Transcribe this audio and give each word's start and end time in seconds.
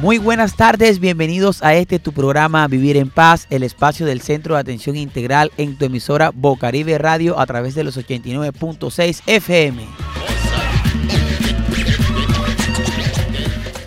Muy 0.00 0.18
buenas 0.18 0.54
tardes, 0.54 1.00
bienvenidos 1.00 1.60
a 1.64 1.74
este 1.74 1.98
tu 1.98 2.12
programa 2.12 2.68
Vivir 2.68 2.96
en 2.96 3.10
Paz, 3.10 3.48
el 3.50 3.64
espacio 3.64 4.06
del 4.06 4.20
Centro 4.20 4.54
de 4.54 4.60
Atención 4.60 4.94
Integral 4.94 5.50
en 5.56 5.76
tu 5.76 5.86
emisora 5.86 6.30
Bocaribe 6.32 6.98
Radio 6.98 7.36
a 7.40 7.46
través 7.46 7.74
de 7.74 7.82
los 7.82 7.98
89.6 7.98 9.22
FM. 9.26 9.82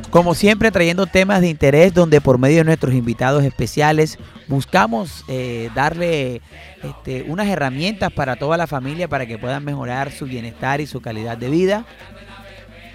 Como 0.09 0.35
siempre 0.35 0.71
trayendo 0.71 1.07
temas 1.07 1.39
de 1.39 1.47
interés 1.47 1.93
donde 1.93 2.19
por 2.19 2.37
medio 2.37 2.57
de 2.57 2.65
nuestros 2.65 2.93
invitados 2.93 3.45
especiales 3.45 4.19
buscamos 4.49 5.23
eh, 5.29 5.69
darle 5.73 6.41
este, 6.83 7.23
unas 7.29 7.47
herramientas 7.47 8.11
para 8.11 8.35
toda 8.35 8.57
la 8.57 8.67
familia 8.67 9.07
para 9.07 9.25
que 9.25 9.37
puedan 9.37 9.63
mejorar 9.63 10.11
su 10.11 10.25
bienestar 10.25 10.81
y 10.81 10.87
su 10.87 10.99
calidad 10.99 11.37
de 11.37 11.49
vida. 11.49 11.85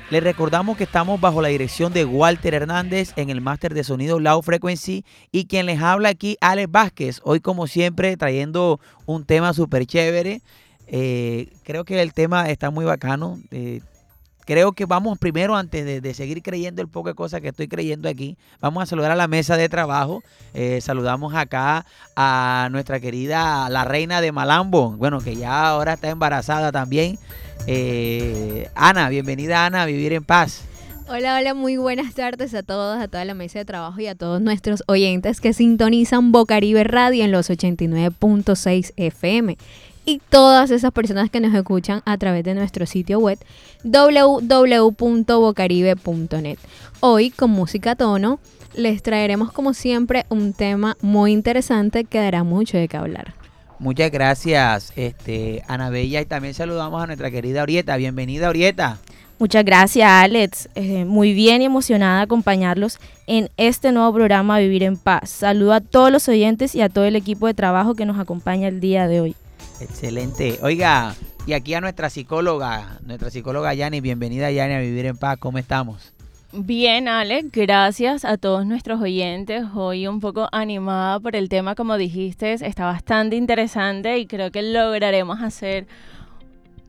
Les 0.09 0.23
recordamos 0.23 0.77
que 0.77 0.84
estamos 0.84 1.20
bajo 1.20 1.43
la 1.43 1.49
dirección 1.49 1.93
de 1.93 2.04
Walter 2.04 2.54
Hernández 2.54 3.12
en 3.17 3.29
el 3.29 3.40
máster 3.40 3.75
de 3.75 3.82
sonido 3.82 4.21
Low 4.21 4.40
Frequency 4.40 5.04
y 5.32 5.46
quien 5.46 5.67
les 5.67 5.82
habla 5.82 6.11
aquí, 6.11 6.36
Alex 6.40 6.71
Vázquez. 6.71 7.21
Hoy, 7.25 7.40
como 7.40 7.67
siempre, 7.67 8.16
trayendo 8.16 8.79
un 9.04 9.25
tema 9.25 9.53
súper 9.53 9.85
chévere. 9.85 10.43
Eh, 10.86 11.49
creo 11.64 11.85
que 11.85 12.00
el 12.00 12.13
tema 12.13 12.49
está 12.49 12.71
muy 12.71 12.85
bacano. 12.85 13.40
Eh, 13.50 13.80
creo 14.46 14.73
que 14.73 14.86
vamos 14.86 15.18
primero, 15.18 15.57
antes 15.57 16.03
de, 16.03 16.14
seguir 16.14 16.43
creyendo 16.43 16.81
el 16.81 16.89
poco 16.89 17.11
de 17.11 17.14
cosas 17.14 17.43
que 17.43 17.49
estoy 17.49 17.68
creyendo 17.68 18.09
aquí, 18.09 18.39
vamos 18.61 18.82
a 18.82 18.86
saludar 18.86 19.11
a 19.11 19.17
la 19.17 19.29
mesa 19.29 19.57
de 19.57 19.69
trabajo. 19.69 20.22
Eh, 20.55 20.81
saludamos 20.81 21.35
acá 21.35 21.85
a 22.14 22.69
nuestra 22.71 23.00
querida, 23.00 23.69
la 23.69 23.85
reina 23.85 24.21
de 24.21 24.32
Malambo, 24.32 24.93
bueno, 24.93 25.21
que 25.21 25.36
ya 25.36 25.69
ahora 25.69 25.95
está 25.95 26.09
embarazada 26.09 26.72
también. 26.72 27.19
Eh, 27.67 28.71
Ana, 28.75 29.09
bienvenida 29.09 29.67
Ana 29.67 29.82
a 29.82 29.86
Vivir 29.86 30.13
en 30.13 30.25
Paz. 30.25 30.63
Hola, 31.08 31.36
hola, 31.36 31.55
muy 31.55 31.77
buenas 31.77 32.14
tardes 32.14 32.53
a 32.55 32.64
todos, 32.64 33.00
a 33.00 33.06
toda 33.06 33.25
la 33.25 33.34
mesa 33.34 33.60
de 33.60 33.64
trabajo 33.64 34.00
y 34.00 34.08
a 34.08 34.16
todos 34.16 34.41
nuestros 34.41 34.83
oyentes 34.88 35.41
que 35.41 35.53
sintonizan 35.53 36.33
Bocaribe 36.33 36.83
Radio 36.83 37.25
en 37.25 37.31
los 37.31 37.48
89.6 37.48 38.92
FM 38.97 39.56
y 40.06 40.22
todas 40.30 40.70
esas 40.70 40.92
personas 40.92 41.28
que 41.28 41.40
nos 41.40 41.52
escuchan 41.52 42.00
a 42.06 42.16
través 42.16 42.44
de 42.44 42.54
nuestro 42.54 42.86
sitio 42.86 43.18
web 43.18 43.38
www.bocaribe.net. 43.82 46.58
Hoy 47.00 47.30
con 47.30 47.50
música 47.50 47.96
tono 47.96 48.38
les 48.74 49.02
traeremos 49.02 49.50
como 49.52 49.74
siempre 49.74 50.24
un 50.28 50.52
tema 50.52 50.96
muy 51.02 51.32
interesante 51.32 52.04
que 52.04 52.20
dará 52.20 52.44
mucho 52.44 52.78
de 52.78 52.86
qué 52.88 52.96
hablar. 52.96 53.34
Muchas 53.78 54.10
gracias, 54.10 54.94
este, 54.96 55.62
Ana 55.68 55.90
Bella, 55.90 56.22
y 56.22 56.24
también 56.24 56.54
saludamos 56.54 57.02
a 57.02 57.06
nuestra 57.06 57.30
querida 57.30 57.62
Orieta. 57.62 57.94
Bienvenida, 57.96 58.48
Orieta. 58.48 58.96
Muchas 59.38 59.66
gracias, 59.66 60.08
Alex. 60.08 60.70
Eh, 60.76 61.04
muy 61.04 61.34
bien 61.34 61.60
y 61.60 61.66
emocionada 61.66 62.16
de 62.18 62.22
acompañarlos 62.22 62.98
en 63.26 63.50
este 63.58 63.92
nuevo 63.92 64.14
programa 64.14 64.58
Vivir 64.58 64.82
en 64.82 64.96
Paz. 64.96 65.28
Saludo 65.28 65.74
a 65.74 65.82
todos 65.82 66.10
los 66.10 66.26
oyentes 66.28 66.74
y 66.74 66.80
a 66.80 66.88
todo 66.88 67.04
el 67.04 67.16
equipo 67.16 67.46
de 67.46 67.52
trabajo 67.52 67.94
que 67.94 68.06
nos 68.06 68.18
acompaña 68.18 68.68
el 68.68 68.80
día 68.80 69.08
de 69.08 69.20
hoy. 69.20 69.36
Excelente. 69.80 70.58
Oiga, 70.62 71.14
y 71.46 71.52
aquí 71.52 71.74
a 71.74 71.80
nuestra 71.80 72.10
psicóloga, 72.10 72.98
nuestra 73.05 73.30
psicóloga 73.30 73.74
Yani, 73.74 74.00
bienvenida 74.00 74.50
Yani 74.50 74.74
a 74.74 74.80
Vivir 74.80 75.06
en 75.06 75.16
Paz, 75.16 75.38
¿cómo 75.38 75.58
estamos? 75.58 76.12
Bien, 76.52 77.08
Alex, 77.08 77.50
gracias 77.52 78.24
a 78.24 78.38
todos 78.38 78.64
nuestros 78.64 79.00
oyentes. 79.00 79.64
Hoy 79.74 80.06
un 80.06 80.20
poco 80.20 80.48
animada 80.52 81.20
por 81.20 81.36
el 81.36 81.48
tema, 81.48 81.74
como 81.74 81.98
dijiste, 81.98 82.54
está 82.54 82.86
bastante 82.86 83.36
interesante 83.36 84.19
y 84.19 84.27
creo 84.27 84.50
que 84.50 84.62
lograremos 84.62 85.42
hacer 85.42 85.86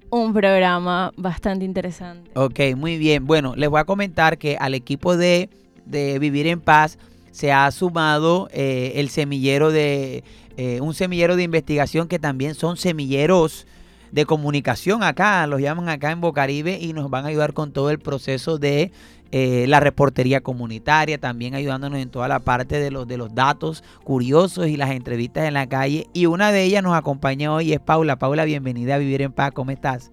un 0.09 0.33
programa 0.33 1.11
bastante 1.17 1.65
interesante. 1.65 2.31
Ok, 2.35 2.59
muy 2.77 2.97
bien. 2.97 3.25
Bueno, 3.25 3.55
les 3.55 3.69
voy 3.69 3.79
a 3.79 3.85
comentar 3.85 4.37
que 4.37 4.57
al 4.57 4.73
equipo 4.73 5.17
de, 5.17 5.49
Vivir 5.85 6.47
en 6.47 6.59
Paz 6.59 6.97
se 7.37 7.51
ha 7.51 7.69
sumado 7.69 8.49
eh, 8.51 8.93
el 8.95 9.09
semillero 9.09 9.69
de 9.69 10.23
eh, 10.57 10.81
un 10.81 10.95
semillero 10.95 11.35
de 11.35 11.43
investigación 11.43 12.07
que 12.07 12.17
también 12.17 12.55
son 12.55 12.77
semilleros 12.77 13.67
de 14.11 14.25
comunicación 14.25 15.03
acá, 15.03 15.45
los 15.45 15.61
llaman 15.61 15.87
acá 15.87 16.09
en 16.09 16.19
Bocaribe 16.19 16.79
y 16.81 16.93
nos 16.93 17.11
van 17.11 17.25
a 17.25 17.27
ayudar 17.27 17.53
con 17.53 17.73
todo 17.73 17.91
el 17.91 17.99
proceso 17.99 18.57
de 18.57 18.91
eh, 19.31 19.65
la 19.67 19.79
reportería 19.79 20.41
comunitaria, 20.41 21.19
también 21.19 21.53
ayudándonos 21.53 21.99
en 21.99 22.09
toda 22.09 22.27
la 22.27 22.39
parte 22.39 22.79
de 22.79 22.89
los, 22.89 23.07
de 23.07 23.17
los 23.17 23.35
datos 23.35 23.83
curiosos 24.03 24.65
y 24.65 24.75
las 24.75 24.89
entrevistas 24.89 25.47
en 25.47 25.53
la 25.53 25.67
calle. 25.67 26.07
Y 26.13 26.25
una 26.25 26.51
de 26.51 26.63
ellas 26.63 26.81
nos 26.81 26.95
acompaña 26.95 27.53
hoy 27.53 27.71
es 27.71 27.79
Paula. 27.79 28.15
Paula, 28.15 28.45
bienvenida 28.45 28.95
a 28.95 28.97
Vivir 28.97 29.21
en 29.21 29.31
Paz, 29.31 29.51
¿cómo 29.51 29.69
estás? 29.69 30.09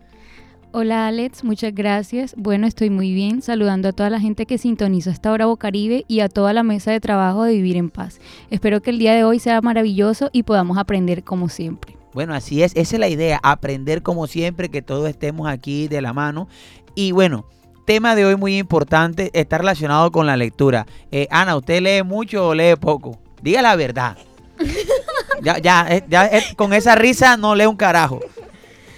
Hola 0.76 1.06
Alex, 1.06 1.44
muchas 1.44 1.72
gracias. 1.72 2.34
Bueno, 2.36 2.66
estoy 2.66 2.90
muy 2.90 3.14
bien, 3.14 3.42
saludando 3.42 3.90
a 3.90 3.92
toda 3.92 4.10
la 4.10 4.18
gente 4.18 4.44
que 4.44 4.58
sintoniza 4.58 5.12
esta 5.12 5.30
hora 5.30 5.46
Bocaribe 5.46 6.04
y 6.08 6.18
a 6.18 6.28
toda 6.28 6.52
la 6.52 6.64
mesa 6.64 6.90
de 6.90 6.98
trabajo 6.98 7.44
de 7.44 7.52
Vivir 7.52 7.76
en 7.76 7.90
Paz. 7.90 8.18
Espero 8.50 8.82
que 8.82 8.90
el 8.90 8.98
día 8.98 9.14
de 9.14 9.22
hoy 9.22 9.38
sea 9.38 9.60
maravilloso 9.60 10.30
y 10.32 10.42
podamos 10.42 10.76
aprender 10.76 11.22
como 11.22 11.48
siempre. 11.48 11.96
Bueno, 12.12 12.34
así 12.34 12.64
es, 12.64 12.72
esa 12.74 12.96
es 12.96 12.98
la 12.98 13.08
idea, 13.08 13.38
aprender 13.44 14.02
como 14.02 14.26
siempre, 14.26 14.68
que 14.68 14.82
todos 14.82 15.08
estemos 15.08 15.46
aquí 15.46 15.86
de 15.86 16.02
la 16.02 16.12
mano. 16.12 16.48
Y 16.96 17.12
bueno, 17.12 17.46
tema 17.86 18.16
de 18.16 18.24
hoy 18.24 18.34
muy 18.34 18.58
importante, 18.58 19.30
está 19.32 19.58
relacionado 19.58 20.10
con 20.10 20.26
la 20.26 20.36
lectura. 20.36 20.86
Eh, 21.12 21.28
Ana, 21.30 21.56
¿usted 21.56 21.82
lee 21.82 22.02
mucho 22.02 22.48
o 22.48 22.54
lee 22.56 22.74
poco? 22.74 23.16
Diga 23.42 23.62
la 23.62 23.76
verdad. 23.76 24.18
ya, 25.40 25.56
ya, 25.58 25.86
eh, 25.88 26.04
ya 26.08 26.26
eh, 26.26 26.42
con 26.56 26.72
esa 26.72 26.96
risa 26.96 27.36
no 27.36 27.54
lee 27.54 27.66
un 27.66 27.76
carajo. 27.76 28.18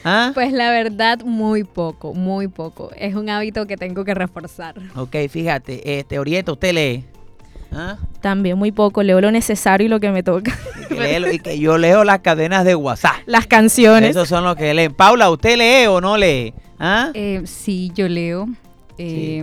¿Ah? 0.08 0.30
Pues 0.34 0.52
la 0.52 0.70
verdad, 0.70 1.18
muy 1.24 1.64
poco, 1.64 2.14
muy 2.14 2.46
poco. 2.46 2.92
Es 2.96 3.16
un 3.16 3.28
hábito 3.28 3.66
que 3.66 3.76
tengo 3.76 4.04
que 4.04 4.14
reforzar. 4.14 4.76
Ok, 4.94 5.16
fíjate, 5.28 5.98
este, 5.98 6.20
Orieta, 6.20 6.52
¿usted 6.52 6.74
lee? 6.74 7.04
¿Ah? 7.72 7.96
También 8.20 8.56
muy 8.56 8.70
poco, 8.70 9.02
leo 9.02 9.20
lo 9.20 9.32
necesario 9.32 9.86
y 9.86 9.88
lo 9.88 9.98
que 9.98 10.12
me 10.12 10.22
toca. 10.22 10.56
Y 10.90 11.38
que, 11.40 11.58
yo 11.58 11.76
leo 11.76 12.04
las 12.04 12.20
cadenas 12.20 12.64
de 12.64 12.76
WhatsApp. 12.76 13.16
Las 13.26 13.48
canciones. 13.48 14.10
Esos 14.10 14.28
son 14.28 14.44
los 14.44 14.54
que 14.54 14.72
leen. 14.74 14.94
Paula, 14.94 15.28
¿usted 15.28 15.56
lee 15.56 15.88
o 15.88 16.00
no 16.00 16.16
lee? 16.16 16.54
¿Ah? 16.78 17.10
Eh, 17.12 17.42
sí, 17.44 17.90
yo 17.92 18.08
leo. 18.08 18.46
Eh, 18.98 19.42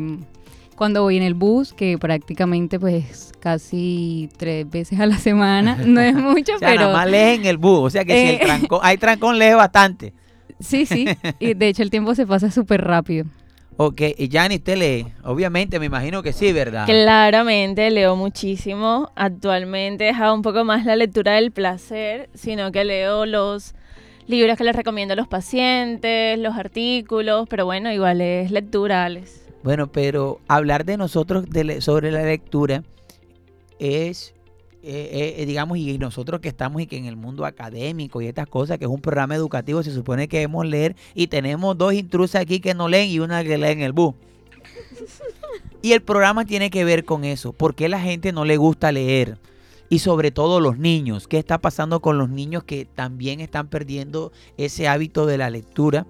cuando 0.77 1.01
voy 1.01 1.17
en 1.17 1.23
el 1.23 1.33
bus, 1.33 1.73
que 1.73 1.97
prácticamente 1.97 2.79
pues 2.79 3.33
casi 3.41 4.29
tres 4.37 4.69
veces 4.69 4.97
a 5.01 5.07
la 5.07 5.17
semana, 5.17 5.75
no 5.75 5.99
es 5.99 6.13
mucho, 6.15 6.53
pero... 6.61 6.83
Nada 6.83 6.93
más 6.93 7.09
lee 7.09 7.35
en 7.35 7.45
el 7.47 7.57
bus, 7.57 7.79
o 7.79 7.89
sea 7.89 8.05
que 8.05 8.13
si 8.13 8.29
el 8.29 8.35
eh, 8.35 8.45
trancón, 8.45 8.79
hay 8.81 8.97
trancón, 8.97 9.37
lee 9.37 9.51
bastante. 9.51 10.13
Sí, 10.63 10.85
sí. 10.85 11.05
Y 11.39 11.53
de 11.53 11.67
hecho 11.67 11.83
el 11.83 11.89
tiempo 11.89 12.15
se 12.15 12.25
pasa 12.25 12.49
súper 12.49 12.81
rápido. 12.81 13.25
Ok, 13.77 14.01
y 14.17 14.29
Jani, 14.29 14.55
¿usted 14.55 14.77
lee? 14.77 15.07
Obviamente, 15.23 15.79
me 15.79 15.87
imagino 15.87 16.21
que 16.21 16.31
sí, 16.31 16.53
¿verdad? 16.53 16.85
Claramente, 16.85 17.89
leo 17.89 18.15
muchísimo. 18.15 19.11
Actualmente 19.15 20.03
he 20.03 20.07
dejado 20.07 20.35
un 20.35 20.43
poco 20.43 20.63
más 20.63 20.85
la 20.85 20.95
lectura 20.95 21.33
del 21.33 21.51
placer, 21.51 22.29
sino 22.35 22.71
que 22.71 22.83
leo 22.83 23.25
los 23.25 23.73
libros 24.27 24.57
que 24.57 24.63
les 24.63 24.75
recomiendo 24.75 25.13
a 25.13 25.15
los 25.15 25.27
pacientes, 25.27 26.37
los 26.37 26.55
artículos, 26.55 27.47
pero 27.49 27.65
bueno, 27.65 27.91
igual 27.91 28.21
es 28.21 28.51
lectura, 28.51 29.09
Bueno, 29.63 29.91
pero 29.91 30.39
hablar 30.47 30.85
de 30.85 30.97
nosotros 30.97 31.45
sobre 31.79 32.11
la 32.11 32.23
lectura 32.23 32.83
es 33.79 34.33
eh, 34.85 35.35
eh, 35.37 35.45
digamos, 35.45 35.77
y 35.77 35.97
nosotros 35.97 36.41
que 36.41 36.49
estamos 36.49 36.81
y 36.81 36.87
que 36.87 36.97
en 36.97 37.05
el 37.05 37.15
mundo 37.15 37.45
académico 37.45 38.21
y 38.21 38.27
estas 38.27 38.47
cosas, 38.47 38.77
que 38.77 38.83
es 38.83 38.91
un 38.91 38.99
programa 38.99 39.33
educativo, 39.33 39.81
se 39.81 39.93
supone 39.93 40.27
que 40.27 40.39
debemos 40.39 40.65
leer 40.65 40.97
y 41.15 41.27
tenemos 41.27 41.77
dos 41.77 41.93
intrusas 41.93 42.41
aquí 42.41 42.59
que 42.59 42.73
no 42.73 42.89
leen 42.89 43.09
y 43.09 43.19
una 43.19 43.45
que 43.45 43.57
lee 43.57 43.69
en 43.69 43.81
el 43.81 43.93
bus. 43.93 44.13
Y 45.81 45.93
el 45.93 46.01
programa 46.01 46.43
tiene 46.43 46.69
que 46.69 46.83
ver 46.83 47.05
con 47.05 47.23
eso. 47.23 47.53
¿Por 47.53 47.75
qué 47.75 47.87
la 47.87 48.01
gente 48.01 48.33
no 48.33 48.43
le 48.43 48.57
gusta 48.57 48.91
leer? 48.91 49.37
Y 49.87 49.99
sobre 49.99 50.31
todo 50.31 50.59
los 50.59 50.77
niños. 50.77 51.29
¿Qué 51.29 51.37
está 51.37 51.59
pasando 51.59 52.01
con 52.01 52.17
los 52.17 52.29
niños 52.29 52.65
que 52.65 52.83
también 52.83 53.39
están 53.39 53.69
perdiendo 53.69 54.33
ese 54.57 54.89
hábito 54.89 55.25
de 55.25 55.37
la 55.37 55.49
lectura? 55.49 56.05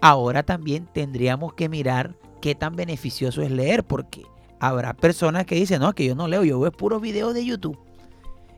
Ahora 0.00 0.42
también 0.42 0.88
tendríamos 0.92 1.54
que 1.54 1.68
mirar 1.68 2.16
qué 2.40 2.56
tan 2.56 2.74
beneficioso 2.74 3.42
es 3.42 3.52
leer, 3.52 3.84
porque 3.84 4.22
habrá 4.58 4.94
personas 4.94 5.46
que 5.46 5.54
dicen, 5.54 5.80
no, 5.80 5.92
que 5.92 6.06
yo 6.06 6.16
no 6.16 6.26
leo, 6.26 6.42
yo 6.42 6.58
veo 6.58 6.72
puros 6.72 7.00
videos 7.00 7.34
de 7.34 7.44
YouTube 7.44 7.78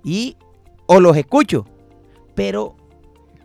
y 0.05 0.37
o 0.87 1.01
los 1.01 1.17
escucho. 1.17 1.67
Pero, 2.35 2.77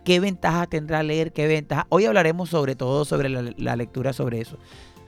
¿qué 0.04 0.20
ventaja 0.20 0.66
tendrá 0.66 1.02
leer? 1.02 1.32
¿Qué 1.32 1.46
ventaja? 1.46 1.86
Hoy 1.88 2.06
hablaremos 2.06 2.48
sobre 2.50 2.74
todo 2.74 3.04
sobre 3.04 3.28
la, 3.28 3.76
lectura 3.76 4.12
sobre 4.12 4.40
eso. 4.40 4.58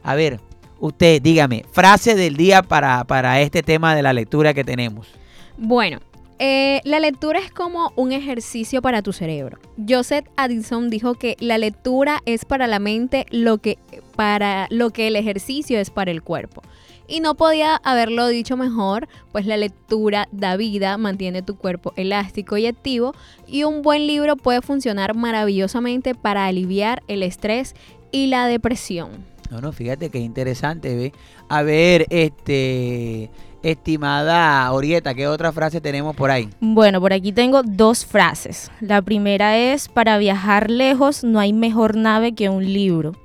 A 0.03 0.15
ver, 0.15 0.41
usted 0.79 1.21
dígame, 1.23 1.65
frase 1.73 2.15
del 2.15 2.37
día 2.37 2.63
para, 2.63 3.05
para 3.05 3.41
este 3.41 3.63
tema 3.63 3.95
de 3.95 4.03
la 4.03 4.13
lectura 4.13 4.55
que 4.55 4.65
tenemos. 4.65 5.09
Bueno, 5.57 6.01
eh, 6.43 6.81
la 6.85 7.01
lectura 7.01 7.39
es 7.39 7.51
como 7.51 7.93
un 7.97 8.13
ejercicio 8.13 8.81
para 8.81 9.03
tu 9.03 9.13
cerebro. 9.13 9.59
Joseph 9.87 10.25
Addison 10.37 10.89
dijo 10.89 11.15
que 11.15 11.37
la 11.39 11.59
lectura 11.59 12.23
es 12.25 12.47
para 12.47 12.67
la 12.67 12.79
mente 12.79 13.27
lo 13.31 13.59
que, 13.59 13.79
para 14.17 14.67
lo 14.71 14.89
que 14.89 15.09
el 15.09 15.17
ejercicio 15.17 15.79
es 15.79 15.91
para 15.91 16.11
el 16.11 16.23
cuerpo. 16.23 16.63
Y 17.11 17.19
no 17.19 17.35
podía 17.35 17.75
haberlo 17.83 18.29
dicho 18.29 18.57
mejor, 18.57 19.09
pues 19.33 19.45
la 19.45 19.57
lectura 19.57 20.29
da 20.31 20.57
vida, 20.57 20.97
mantiene 20.97 21.43
tu 21.43 21.57
cuerpo 21.57 21.93
elástico 21.97 22.57
y 22.57 22.67
activo 22.67 23.17
y 23.49 23.65
un 23.65 23.83
buen 23.83 24.07
libro 24.07 24.37
puede 24.37 24.63
funcionar 24.63 25.17
maravillosamente 25.17 26.15
para 26.15 26.47
aliviar 26.47 27.03
el 27.09 27.25
estrés 27.25 27.75
y 28.13 28.29
la 28.29 28.47
depresión. 28.47 29.27
No, 29.51 29.61
no, 29.61 29.73
fíjate 29.73 30.11
que 30.11 30.21
interesante, 30.21 30.95
¿ve? 30.95 31.13
A 31.49 31.63
ver, 31.63 32.07
este, 32.11 33.29
Estimada 33.65 34.73
Orieta, 34.73 35.13
¿qué 35.13 35.27
otra 35.27 35.51
frase 35.51 35.81
tenemos 35.81 36.15
por 36.15 36.31
ahí? 36.31 36.49
Bueno, 36.61 37.01
por 37.01 37.13
aquí 37.13 37.33
tengo 37.33 37.65
dos 37.65 38.07
frases. 38.07 38.71
La 38.81 39.03
primera 39.03 39.59
es, 39.59 39.89
para 39.89 40.17
viajar 40.19 40.71
lejos 40.71 41.25
no 41.25 41.41
hay 41.41 41.53
mejor 41.53 41.97
nave 41.97 42.37
que 42.37 42.49
un 42.49 42.65
libro. 42.73 43.17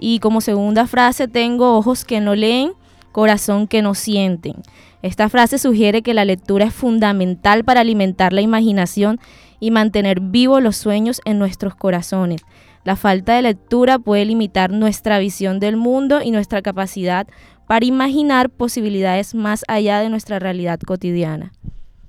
Y 0.00 0.18
como 0.18 0.40
segunda 0.40 0.88
frase 0.88 1.28
tengo, 1.28 1.78
ojos 1.78 2.04
que 2.04 2.20
no 2.20 2.34
leen, 2.34 2.72
corazón 3.14 3.68
que 3.68 3.80
no 3.80 3.94
sienten. 3.94 4.56
Esta 5.00 5.28
frase 5.28 5.58
sugiere 5.58 6.02
que 6.02 6.14
la 6.14 6.24
lectura 6.24 6.64
es 6.64 6.74
fundamental 6.74 7.64
para 7.64 7.80
alimentar 7.80 8.32
la 8.32 8.40
imaginación 8.40 9.20
y 9.60 9.70
mantener 9.70 10.18
vivos 10.20 10.60
los 10.60 10.76
sueños 10.76 11.20
en 11.24 11.38
nuestros 11.38 11.76
corazones. 11.76 12.42
La 12.82 12.96
falta 12.96 13.36
de 13.36 13.42
lectura 13.42 14.00
puede 14.00 14.24
limitar 14.24 14.72
nuestra 14.72 15.20
visión 15.20 15.60
del 15.60 15.76
mundo 15.76 16.22
y 16.22 16.32
nuestra 16.32 16.60
capacidad 16.60 17.28
para 17.68 17.86
imaginar 17.86 18.50
posibilidades 18.50 19.32
más 19.34 19.62
allá 19.68 20.00
de 20.00 20.10
nuestra 20.10 20.40
realidad 20.40 20.80
cotidiana. 20.80 21.52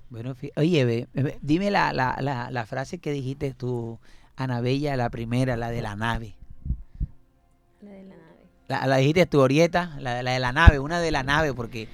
Bueno, 0.10 0.34
oye, 0.56 1.07
dime 1.42 1.69
la, 1.69 1.94
la, 1.94 2.18
la, 2.19 2.50
la, 2.50 2.66
frase 2.66 2.98
que 2.98 3.12
dijiste 3.12 3.54
tú, 3.54 4.00
Anabella, 4.36 4.98
la 4.98 5.12
primera, 5.12 5.56
la 5.56 5.69
de 5.69 5.81
la 5.84 5.96
nave. 5.96 6.36
La 7.81 7.92
de 7.92 8.06
la 8.06 8.14
nave. 8.69 8.88
La, 8.88 8.97
dijiste 8.97 9.25
tú, 9.25 9.39
Orieta, 9.39 9.95
la, 10.00 10.15
de 10.15 10.39
la 10.39 10.51
nave, 10.51 10.79
una 10.79 11.00
de 11.00 11.12
la 11.12 11.23
nave, 11.23 11.53
porque, 11.53 11.88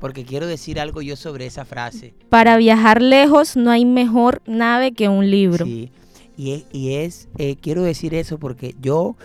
porque 0.00 0.24
quiero 0.24 0.46
decir 0.46 0.80
algo 0.80 1.02
yo 1.02 1.16
sobre 1.16 1.46
esa 1.46 1.64
frase. 1.64 2.14
Para 2.28 2.56
viajar 2.56 3.02
lejos 3.02 3.56
no 3.56 3.70
hay 3.70 3.84
mejor 3.84 4.42
nave 4.46 4.92
que 4.92 5.08
un 5.08 5.30
libro. 5.30 5.64
Sí, 5.64 5.90
y 6.36 6.52
es, 6.52 6.64
y 6.72 6.94
es 6.94 7.28
eh, 7.38 7.56
quiero 7.56 7.82
decir 7.82 8.14
eso 8.14 8.38
porque 8.38 8.74
yo 8.80 9.16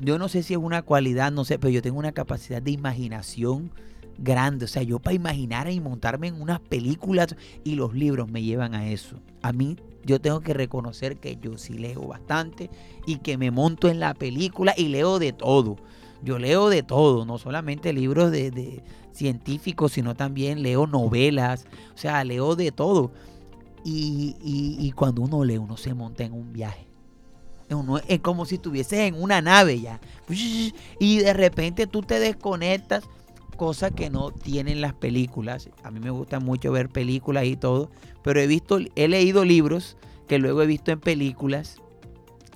yo 0.00 0.18
no 0.18 0.28
sé 0.28 0.42
si 0.42 0.54
es 0.54 0.60
una 0.60 0.82
cualidad, 0.82 1.32
no 1.32 1.44
sé, 1.44 1.58
pero 1.58 1.70
yo 1.70 1.82
tengo 1.82 1.98
una 1.98 2.12
capacidad 2.12 2.60
de 2.60 2.70
imaginación 2.70 3.70
grande. 4.18 4.64
O 4.64 4.68
sea, 4.68 4.82
yo 4.82 4.98
para 4.98 5.14
imaginar 5.14 5.70
y 5.70 5.80
montarme 5.80 6.28
en 6.28 6.40
unas 6.40 6.60
películas 6.60 7.36
y 7.62 7.74
los 7.74 7.94
libros 7.94 8.28
me 8.28 8.42
llevan 8.42 8.74
a 8.74 8.88
eso. 8.88 9.20
A 9.42 9.52
mí 9.52 9.76
yo 10.04 10.20
tengo 10.20 10.40
que 10.40 10.54
reconocer 10.54 11.16
que 11.16 11.36
yo 11.36 11.58
sí 11.58 11.74
leo 11.74 12.06
bastante 12.06 12.70
y 13.06 13.18
que 13.18 13.38
me 13.38 13.50
monto 13.50 13.88
en 13.88 14.00
la 14.00 14.14
película 14.14 14.74
y 14.76 14.88
leo 14.88 15.18
de 15.18 15.32
todo. 15.32 15.76
Yo 16.22 16.38
leo 16.38 16.68
de 16.68 16.82
todo, 16.82 17.24
no 17.24 17.38
solamente 17.38 17.92
libros 17.92 18.30
de, 18.30 18.82
científicos, 19.12 19.92
sino 19.92 20.14
también 20.14 20.62
leo 20.62 20.86
novelas, 20.86 21.66
o 21.94 21.98
sea, 21.98 22.24
leo 22.24 22.56
de 22.56 22.72
todo. 22.72 23.12
Y, 23.84 24.36
y 24.42 24.90
cuando 24.92 25.22
uno 25.22 25.44
lee, 25.44 25.58
uno 25.58 25.76
se 25.76 25.92
monta 25.92 26.24
en 26.24 26.32
un 26.32 26.52
viaje 26.52 26.86
es 28.08 28.20
como 28.20 28.44
si 28.44 28.56
estuvieses 28.56 29.00
en 29.00 29.20
una 29.20 29.40
nave 29.40 29.80
ya. 29.80 30.00
Y 30.98 31.18
de 31.18 31.32
repente 31.32 31.86
tú 31.86 32.02
te 32.02 32.18
desconectas, 32.18 33.04
cosa 33.56 33.90
que 33.90 34.10
no 34.10 34.30
tienen 34.30 34.80
las 34.80 34.94
películas. 34.94 35.70
A 35.82 35.90
mí 35.90 36.00
me 36.00 36.10
gusta 36.10 36.40
mucho 36.40 36.72
ver 36.72 36.88
películas 36.88 37.44
y 37.44 37.56
todo, 37.56 37.90
pero 38.22 38.40
he 38.40 38.46
visto, 38.46 38.78
he 38.94 39.08
leído 39.08 39.44
libros 39.44 39.96
que 40.28 40.38
luego 40.38 40.62
he 40.62 40.66
visto 40.66 40.90
en 40.90 41.00
películas 41.00 41.80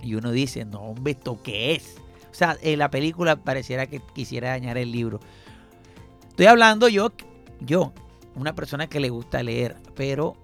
y 0.02 0.14
uno 0.14 0.30
dice, 0.30 0.64
no, 0.64 0.80
hombre, 0.80 1.12
¿esto 1.12 1.40
qué 1.42 1.74
es? 1.74 1.96
O 2.30 2.34
sea, 2.34 2.56
en 2.62 2.78
la 2.78 2.90
película 2.90 3.36
pareciera 3.36 3.86
que 3.86 4.00
quisiera 4.14 4.50
dañar 4.50 4.78
el 4.78 4.92
libro. 4.92 5.20
Estoy 6.28 6.46
hablando 6.46 6.88
yo, 6.88 7.12
yo, 7.60 7.92
una 8.36 8.54
persona 8.54 8.86
que 8.86 9.00
le 9.00 9.10
gusta 9.10 9.42
leer, 9.42 9.76
pero 9.96 10.36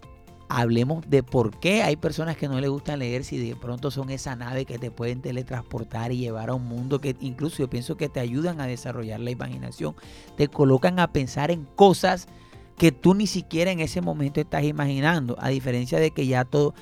hablemos 0.49 1.09
de 1.09 1.23
por 1.23 1.59
qué 1.59 1.83
hay 1.83 1.97
personas 1.97 2.37
que 2.37 2.49
no 2.49 2.61
les 2.61 2.71
gusta 2.71 2.97
leer 2.97 3.25
si 3.25 3.39
de 3.39 3.57
pronto 3.57 3.91
son 3.91 4.11
esa 4.11 4.37
nave 4.37 4.65
que 4.65 4.79
te 4.79 4.91
pueden 4.91 5.21
teletransportar 5.21 6.13
y 6.13 6.19
llevar 6.19 6.51
a 6.51 6.55
un 6.55 6.67
mundo 6.67 7.01
que 7.01 7.17
incluso 7.21 7.59
yo 7.59 7.71
pienso 7.71 7.97
que 7.97 8.09
te 8.09 8.21
ayudan 8.21 8.61
a 8.61 8.67
desarrollar 8.67 9.21
la 9.21 9.31
imaginación, 9.31 9.95
te 10.37 10.49
colocan 10.49 10.99
a 10.99 11.13
pensar 11.13 11.51
en 11.51 11.65
cosas 11.77 12.29
que 12.77 12.93
tú 12.93 13.15
ni 13.15 13.27
siquiera 13.27 13.71
en 13.71 13.81
ese 13.81 14.01
momento 14.01 14.41
estás 14.41 14.65
imaginando, 14.65 15.37
a 15.39 15.49
diferencia 15.49 15.99
de 15.99 16.11
que 16.11 16.27
ya 16.27 16.45
todo, 16.45 16.75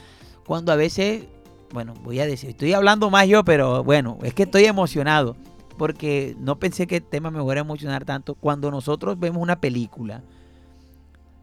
cuando 0.46 0.72
a 0.72 0.76
veces, 0.76 1.24
bueno, 1.72 1.94
voy 2.02 2.20
a 2.20 2.26
decir, 2.26 2.50
estoy 2.50 2.72
hablando 2.72 3.10
más 3.10 3.28
yo, 3.28 3.44
pero 3.44 3.84
bueno, 3.84 4.18
es 4.22 4.34
que 4.34 4.44
estoy 4.44 4.64
emocionado, 4.64 5.36
porque 5.76 6.34
no 6.38 6.58
pensé 6.58 6.86
que 6.86 6.96
el 6.96 7.02
tema 7.02 7.30
me 7.30 7.40
fuera 7.42 7.60
a 7.60 7.64
emocionar 7.64 8.04
tanto, 8.04 8.34
cuando 8.34 8.70
nosotros 8.70 9.18
vemos 9.18 9.42
una 9.42 9.60
película, 9.60 10.22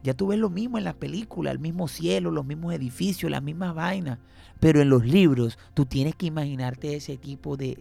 ya 0.03 0.13
tú 0.13 0.27
ves 0.27 0.39
lo 0.39 0.49
mismo 0.49 0.77
en 0.77 0.83
las 0.83 0.95
películas, 0.95 1.53
el 1.53 1.59
mismo 1.59 1.87
cielo, 1.87 2.31
los 2.31 2.45
mismos 2.45 2.73
edificios, 2.73 3.31
las 3.31 3.43
mismas 3.43 3.75
vainas. 3.75 4.19
Pero 4.59 4.81
en 4.81 4.89
los 4.89 5.05
libros 5.05 5.57
tú 5.73 5.85
tienes 5.85 6.15
que 6.15 6.25
imaginarte 6.25 6.95
ese 6.95 7.17
tipo 7.17 7.57
de, 7.57 7.77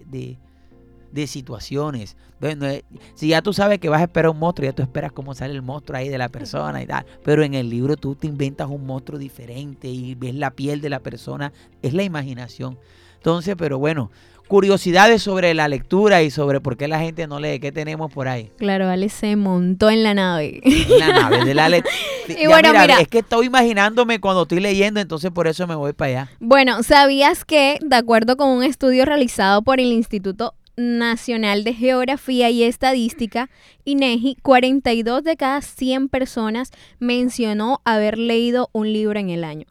de, 1.13 1.27
situaciones. 1.27 2.17
Bueno, 2.41 2.67
eh, 2.67 2.85
si 3.15 3.29
ya 3.29 3.43
tú 3.43 3.53
sabes 3.53 3.81
que 3.81 3.89
vas 3.89 4.01
a 4.01 4.05
esperar 4.05 4.31
un 4.31 4.39
monstruo, 4.39 4.67
ya 4.67 4.73
tú 4.73 4.83
esperas 4.83 5.11
cómo 5.11 5.35
sale 5.35 5.55
el 5.55 5.63
monstruo 5.63 5.99
ahí 5.99 6.09
de 6.09 6.19
la 6.19 6.29
persona 6.29 6.81
y 6.81 6.87
tal. 6.87 7.05
Pero 7.25 7.43
en 7.43 7.55
el 7.55 7.69
libro 7.69 7.97
tú 7.97 8.15
te 8.15 8.29
inventas 8.29 8.69
un 8.69 8.87
monstruo 8.87 9.19
diferente 9.19 9.89
y 9.89 10.15
ves 10.15 10.35
la 10.37 10.53
piel 10.53 10.81
de 10.81 10.91
la 10.91 11.01
persona. 11.01 11.53
Es 11.83 11.95
la 11.95 12.05
imaginación. 12.05 12.79
Entonces, 13.17 13.57
pero 13.59 13.79
bueno, 13.79 14.13
curiosidades 14.49 15.23
sobre 15.23 15.55
la 15.55 15.69
lectura 15.69 16.23
y 16.23 16.31
sobre 16.31 16.61
por 16.61 16.77
qué 16.77 16.89
la 16.89 16.99
gente 16.99 17.27
no 17.29 17.39
lee. 17.39 17.61
¿Qué 17.61 17.71
tenemos 17.71 18.13
por 18.13 18.27
ahí? 18.27 18.51
Claro, 18.59 18.89
Ale 18.89 19.09
se 19.09 19.37
montó 19.37 19.91
en 19.91 20.03
la 20.03 20.15
nave. 20.15 20.61
En 20.65 20.99
la 20.99 21.09
nave 21.13 21.45
de 21.45 21.55
la 21.55 21.69
lectura. 21.69 21.95
y 22.29 22.47
bueno, 22.47 22.73
mira, 22.73 23.01
es 23.01 23.09
que 23.09 23.19
estoy 23.19 23.47
imaginándome 23.47 24.21
cuando 24.21 24.43
estoy 24.43 24.61
leyendo, 24.61 25.01
entonces 25.01 25.31
por 25.31 25.47
eso 25.47 25.67
me 25.67 25.75
voy 25.75 25.93
para 25.93 26.11
allá. 26.11 26.31
Bueno, 26.41 26.83
¿sabías 26.83 27.45
que, 27.45 27.79
de 27.81 27.97
acuerdo 27.97 28.37
con 28.37 28.49
un 28.49 28.65
estudio 28.65 29.05
realizado 29.05 29.63
por 29.63 29.79
el 29.81 29.93
Instituto 29.93 30.55
Nacional 30.77 31.65
de 31.65 31.75
Geografía 31.75 32.51
y 32.51 32.63
Estadística, 32.63 33.51
INEGI, 33.85 34.37
42 34.43 35.25
de 35.25 35.37
cada 35.37 35.61
100 35.61 36.09
personas 36.09 36.71
mencionó 36.99 37.81
haber 37.85 38.17
leído 38.17 38.71
un 38.73 38.93
libro 38.93 39.19
en 39.19 39.31
el 39.31 39.45
año 39.45 39.67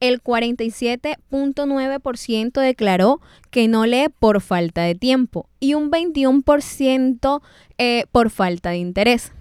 el 0.00 0.22
47.9% 0.22 2.60
declaró 2.60 3.20
que 3.50 3.68
no 3.68 3.86
lee 3.86 4.08
por 4.18 4.40
falta 4.40 4.82
de 4.82 4.94
tiempo 4.94 5.48
y 5.60 5.74
un 5.74 5.90
21% 5.90 7.42
eh, 7.78 8.04
por 8.10 8.30
falta 8.30 8.70
de 8.70 8.78
interés. 8.78 9.32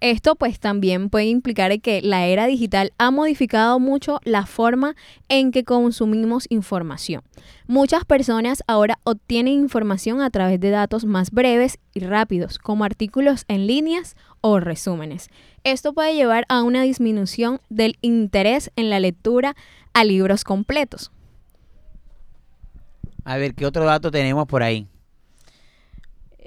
Esto 0.00 0.34
pues 0.34 0.58
también 0.58 1.10
puede 1.10 1.26
implicar 1.26 1.78
que 1.80 2.00
la 2.00 2.26
era 2.26 2.46
digital 2.46 2.92
ha 2.96 3.10
modificado 3.10 3.78
mucho 3.78 4.18
la 4.24 4.46
forma 4.46 4.96
en 5.28 5.52
que 5.52 5.62
consumimos 5.62 6.46
información. 6.48 7.22
Muchas 7.66 8.06
personas 8.06 8.62
ahora 8.66 8.98
obtienen 9.04 9.52
información 9.52 10.22
a 10.22 10.30
través 10.30 10.58
de 10.58 10.70
datos 10.70 11.04
más 11.04 11.30
breves 11.30 11.78
y 11.92 12.00
rápidos, 12.00 12.58
como 12.58 12.84
artículos 12.84 13.44
en 13.46 13.66
líneas 13.66 14.16
o 14.40 14.58
resúmenes. 14.58 15.28
Esto 15.64 15.92
puede 15.92 16.14
llevar 16.14 16.46
a 16.48 16.62
una 16.62 16.82
disminución 16.82 17.60
del 17.68 17.98
interés 18.00 18.72
en 18.76 18.88
la 18.88 19.00
lectura 19.00 19.54
a 19.92 20.04
libros 20.04 20.44
completos. 20.44 21.12
A 23.24 23.36
ver, 23.36 23.54
¿qué 23.54 23.66
otro 23.66 23.84
dato 23.84 24.10
tenemos 24.10 24.46
por 24.46 24.62
ahí? 24.62 24.88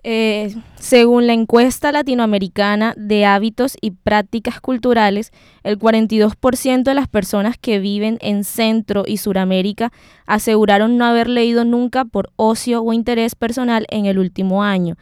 Eh, 0.06 0.54
según 0.76 1.28
la 1.28 1.34
encuesta 1.34 1.94
latinoamericana 1.94 2.94
de 2.98 3.26
hábitos 3.26 3.78
y 3.80 3.92
prácticas 3.92 4.60
culturales, 4.60 5.32
el 5.64 5.80
42% 5.80 6.84
de 6.84 6.94
las 6.94 7.08
personas 7.08 7.58
que 7.58 7.80
viven 7.80 8.18
en 8.20 8.44
Centro 8.44 9.06
y 9.08 9.16
Suramérica 9.16 9.94
aseguraron 10.26 10.98
no 10.98 11.06
haber 11.06 11.30
leído 11.30 11.64
nunca 11.64 12.04
por 12.04 12.32
ocio 12.36 12.82
o 12.82 12.92
interés 12.92 13.36
personal 13.36 13.86
en 13.90 14.06
el 14.06 14.20
último 14.20 14.62
año. 14.64 14.98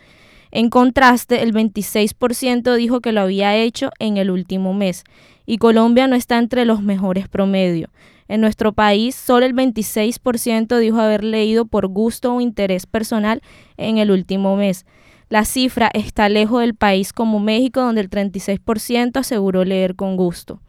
En 0.52 0.70
contraste, 0.70 1.42
el 1.42 1.54
26% 1.54 2.76
dijo 2.76 3.00
que 3.00 3.12
lo 3.12 3.22
había 3.22 3.56
hecho 3.56 3.90
en 3.98 4.18
el 4.18 4.30
último 4.30 4.74
mes, 4.76 5.04
y 5.48 5.58
Colombia 5.58 6.08
no 6.08 6.16
está 6.16 6.38
entre 6.38 6.66
los 6.66 6.84
mejores 6.84 7.28
promedios. 7.28 7.90
En 8.32 8.40
nuestro 8.40 8.72
país, 8.72 9.14
solo 9.14 9.46
el 9.46 9.54
26% 9.54 10.78
dijo 10.78 11.02
haber 11.02 11.22
leído 11.22 11.66
por 11.66 11.88
gusto 11.88 12.34
o 12.34 12.40
interés 12.40 12.86
personal 12.86 13.42
en 13.76 13.98
el 13.98 14.10
último 14.10 14.56
mes. 14.56 14.86
La 15.28 15.44
cifra 15.44 15.92
está 15.94 16.30
lejos 16.30 16.62
del 16.62 16.74
país 16.74 17.12
como 17.12 17.42
México, 17.42 17.82
donde 17.82 18.00
el 18.00 18.10
36% 18.10 19.20
aseguró 19.20 19.66
leer 19.66 19.98
con 19.98 20.16
gusto. 20.16 20.62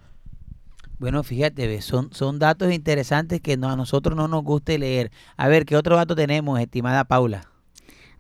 Bueno, 0.99 1.23
fíjate, 1.23 1.81
son, 1.83 2.13
son 2.13 2.41
datos 2.41 2.73
interesantes 2.73 3.41
que 3.41 3.57
no, 3.57 3.71
a 3.71 3.77
nosotros 3.77 4.17
no 4.17 4.27
nos 4.27 4.43
gusta 4.43 4.77
leer. 4.77 5.13
A 5.37 5.47
ver, 5.47 5.65
¿qué 5.65 5.77
otro 5.77 5.95
dato 5.95 6.17
tenemos, 6.17 6.59
estimada 6.59 7.05
Paula? 7.05 7.52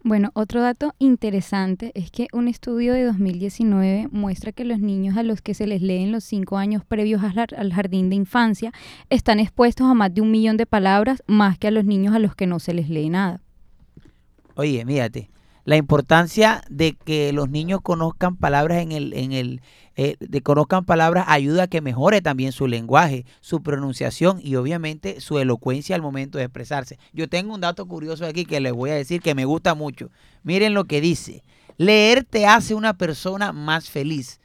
Bueno, 0.05 0.31
otro 0.35 0.61
dato 0.61 0.95
interesante 0.99 1.93
es 1.95 2.11
que 2.11 2.27
un 2.33 2.49
estudio 2.49 2.93
de 2.93 3.05
2019 3.05 4.09
muestra 4.11 4.51
que 4.51 4.65
los 4.65 4.81
niños 4.81 5.17
a 5.17 5.23
los 5.23 5.43
que 5.43 5.55
se 5.55 5.69
les 5.69 5.81
leen 5.81 6.11
los 6.11 6.25
cinco 6.25 6.59
años 6.59 6.85
previos 6.85 7.23
al 7.23 7.73
jardín 7.73 8.11
de 8.11 8.17
infancia 8.17 8.73
están 9.11 9.39
expuestos 9.39 9.87
a 9.87 9.95
más 9.95 10.13
de 10.13 10.21
un 10.21 10.33
millón 10.33 10.57
de 10.57 10.67
palabras 10.67 11.23
más 11.29 11.57
que 11.57 11.69
a 11.69 11.71
los 11.71 11.85
niños 11.85 12.17
a 12.17 12.19
los 12.19 12.35
que 12.35 12.49
no 12.49 12.59
se 12.59 12.75
les 12.75 12.89
lee 12.89 13.11
nada. 13.11 13.41
Oye, 14.57 14.85
mírate, 14.85 15.31
la 15.65 15.77
importancia 15.77 16.63
de 16.69 16.95
que 16.95 17.33
los 17.33 17.49
niños 17.49 17.81
conozcan 17.83 18.37
palabras 18.37 18.83
en 18.83 18.93
el, 18.93 19.13
en 19.13 19.33
el, 19.33 19.61
eh, 19.95 20.17
de 20.19 20.41
conozcan 20.41 20.85
palabras 20.85 21.27
ayuda 21.29 21.65
a 21.65 21.67
que 21.69 21.81
mejore 21.81 22.21
también 22.21 22.53
su 22.53 22.67
lenguaje, 22.67 23.25
su 23.41 23.63
pronunciación 23.63 24.41
y 24.43 24.57
obviamente 24.57 25.21
su 25.21 25.39
elocuencia 25.39 25.95
al 25.95 26.03
momento 26.03 26.39
de 26.39 26.45
expresarse. 26.45 26.99
Yo 27.13 27.29
tengo 27.29 27.55
un 27.55 27.61
dato 27.61 27.87
curioso 27.87 28.27
aquí 28.27 28.45
que 28.45 28.61
les 28.61 28.73
voy 28.73 28.91
a 28.91 28.95
decir 28.95 29.21
que 29.21 29.35
me 29.35 29.45
gusta 29.45 29.75
mucho. 29.75 30.11
Miren 30.43 30.75
lo 30.75 30.85
que 30.85 31.01
dice. 31.01 31.43
Leer 31.77 32.25
te 32.25 32.47
hace 32.47 32.75
una 32.75 32.95
persona 32.95 33.53
más 33.53 33.89
feliz. 33.89 34.41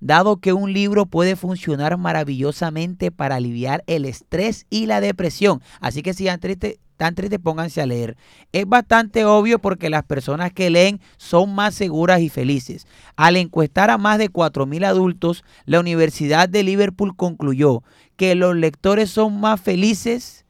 dado 0.00 0.38
que 0.38 0.52
un 0.52 0.72
libro 0.72 1.06
puede 1.06 1.36
funcionar 1.36 1.96
maravillosamente 1.96 3.12
para 3.12 3.36
aliviar 3.36 3.84
el 3.86 4.04
estrés 4.04 4.66
y 4.68 4.86
la 4.86 5.00
depresión. 5.00 5.62
Así 5.80 6.02
que 6.02 6.12
si 6.12 6.26
tristes, 6.38 6.78
tan 6.96 7.14
tristes, 7.14 7.38
pónganse 7.38 7.80
a 7.80 7.86
leer. 7.86 8.16
Es 8.52 8.66
bastante 8.66 9.24
obvio 9.24 9.58
porque 9.58 9.90
las 9.90 10.04
personas 10.04 10.52
que 10.52 10.70
leen 10.70 11.00
son 11.16 11.54
más 11.54 11.74
seguras 11.74 12.20
y 12.20 12.28
felices. 12.28 12.86
Al 13.16 13.36
encuestar 13.36 13.90
a 13.90 13.98
más 13.98 14.18
de 14.18 14.30
4.000 14.30 14.84
adultos, 14.84 15.44
la 15.64 15.80
Universidad 15.80 16.48
de 16.48 16.62
Liverpool 16.62 17.16
concluyó 17.16 17.82
que 18.16 18.34
los 18.34 18.54
lectores 18.54 19.10
son 19.10 19.40
más 19.40 19.60
felices. 19.60 20.44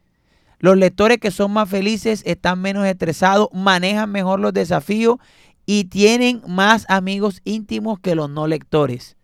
Los 0.59 0.77
lectores 0.77 1.19
que 1.19 1.31
son 1.31 1.53
más 1.53 1.69
felices 1.69 2.23
están 2.25 2.61
menos 2.61 2.87
estresados, 2.87 3.49
manejan 3.53 4.11
mejor 4.11 4.39
los 4.41 4.53
desafíos 4.53 5.19
y 5.67 5.85
tienen 5.85 6.43
más 6.47 6.87
amigos 6.89 7.41
íntimos 7.45 7.99
que 7.99 8.15
los 8.15 8.31
no 8.31 8.47
lectores. 8.47 9.17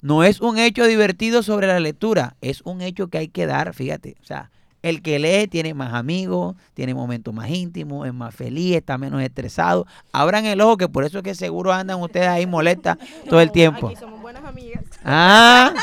No 0.00 0.24
es 0.24 0.40
un 0.40 0.58
hecho 0.58 0.86
divertido 0.86 1.42
sobre 1.42 1.68
la 1.68 1.78
lectura, 1.78 2.36
es 2.40 2.62
un 2.62 2.80
hecho 2.80 3.08
que 3.08 3.18
hay 3.18 3.28
que 3.28 3.46
dar, 3.46 3.72
fíjate. 3.72 4.16
O 4.20 4.24
sea, 4.24 4.50
el 4.82 5.00
que 5.00 5.18
lee 5.18 5.46
tiene 5.48 5.74
más 5.74 5.94
amigos, 5.94 6.56
tiene 6.74 6.94
momentos 6.94 7.32
más 7.32 7.48
íntimos, 7.48 8.06
es 8.06 8.12
más 8.14 8.34
feliz, 8.34 8.76
está 8.76 8.98
menos 8.98 9.22
estresado. 9.22 9.86
Abran 10.12 10.44
el 10.44 10.60
ojo, 10.60 10.76
que 10.76 10.88
por 10.88 11.04
eso 11.04 11.18
es 11.18 11.24
que 11.24 11.34
seguro 11.34 11.72
andan 11.72 12.00
ustedes 12.00 12.28
ahí 12.28 12.46
molestas 12.46 12.98
todo 13.28 13.40
el 13.40 13.52
tiempo. 13.52 13.88
Aquí 13.88 13.96
somos 13.96 14.20
buenas 14.20 14.44
amigas. 14.44 14.84
Ah, 15.04 15.72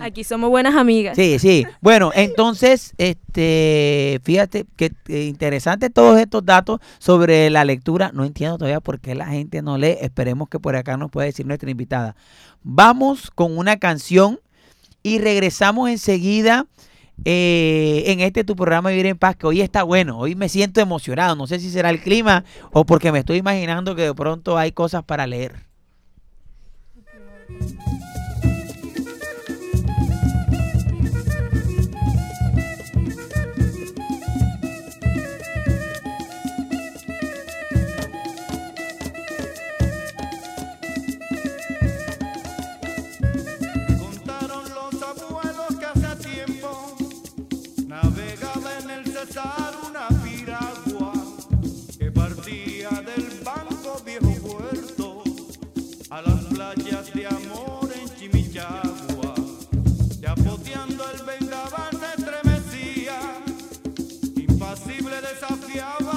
Aquí 0.00 0.24
somos 0.24 0.50
buenas 0.50 0.74
amigas. 0.74 1.16
sí, 1.16 1.38
sí. 1.38 1.66
Bueno, 1.80 2.12
entonces, 2.14 2.94
este, 2.98 4.20
fíjate 4.22 4.64
que 4.76 4.92
interesante 5.08 5.90
todos 5.90 6.18
estos 6.18 6.44
datos 6.44 6.80
sobre 6.98 7.50
la 7.50 7.64
lectura. 7.64 8.10
No 8.12 8.24
entiendo 8.24 8.58
todavía 8.58 8.80
por 8.80 9.00
qué 9.00 9.14
la 9.14 9.26
gente 9.26 9.60
no 9.62 9.76
lee. 9.76 9.98
Esperemos 10.00 10.48
que 10.48 10.58
por 10.58 10.76
acá 10.76 10.96
nos 10.96 11.10
pueda 11.10 11.26
decir 11.26 11.46
nuestra 11.46 11.70
invitada. 11.70 12.16
Vamos 12.62 13.30
con 13.30 13.56
una 13.58 13.76
canción 13.78 14.40
y 15.02 15.18
regresamos 15.18 15.90
enseguida 15.90 16.66
eh, 17.24 18.04
en 18.06 18.20
este 18.20 18.44
tu 18.44 18.56
programa 18.56 18.90
Vivir 18.90 19.06
en 19.06 19.18
Paz, 19.18 19.36
que 19.36 19.46
hoy 19.46 19.60
está 19.60 19.82
bueno. 19.82 20.18
Hoy 20.18 20.34
me 20.34 20.48
siento 20.48 20.80
emocionado. 20.80 21.36
No 21.36 21.46
sé 21.46 21.60
si 21.60 21.70
será 21.70 21.90
el 21.90 22.00
clima 22.00 22.44
o 22.72 22.84
porque 22.84 23.12
me 23.12 23.20
estoy 23.20 23.38
imaginando 23.38 23.94
que 23.94 24.02
de 24.02 24.14
pronto 24.14 24.58
hay 24.58 24.72
cosas 24.72 25.04
para 25.04 25.26
leer. 25.26 25.54
De 57.14 57.26
amor 57.26 57.88
en 57.94 58.08
Chimichagua. 58.16 59.34
Chapoteando 60.20 61.04
el 61.12 61.22
vendaval 61.24 61.90
se 61.90 62.22
estremecía, 62.22 63.18
impasible 64.36 65.16
desafiaba 65.20 66.11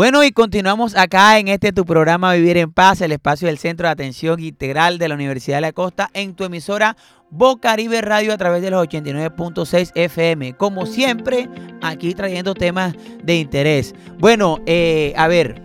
Bueno, 0.00 0.24
y 0.24 0.32
continuamos 0.32 0.96
acá 0.96 1.38
en 1.38 1.48
este 1.48 1.74
tu 1.74 1.84
programa 1.84 2.32
Vivir 2.32 2.56
en 2.56 2.72
Paz, 2.72 3.02
el 3.02 3.12
espacio 3.12 3.48
del 3.48 3.58
Centro 3.58 3.86
de 3.86 3.92
Atención 3.92 4.40
Integral 4.40 4.96
de 4.96 5.08
la 5.08 5.14
Universidad 5.14 5.58
de 5.58 5.60
la 5.60 5.72
Costa, 5.72 6.08
en 6.14 6.32
tu 6.32 6.44
emisora 6.44 6.96
Bocaribe 7.28 8.00
Radio 8.00 8.32
a 8.32 8.38
través 8.38 8.62
de 8.62 8.70
los 8.70 8.82
89.6 8.88 9.92
FM. 9.94 10.54
Como 10.54 10.86
siempre, 10.86 11.50
aquí 11.82 12.14
trayendo 12.14 12.54
temas 12.54 12.94
de 13.22 13.36
interés. 13.36 13.94
Bueno, 14.18 14.60
eh, 14.64 15.12
a 15.18 15.28
ver, 15.28 15.60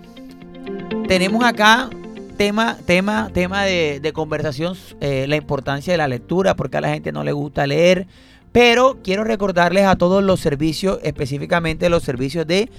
tenemos 1.07 1.41
acá 1.45 1.89
tema, 2.35 2.75
tema, 2.85 3.29
tema 3.33 3.63
de, 3.63 4.11
conversación, 4.13 4.75
eh, 4.99 5.27
la 5.29 5.37
importancia 5.37 5.93
de 5.93 5.97
la 5.97 6.09
lectura, 6.09 6.57
porque 6.57 6.75
a 6.75 6.81
la 6.81 6.89
gente 6.89 7.13
no 7.13 7.23
le 7.23 7.31
gusta 7.31 7.65
leer. 7.67 8.05
Pero 8.55 8.99
quiero 9.03 9.25
recordarles 9.25 9.83
a 9.83 9.97
todos 9.97 10.23
los 10.23 10.39
servicios, 10.39 10.99
específicamente 11.03 11.89
los 11.89 12.03
servicios 12.03 12.47
de 12.47 12.69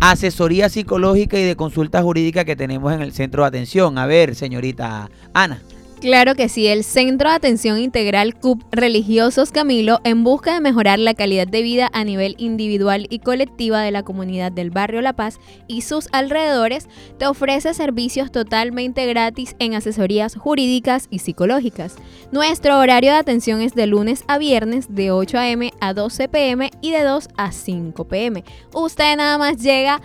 asesoría 0.00 0.70
psicológica 0.70 1.38
y 1.38 1.42
de 1.42 1.56
consulta 1.56 2.02
jurídica 2.02 2.46
que 2.46 2.56
tenemos 2.56 2.90
en 2.94 3.02
el 3.02 3.12
centro 3.12 3.42
de 3.42 3.48
atención. 3.48 3.98
A 3.98 4.06
ver, 4.06 4.34
señorita 4.34 5.10
Ana. 5.34 5.60
Claro 6.00 6.34
que 6.34 6.50
sí, 6.50 6.66
el 6.66 6.84
Centro 6.84 7.30
de 7.30 7.36
Atención 7.36 7.78
Integral 7.78 8.34
CUP 8.34 8.62
Religiosos 8.70 9.50
Camilo, 9.50 10.00
en 10.04 10.24
busca 10.24 10.52
de 10.52 10.60
mejorar 10.60 10.98
la 10.98 11.14
calidad 11.14 11.48
de 11.48 11.62
vida 11.62 11.88
a 11.90 12.04
nivel 12.04 12.34
individual 12.36 13.06
y 13.08 13.20
colectiva 13.20 13.80
de 13.80 13.90
la 13.90 14.02
comunidad 14.02 14.52
del 14.52 14.70
barrio 14.70 15.00
La 15.00 15.14
Paz 15.14 15.40
y 15.68 15.80
sus 15.80 16.08
alrededores, 16.12 16.86
te 17.18 17.26
ofrece 17.26 17.72
servicios 17.72 18.30
totalmente 18.30 19.06
gratis 19.06 19.56
en 19.58 19.74
asesorías 19.74 20.36
jurídicas 20.36 21.08
y 21.10 21.20
psicológicas. 21.20 21.96
Nuestro 22.30 22.78
horario 22.78 23.12
de 23.12 23.18
atención 23.18 23.62
es 23.62 23.74
de 23.74 23.86
lunes 23.86 24.22
a 24.28 24.36
viernes 24.36 24.94
de 24.94 25.10
8 25.10 25.38
a.m. 25.38 25.72
a 25.80 25.94
12 25.94 26.28
p.m. 26.28 26.70
y 26.82 26.90
de 26.90 27.04
2 27.04 27.28
a 27.38 27.52
5 27.52 28.04
p.m. 28.06 28.44
Usted 28.74 29.16
nada 29.16 29.38
más 29.38 29.56
llega 29.56 29.94
a 29.94 30.00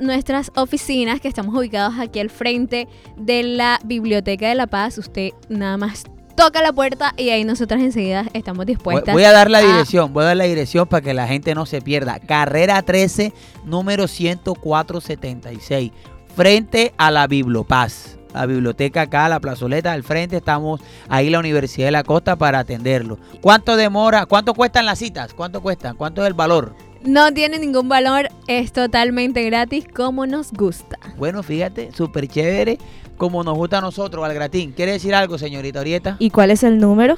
nuestras 0.00 0.50
oficinas 0.56 1.20
que 1.20 1.28
estamos 1.28 1.54
ubicados 1.54 1.94
aquí 1.98 2.18
al 2.20 2.30
frente 2.30 2.88
de 3.16 3.42
la 3.42 3.78
Biblioteca 3.84 4.48
de 4.48 4.54
La 4.54 4.66
Paz. 4.66 4.98
Usted 4.98 5.30
nada 5.48 5.76
más 5.76 6.04
toca 6.36 6.60
la 6.62 6.72
puerta 6.72 7.14
y 7.16 7.30
ahí 7.30 7.44
nosotras 7.44 7.80
enseguida 7.80 8.24
estamos 8.32 8.66
dispuestas. 8.66 9.14
voy 9.14 9.22
a 9.24 9.30
dar 9.32 9.48
la 9.50 9.58
a- 9.58 9.62
dirección, 9.62 10.12
voy 10.12 10.24
a 10.24 10.26
dar 10.28 10.36
la 10.36 10.44
dirección 10.44 10.86
para 10.88 11.00
que 11.02 11.14
la 11.14 11.28
gente 11.28 11.54
no 11.54 11.64
se 11.66 11.80
pierda. 11.80 12.18
Carrera 12.18 12.82
13, 12.82 13.32
número 13.64 14.08
10476, 14.08 15.92
frente 16.34 16.92
a 16.96 17.10
la 17.10 17.26
Bibliopaz. 17.26 18.18
La 18.32 18.46
biblioteca 18.46 19.02
acá, 19.02 19.28
la 19.28 19.38
plazoleta 19.38 19.92
al 19.92 20.02
frente, 20.02 20.38
estamos 20.38 20.80
ahí 21.08 21.30
la 21.30 21.38
Universidad 21.38 21.86
de 21.86 21.92
la 21.92 22.02
Costa 22.02 22.34
para 22.34 22.58
atenderlo. 22.58 23.16
¿Cuánto 23.40 23.76
demora? 23.76 24.26
¿Cuánto 24.26 24.54
cuestan 24.54 24.86
las 24.86 24.98
citas? 24.98 25.32
¿Cuánto 25.34 25.62
cuestan? 25.62 25.94
¿Cuánto 25.96 26.20
es 26.22 26.26
el 26.26 26.34
valor? 26.34 26.74
No 27.04 27.32
tiene 27.32 27.58
ningún 27.58 27.88
valor, 27.88 28.28
es 28.46 28.72
totalmente 28.72 29.42
gratis 29.44 29.84
como 29.94 30.26
nos 30.26 30.50
gusta. 30.52 30.98
Bueno, 31.18 31.42
fíjate, 31.42 31.92
súper 31.92 32.28
chévere, 32.28 32.78
como 33.18 33.44
nos 33.44 33.54
gusta 33.56 33.76
a 33.78 33.80
nosotros, 33.82 34.24
al 34.24 34.32
gratín. 34.32 34.72
¿Quiere 34.72 34.92
decir 34.92 35.14
algo, 35.14 35.36
señorita 35.36 35.80
Orieta? 35.80 36.16
¿Y 36.18 36.30
cuál 36.30 36.50
es 36.50 36.62
el 36.62 36.78
número? 36.78 37.16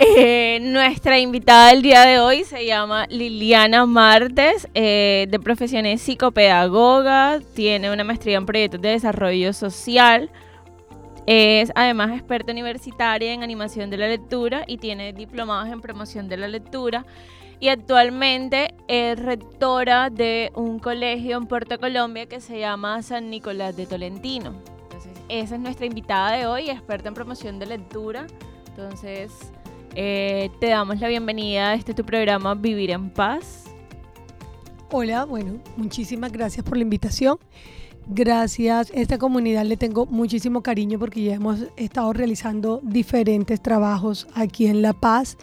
Eh, 0.02 0.60
nuestra 0.62 1.18
invitada 1.18 1.68
del 1.68 1.82
día 1.82 2.06
de 2.06 2.20
hoy 2.20 2.44
se 2.44 2.64
llama 2.64 3.06
Liliana 3.10 3.84
Martes, 3.84 4.66
eh, 4.72 5.26
de 5.28 5.38
profesión 5.38 5.84
es 5.84 6.00
psicopedagoga, 6.00 7.40
tiene 7.54 7.92
una 7.92 8.02
maestría 8.02 8.38
en 8.38 8.46
proyectos 8.46 8.80
de 8.80 8.88
desarrollo 8.88 9.52
social, 9.52 10.30
es 11.26 11.70
además 11.74 12.12
experta 12.12 12.50
universitaria 12.50 13.34
en 13.34 13.42
animación 13.42 13.90
de 13.90 13.98
la 13.98 14.08
lectura 14.08 14.64
y 14.66 14.78
tiene 14.78 15.12
diplomados 15.12 15.70
en 15.70 15.82
promoción 15.82 16.30
de 16.30 16.38
la 16.38 16.48
lectura 16.48 17.04
y 17.60 17.68
actualmente 17.68 18.74
es 18.88 19.18
rectora 19.18 20.08
de 20.08 20.50
un 20.54 20.78
colegio 20.78 21.36
en 21.36 21.46
Puerto 21.46 21.78
Colombia 21.78 22.24
que 22.24 22.40
se 22.40 22.58
llama 22.58 23.02
San 23.02 23.28
Nicolás 23.28 23.76
de 23.76 23.84
Tolentino. 23.84 24.54
Entonces, 24.84 25.12
esa 25.28 25.56
es 25.56 25.60
nuestra 25.60 25.84
invitada 25.84 26.32
de 26.32 26.46
hoy, 26.46 26.70
experta 26.70 27.08
en 27.08 27.14
promoción 27.14 27.58
de 27.58 27.66
lectura. 27.66 28.26
Entonces, 28.68 29.52
eh, 29.94 30.50
te 30.60 30.68
damos 30.68 31.00
la 31.00 31.08
bienvenida 31.08 31.70
a 31.70 31.74
este 31.74 31.94
tu 31.94 32.04
programa 32.04 32.54
Vivir 32.54 32.90
en 32.90 33.10
Paz. 33.10 33.64
Hola, 34.90 35.24
bueno, 35.24 35.58
muchísimas 35.76 36.32
gracias 36.32 36.64
por 36.64 36.76
la 36.76 36.82
invitación. 36.82 37.38
Gracias, 38.08 38.90
a 38.90 38.94
esta 38.94 39.18
comunidad 39.18 39.64
le 39.64 39.76
tengo 39.76 40.06
muchísimo 40.06 40.62
cariño 40.62 40.98
porque 40.98 41.22
ya 41.22 41.34
hemos 41.34 41.60
estado 41.76 42.12
realizando 42.12 42.80
diferentes 42.82 43.60
trabajos 43.62 44.26
aquí 44.34 44.66
en 44.66 44.82
La 44.82 44.92
Paz. 44.92 45.36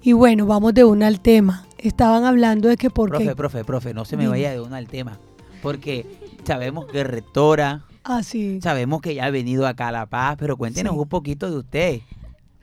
Y 0.00 0.12
bueno, 0.12 0.46
vamos 0.46 0.72
de 0.74 0.84
una 0.84 1.06
al 1.08 1.20
tema. 1.20 1.66
Estaban 1.76 2.24
hablando 2.24 2.68
de 2.68 2.76
que 2.76 2.88
porque... 2.88 3.18
Profe, 3.18 3.36
profe, 3.36 3.64
profe, 3.64 3.94
no 3.94 4.04
se 4.04 4.16
me 4.16 4.22
Dime. 4.22 4.30
vaya 4.30 4.52
de 4.52 4.60
una 4.60 4.76
al 4.78 4.86
tema, 4.86 5.18
porque 5.60 6.06
sabemos 6.44 6.86
que 6.86 7.00
es 7.00 7.06
rectora, 7.06 7.84
Ah, 8.10 8.22
sí. 8.22 8.58
Sabemos 8.62 9.02
que 9.02 9.14
ya 9.14 9.26
ha 9.26 9.30
venido 9.30 9.66
acá 9.66 9.88
a 9.88 9.92
La 9.92 10.06
Paz, 10.06 10.36
pero 10.38 10.56
cuéntenos 10.56 10.94
Sí. 10.94 10.98
un 10.98 11.08
poquito 11.10 11.50
de 11.50 11.58
usted. 11.58 12.00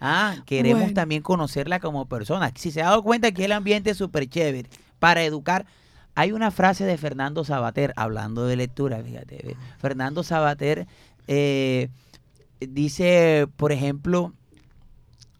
Ah, 0.07 0.43
queremos 0.45 0.81
Bueno. 0.81 0.93
también 0.93 1.21
conocerla 1.23 1.79
como 1.79 2.05
persona. 2.05 2.51
Si 2.55 2.71
se 2.71 2.81
ha 2.81 2.85
dado 2.85 3.01
cuenta 3.03 3.31
que 3.31 3.45
el 3.45 3.51
ambiente 3.51 3.89
es 3.91 3.97
súper 3.97 4.27
chévere 4.29 4.69
para 4.99 5.23
educar. 5.23 5.65
Hay 6.13 6.31
una 6.31 6.51
frase 6.51 6.85
de 6.85 6.97
Fernando 6.97 7.43
Sabater, 7.43 7.91
hablando 7.95 8.45
de 8.45 8.55
lectura, 8.55 9.01
fíjate. 9.03 9.57
Fernando 9.79 10.23
Sabater 10.23 10.87
eh, 11.27 11.89
dice, 12.59 13.47
por 13.57 13.71
ejemplo, 13.71 14.31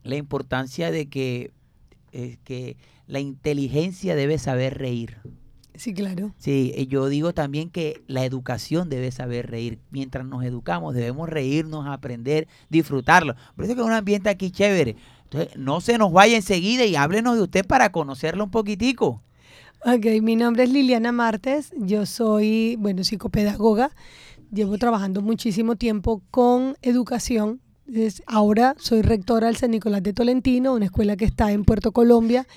la 0.04 0.15
importancia 0.15 0.91
de 0.91 1.08
que, 1.08 1.51
eh, 2.12 2.38
que 2.43 2.75
la 3.08 3.19
inteligencia 3.19 4.15
debe 4.15 4.38
saber 4.38 4.78
reír. 4.78 5.17
Sí, 5.77 5.93
claro. 5.93 6.33
Sí, 6.38 6.71
eh, 6.75 6.88
yo 6.88 7.07
digo 7.07 7.33
también 7.33 7.69
que 7.69 8.03
la 8.07 8.25
educación 8.25 8.89
debe 8.89 9.11
saber 9.11 9.49
reír. 9.49 9.79
Mientras 9.91 10.25
nos 10.25 10.43
educamos, 10.43 10.93
debemos 10.95 11.29
reírnos, 11.29 11.88
aprender, 11.88 12.47
disfrutarlo. 12.69 13.35
Por 13.55 13.65
eso 13.65 13.75
que 13.75 13.81
es 13.81 13.88
un 13.88 13.93
ambiente 13.93 14.29
aquí 14.29 14.51
chévere. 14.51 14.95
Entonces, 15.23 15.57
no 15.57 15.81
se 15.81 15.97
nos 15.97 16.11
vaya 16.11 16.35
enseguida 16.35 16.85
y 16.85 16.95
háblenos 16.95 17.35
de 17.35 17.43
usted 17.43 17.65
para 17.65 17.91
conocerlo 17.91 18.43
un 18.43 18.51
poquitico. 18.51 19.21
Ok, 19.85 20.05
mi 20.21 20.35
nombre 20.35 20.63
es 20.63 20.71
Liliana 20.71 21.11
Martes, 21.11 21.71
yo 21.77 22.07
soy, 22.07 22.75
bueno, 22.79 23.03
psicopedagoga, 23.03 23.91
llevo 24.51 24.79
trabajando 24.79 25.21
muchísimo 25.21 25.75
tiempo 25.75 26.23
con 26.31 26.75
educación. 26.81 27.61
Ahora 28.25 28.75
soy 28.79 29.03
rectora 29.03 29.45
del 29.45 29.57
San 29.57 29.69
Nicolás 29.69 30.01
de 30.01 30.13
Tolentino, 30.13 30.73
una 30.73 30.85
escuela 30.85 31.15
que 31.15 31.25
está 31.25 31.51
en 31.51 31.65
Puerto 31.65 31.91
Colombia, 31.91 32.47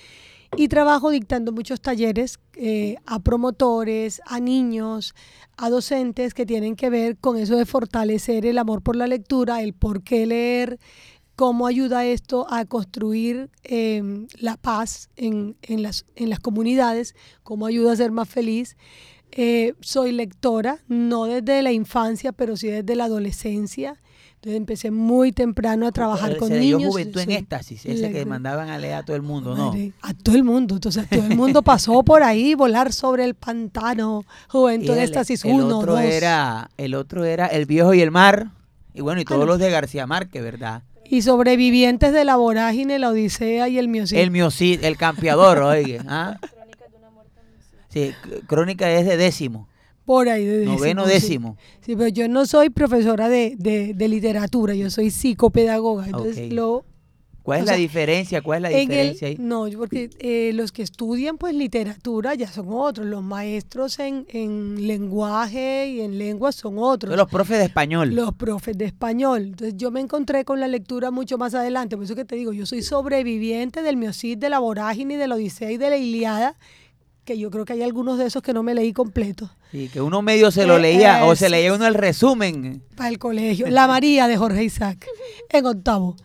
y 0.56 0.68
trabajo 0.68 1.10
dictando 1.10 1.52
muchos 1.52 1.80
talleres 1.80 2.38
eh, 2.54 2.96
a 3.06 3.20
promotores, 3.20 4.20
a 4.26 4.40
niños, 4.40 5.14
a 5.56 5.70
docentes 5.70 6.34
que 6.34 6.46
tienen 6.46 6.76
que 6.76 6.90
ver 6.90 7.16
con 7.16 7.36
eso 7.36 7.56
de 7.56 7.66
fortalecer 7.66 8.46
el 8.46 8.58
amor 8.58 8.82
por 8.82 8.96
la 8.96 9.06
lectura, 9.06 9.62
el 9.62 9.74
por 9.74 10.02
qué 10.02 10.26
leer, 10.26 10.78
cómo 11.36 11.66
ayuda 11.66 12.04
esto 12.04 12.46
a 12.50 12.64
construir 12.64 13.50
eh, 13.62 14.26
la 14.40 14.56
paz 14.56 15.10
en, 15.16 15.56
en 15.62 15.82
las, 15.82 16.04
en 16.16 16.30
las 16.30 16.40
comunidades, 16.40 17.14
cómo 17.42 17.66
ayuda 17.66 17.92
a 17.92 17.96
ser 17.96 18.10
más 18.10 18.28
feliz. 18.28 18.76
Eh, 19.30 19.74
soy 19.80 20.12
lectora, 20.12 20.78
no 20.88 21.26
desde 21.26 21.62
la 21.62 21.70
infancia, 21.70 22.32
pero 22.32 22.56
sí 22.56 22.68
desde 22.68 22.96
la 22.96 23.04
adolescencia. 23.04 24.00
Entonces 24.38 24.56
empecé 24.56 24.90
muy 24.92 25.32
temprano 25.32 25.88
a 25.88 25.90
trabajar 25.92 26.32
Eh, 26.32 26.36
con 26.36 26.48
se 26.48 26.60
niños. 26.60 26.84
juventud 26.84 27.20
en 27.22 27.32
éxtasis, 27.32 27.84
ese 27.86 28.12
que 28.12 28.24
mandaban 28.24 28.68
a 28.70 28.78
leer 28.78 28.94
a 28.94 29.02
todo 29.04 29.16
el 29.16 29.22
mundo, 29.22 29.56
¿no? 29.56 29.74
A 30.02 30.14
todo 30.14 30.36
el 30.36 30.44
mundo. 30.44 30.76
Entonces, 30.76 31.08
todo 31.10 31.24
el 31.26 31.36
mundo 31.36 31.62
pasó 31.62 32.04
por 32.04 32.22
ahí, 32.22 32.54
volar 32.54 32.92
sobre 32.92 33.24
el 33.24 33.34
pantano, 33.34 34.24
Juventud 34.48 34.90
en 34.92 34.98
el, 34.98 35.04
Éxtasis 35.04 35.44
el 35.44 35.54
1, 35.54 35.78
otro 35.78 35.92
2. 35.94 36.00
era, 36.02 36.70
el 36.76 36.94
otro 36.94 37.24
era 37.24 37.46
El 37.46 37.66
Viejo 37.66 37.94
y 37.94 38.00
el 38.00 38.12
Mar. 38.12 38.50
Y 38.94 39.00
bueno, 39.00 39.20
y 39.20 39.24
todos 39.24 39.40
no. 39.40 39.46
los 39.46 39.58
de 39.58 39.70
García 39.70 40.06
Márquez, 40.06 40.40
¿verdad? 40.42 40.82
Y 41.10 41.22
sobrevivientes 41.22 42.12
de 42.12 42.24
la 42.24 42.36
vorágine, 42.36 42.98
la 43.00 43.08
Odisea 43.08 43.68
y 43.68 43.78
el 43.78 43.88
Miocid. 43.88 44.18
El 44.18 44.30
Miocid, 44.30 44.84
el 44.84 44.96
campeador, 44.96 45.58
oye. 45.62 46.00
¿ah? 46.06 46.36
Sí, 47.88 48.12
c- 48.22 48.40
crónica 48.46 48.90
es 48.90 49.06
de 49.06 49.16
décimo, 49.16 49.68
por 50.08 50.26
ahí 50.30 50.42
de 50.46 50.64
noveno 50.64 51.04
sí. 51.04 51.12
décimo. 51.12 51.58
Sí, 51.82 51.94
pero 51.94 52.08
yo 52.08 52.26
no 52.30 52.46
soy 52.46 52.70
profesora 52.70 53.28
de, 53.28 53.56
de- 53.58 53.92
de 53.94 54.08
literatura, 54.08 54.74
yo 54.74 54.88
soy 54.88 55.10
psicopedagoga. 55.10 56.06
Entonces, 56.06 56.46
Ok. 56.46 56.52
lo, 56.54 56.84
¿Cuál 57.42 57.60
es 57.60 57.66
la 57.66 57.72
sea, 57.72 57.78
diferencia? 57.78 58.40
¿Cuál 58.42 58.56
es 58.64 58.72
la 58.72 58.78
el, 58.78 58.88
diferencia 58.88 59.28
ahí? 59.28 59.36
no, 59.38 59.66
porque 59.76 60.08
eh, 60.18 60.52
los 60.54 60.72
que 60.72 60.82
estudian 60.82 61.36
pues 61.36 61.54
literatura 61.54 62.34
ya 62.34 62.46
son 62.50 62.68
otros, 62.70 63.06
los 63.06 63.22
maestros 63.22 63.98
en, 63.98 64.26
en 64.30 64.86
lenguaje 64.86 65.88
y 65.88 66.00
en 66.00 66.16
lenguas 66.18 66.54
son 66.54 66.76
otros. 66.78 67.10
Son 67.10 67.18
los 67.18 67.28
profes 67.30 67.58
de 67.58 67.64
español. 67.64 68.14
los 68.14 68.34
profes 68.34 68.76
de 68.78 68.86
español. 68.86 69.42
Entonces 69.48 69.74
yo 69.76 69.90
me 69.90 70.00
encontré 70.00 70.44
con 70.46 70.58
la 70.58 70.68
lectura 70.68 71.10
mucho 71.10 71.36
más 71.38 71.54
adelante. 71.54 71.96
Por 71.96 72.04
eso 72.04 72.14
que 72.14 72.24
te 72.24 72.36
digo, 72.36 72.52
yo 72.54 72.64
soy 72.66 72.80
sobreviviente 72.82 73.82
del 73.82 73.96
Miocid, 73.98 74.38
de 74.38 74.48
la 74.50 74.58
vorágine, 74.58 75.16
de 75.18 75.26
la 75.28 75.34
Odisea 75.34 75.70
y 75.70 75.76
de 75.76 75.90
la 75.90 75.96
Iliada, 75.98 76.54
que 77.24 77.38
yo 77.38 77.50
creo 77.50 77.64
que 77.66 77.74
hay 77.74 77.82
algunos 77.82 78.16
de 78.18 78.26
esos 78.26 78.42
que 78.42 78.52
no 78.54 78.62
me 78.62 78.74
leí 78.74 78.92
completo 78.94 79.50
Sí, 79.70 79.88
que 79.88 80.00
uno 80.00 80.22
medio 80.22 80.50
se 80.50 80.66
lo 80.66 80.76
Eh, 80.78 80.80
leía 80.80 81.24
o 81.26 81.36
se 81.36 81.48
leía 81.50 81.74
uno 81.74 81.86
el 81.86 81.94
resumen. 81.94 82.82
para 82.96 83.10
el 83.10 83.18
colegio. 83.18 83.66
La 83.68 83.86
María 83.86 84.26
de 84.26 84.36
Jorge 84.36 84.64
Isaac, 84.64 85.06
en 85.50 85.66
octavo. 85.66 86.16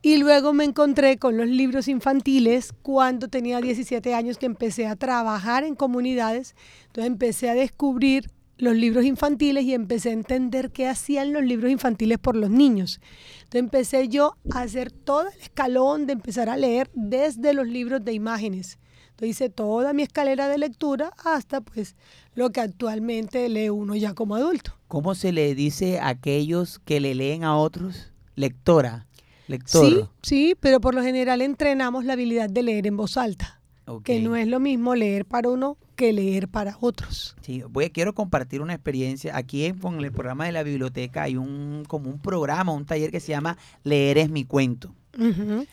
Y 0.00 0.18
luego 0.18 0.52
me 0.52 0.64
encontré 0.64 1.18
con 1.18 1.36
los 1.36 1.48
libros 1.48 1.88
infantiles 1.88 2.72
cuando 2.82 3.26
tenía 3.28 3.60
17 3.60 4.14
años 4.14 4.38
que 4.38 4.46
empecé 4.46 4.86
a 4.86 4.94
trabajar 4.94 5.64
en 5.64 5.74
comunidades. 5.74 6.54
Entonces 6.86 7.06
empecé 7.06 7.50
a 7.50 7.54
descubrir 7.54 8.30
los 8.58 8.74
libros 8.76 9.04
infantiles 9.04 9.64
y 9.64 9.74
empecé 9.74 10.10
a 10.10 10.12
entender 10.12 10.70
qué 10.70 10.86
hacían 10.88 11.32
los 11.32 11.42
libros 11.44 11.70
infantiles 11.72 12.18
por 12.18 12.36
los 12.36 12.48
niños. 12.50 13.00
Entonces 13.38 13.60
empecé 13.60 14.08
yo 14.08 14.36
a 14.52 14.60
hacer 14.62 14.92
todo 14.92 15.22
el 15.28 15.40
escalón 15.40 16.06
de 16.06 16.12
empezar 16.12 16.48
a 16.48 16.56
leer 16.56 16.90
desde 16.94 17.52
los 17.52 17.66
libros 17.66 18.04
de 18.04 18.12
imágenes. 18.12 18.78
Entonces 19.10 19.30
hice 19.30 19.48
toda 19.50 19.92
mi 19.92 20.02
escalera 20.04 20.48
de 20.48 20.58
lectura 20.58 21.10
hasta 21.24 21.60
pues 21.60 21.96
lo 22.38 22.50
que 22.50 22.60
actualmente 22.60 23.48
lee 23.48 23.68
uno 23.68 23.96
ya 23.96 24.14
como 24.14 24.36
adulto. 24.36 24.72
¿Cómo 24.86 25.16
se 25.16 25.32
le 25.32 25.56
dice 25.56 25.98
a 25.98 26.08
aquellos 26.08 26.78
que 26.78 27.00
le 27.00 27.16
leen 27.16 27.42
a 27.42 27.56
otros? 27.56 28.12
Lectora, 28.36 29.06
Sí, 29.46 29.52
lector. 29.52 30.10
sí, 30.22 30.54
pero 30.60 30.80
por 30.80 30.94
lo 30.94 31.02
general 31.02 31.42
entrenamos 31.42 32.04
la 32.04 32.12
habilidad 32.12 32.48
de 32.48 32.62
leer 32.62 32.86
en 32.86 32.96
voz 32.96 33.16
alta, 33.16 33.60
que 34.04 34.20
no 34.20 34.36
es 34.36 34.46
lo 34.46 34.60
mismo 34.60 34.94
leer 34.94 35.24
para 35.26 35.48
uno 35.48 35.78
que 35.96 36.12
leer 36.12 36.46
para 36.46 36.76
otros. 36.80 37.34
Sí, 37.40 37.64
voy, 37.68 37.90
quiero 37.90 38.14
compartir 38.14 38.60
una 38.60 38.74
experiencia. 38.74 39.36
Aquí 39.36 39.64
en, 39.64 39.76
con 39.78 39.98
el 39.98 40.12
programa 40.12 40.46
de 40.46 40.52
la 40.52 40.62
biblioteca 40.62 41.24
hay 41.24 41.36
un 41.36 41.82
como 41.88 42.08
un 42.08 42.20
programa, 42.20 42.70
un 42.72 42.86
taller 42.86 43.10
que 43.10 43.18
se 43.18 43.32
llama 43.32 43.58
Leer 43.82 44.18
es 44.18 44.30
mi 44.30 44.44
cuento. 44.44 44.94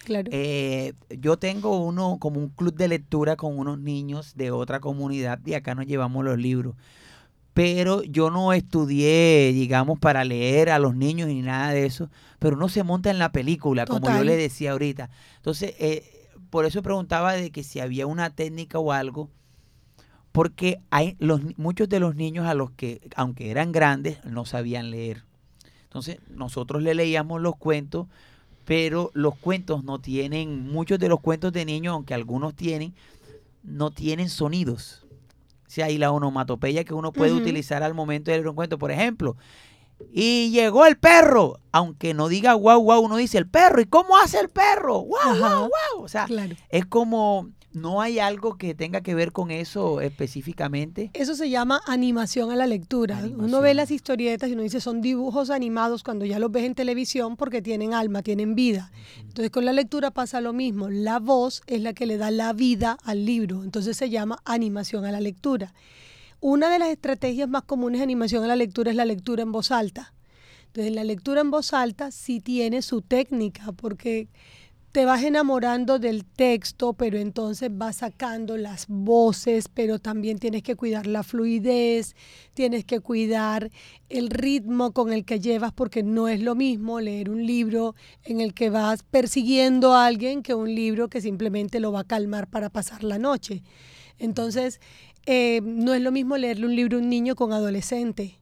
Claro. 0.04 0.30
Eh, 0.32 0.94
yo 1.10 1.38
tengo 1.38 1.78
uno 1.86 2.18
como 2.20 2.40
un 2.40 2.50
club 2.50 2.74
de 2.74 2.88
lectura 2.88 3.36
con 3.36 3.60
unos 3.60 3.80
niños 3.80 4.34
de 4.36 4.50
otra 4.52 4.80
comunidad 4.80 5.40
y 5.46 5.54
acá 5.54 5.76
nos 5.76 5.86
llevamos 5.86 6.26
los 6.26 6.38
libros. 6.38 6.76
pero 7.54 8.04
yo 8.04 8.32
no 8.32 8.52
estudié, 8.54 9.52
digamos, 9.54 9.98
para 10.00 10.26
leer 10.26 10.70
a 10.70 10.78
los 10.80 10.94
niños 10.96 11.30
ni 11.30 11.42
nada 11.42 11.72
de 11.72 11.86
eso, 11.86 12.10
pero 12.38 12.58
uno 12.58 12.68
se 12.68 12.84
monta 12.84 13.10
en 13.10 13.18
la 13.18 13.32
película, 13.32 13.86
como 13.86 14.10
yo 14.10 14.24
le 14.26 14.36
decía 14.36 14.72
ahorita. 14.74 15.10
Entonces, 15.38 15.74
eh, 15.80 16.04
por 16.50 16.66
eso 16.66 16.82
preguntaba 16.82 17.34
de 17.34 17.52
que 17.52 17.64
si 17.64 17.80
había 17.80 18.08
una 18.08 18.30
técnica 18.30 18.78
o 18.80 18.92
algo, 18.92 19.30
porque 20.34 20.82
hay 20.90 21.16
los, 21.20 21.40
muchos 21.58 21.88
de 21.88 22.02
los 22.02 22.16
niños 22.16 22.46
a 22.46 22.56
los 22.56 22.72
que, 22.72 23.00
aunque 23.16 23.52
eran 23.52 23.72
grandes, 23.72 24.24
no 24.26 24.46
sabían 24.46 24.92
leer. 24.92 25.24
Entonces, 25.84 26.18
nosotros 26.30 26.84
le 26.84 26.94
leíamos 26.94 27.42
los 27.42 27.56
cuentos, 27.56 28.08
pero 28.66 29.12
los 29.14 29.36
cuentos 29.36 29.84
no 29.84 30.00
tienen, 30.00 30.68
muchos 30.72 31.00
de 31.00 31.08
los 31.08 31.20
cuentos 31.22 31.54
de 31.54 31.66
niños, 31.66 31.94
aunque 31.94 32.14
algunos 32.14 32.56
tienen, 32.56 32.94
no 33.64 33.92
tienen 33.92 34.30
sonidos. 34.30 35.06
O 35.68 35.70
sea, 35.76 35.90
y 35.90 35.98
la 35.98 36.12
onomatopeya 36.12 36.84
que 36.84 36.94
uno 36.94 37.12
puede 37.12 37.34
utilizar 37.34 37.84
al 37.84 37.94
momento 37.94 38.32
de 38.32 38.38
leer 38.38 38.48
un 38.48 38.56
cuento, 38.56 38.78
por 38.78 38.92
ejemplo, 38.92 39.36
y 40.12 40.50
llegó 40.52 40.86
el 40.86 40.98
perro, 40.98 41.60
aunque 41.72 42.14
no 42.14 42.28
diga 42.28 42.54
guau, 42.54 42.80
guau, 42.82 43.02
uno 43.02 43.18
dice 43.18 43.38
el 43.38 43.48
perro, 43.48 43.82
¿y 43.82 43.86
cómo 43.86 44.18
hace 44.18 44.40
el 44.40 44.50
perro? 44.50 45.00
Guau, 45.00 45.38
guau, 45.38 45.70
guau. 45.70 46.04
O 46.04 46.08
sea, 46.08 46.26
Claro. 46.26 46.56
es 46.70 46.86
como, 46.86 47.50
no 47.76 48.02
hay 48.02 48.20
algo 48.20 48.58
que 48.58 48.74
tenga 48.74 49.02
que 49.02 49.16
ver 49.16 49.32
con 49.32 49.52
eso 49.52 50.02
específicamente. 50.02 51.12
Eso 51.14 51.36
se 51.36 51.50
llama 51.50 51.82
animación 51.88 52.52
a 52.52 52.56
la 52.56 52.68
lectura. 52.68 53.22
Uno 53.38 53.62
ve 53.62 53.74
las 53.74 53.92
historietas 53.92 54.50
y 54.50 54.54
uno 54.54 54.64
dice 54.64 54.80
son 54.80 55.02
dibujos 55.02 55.50
animados 55.50 56.04
cuando 56.04 56.26
ya 56.26 56.40
los 56.40 56.52
ves 56.52 56.64
en 56.64 56.76
televisión 56.76 57.36
porque 57.36 57.62
tienen 57.62 57.94
alma, 57.94 58.24
tienen 58.24 58.56
vida. 58.56 58.92
Entonces 59.20 59.52
con 59.52 59.66
la 59.66 59.74
lectura 59.74 60.12
pasa 60.12 60.42
lo 60.42 60.54
mismo. 60.54 60.90
La 60.90 61.20
voz 61.20 61.62
es 61.68 61.82
la 61.82 61.94
que 61.94 62.06
le 62.06 62.18
da 62.18 62.32
la 62.32 62.54
vida 62.54 62.98
al 63.04 63.26
libro. 63.26 63.64
Entonces 63.64 63.98
se 63.98 64.10
llama 64.10 64.40
animación 64.46 65.06
a 65.06 65.12
la 65.12 65.20
lectura. 65.20 65.74
Una 66.40 66.70
de 66.70 66.80
las 66.80 66.90
estrategias 66.90 67.50
más 67.50 67.64
comunes 67.64 68.00
de 68.00 68.04
animación 68.04 68.44
a 68.44 68.48
la 68.48 68.56
lectura 68.56 68.92
es 68.92 68.98
la 68.98 69.06
lectura 69.06 69.44
en 69.44 69.52
voz 69.52 69.72
alta. 69.72 70.14
Entonces 70.68 70.94
la 70.94 71.04
lectura 71.04 71.42
en 71.42 71.52
voz 71.52 71.74
alta 71.74 72.12
sí 72.12 72.42
tiene 72.42 72.82
su 72.82 73.02
técnica 73.02 73.72
porque 73.72 74.28
te 74.96 75.04
vas 75.04 75.24
enamorando 75.24 76.00
del 76.00 76.24
texto, 76.24 76.94
pero 76.94 77.18
entonces 77.18 77.70
vas 77.70 77.98
sacando 77.98 78.56
las 78.56 78.86
voces, 78.88 79.68
pero 79.68 80.00
también 80.00 80.40
tienes 80.40 80.64
que 80.64 80.78
cuidar 80.78 81.06
la 81.06 81.22
fluidez, 81.22 82.16
tienes 82.54 82.86
que 82.86 83.02
cuidar 83.02 83.72
el 84.08 84.30
ritmo 84.30 84.94
con 84.94 85.12
el 85.12 85.26
que 85.26 85.42
llevas, 85.42 85.74
porque 85.74 86.02
no 86.02 86.30
es 86.30 86.40
lo 86.40 86.56
mismo 86.56 87.02
leer 87.02 87.30
un 87.30 87.46
libro 87.46 87.94
en 88.24 88.40
el 88.40 88.54
que 88.54 88.70
vas 88.70 89.04
persiguiendo 89.04 89.94
a 89.94 90.06
alguien 90.06 90.42
que 90.42 90.54
un 90.54 90.74
libro 90.74 91.10
que 91.10 91.20
simplemente 91.20 91.82
lo 91.82 91.92
va 91.92 92.00
a 92.00 92.06
calmar 92.06 92.48
para 92.48 92.70
pasar 92.70 93.04
la 93.04 93.20
noche. 93.20 93.64
Entonces, 94.18 94.80
eh, 95.26 95.60
no 95.62 95.94
es 95.94 96.02
lo 96.02 96.14
mismo 96.14 96.38
leerle 96.38 96.68
un 96.68 96.76
libro 96.78 97.00
a 97.00 97.02
un 97.02 97.10
niño 97.10 97.36
con 97.36 97.52
adolescente, 97.52 98.40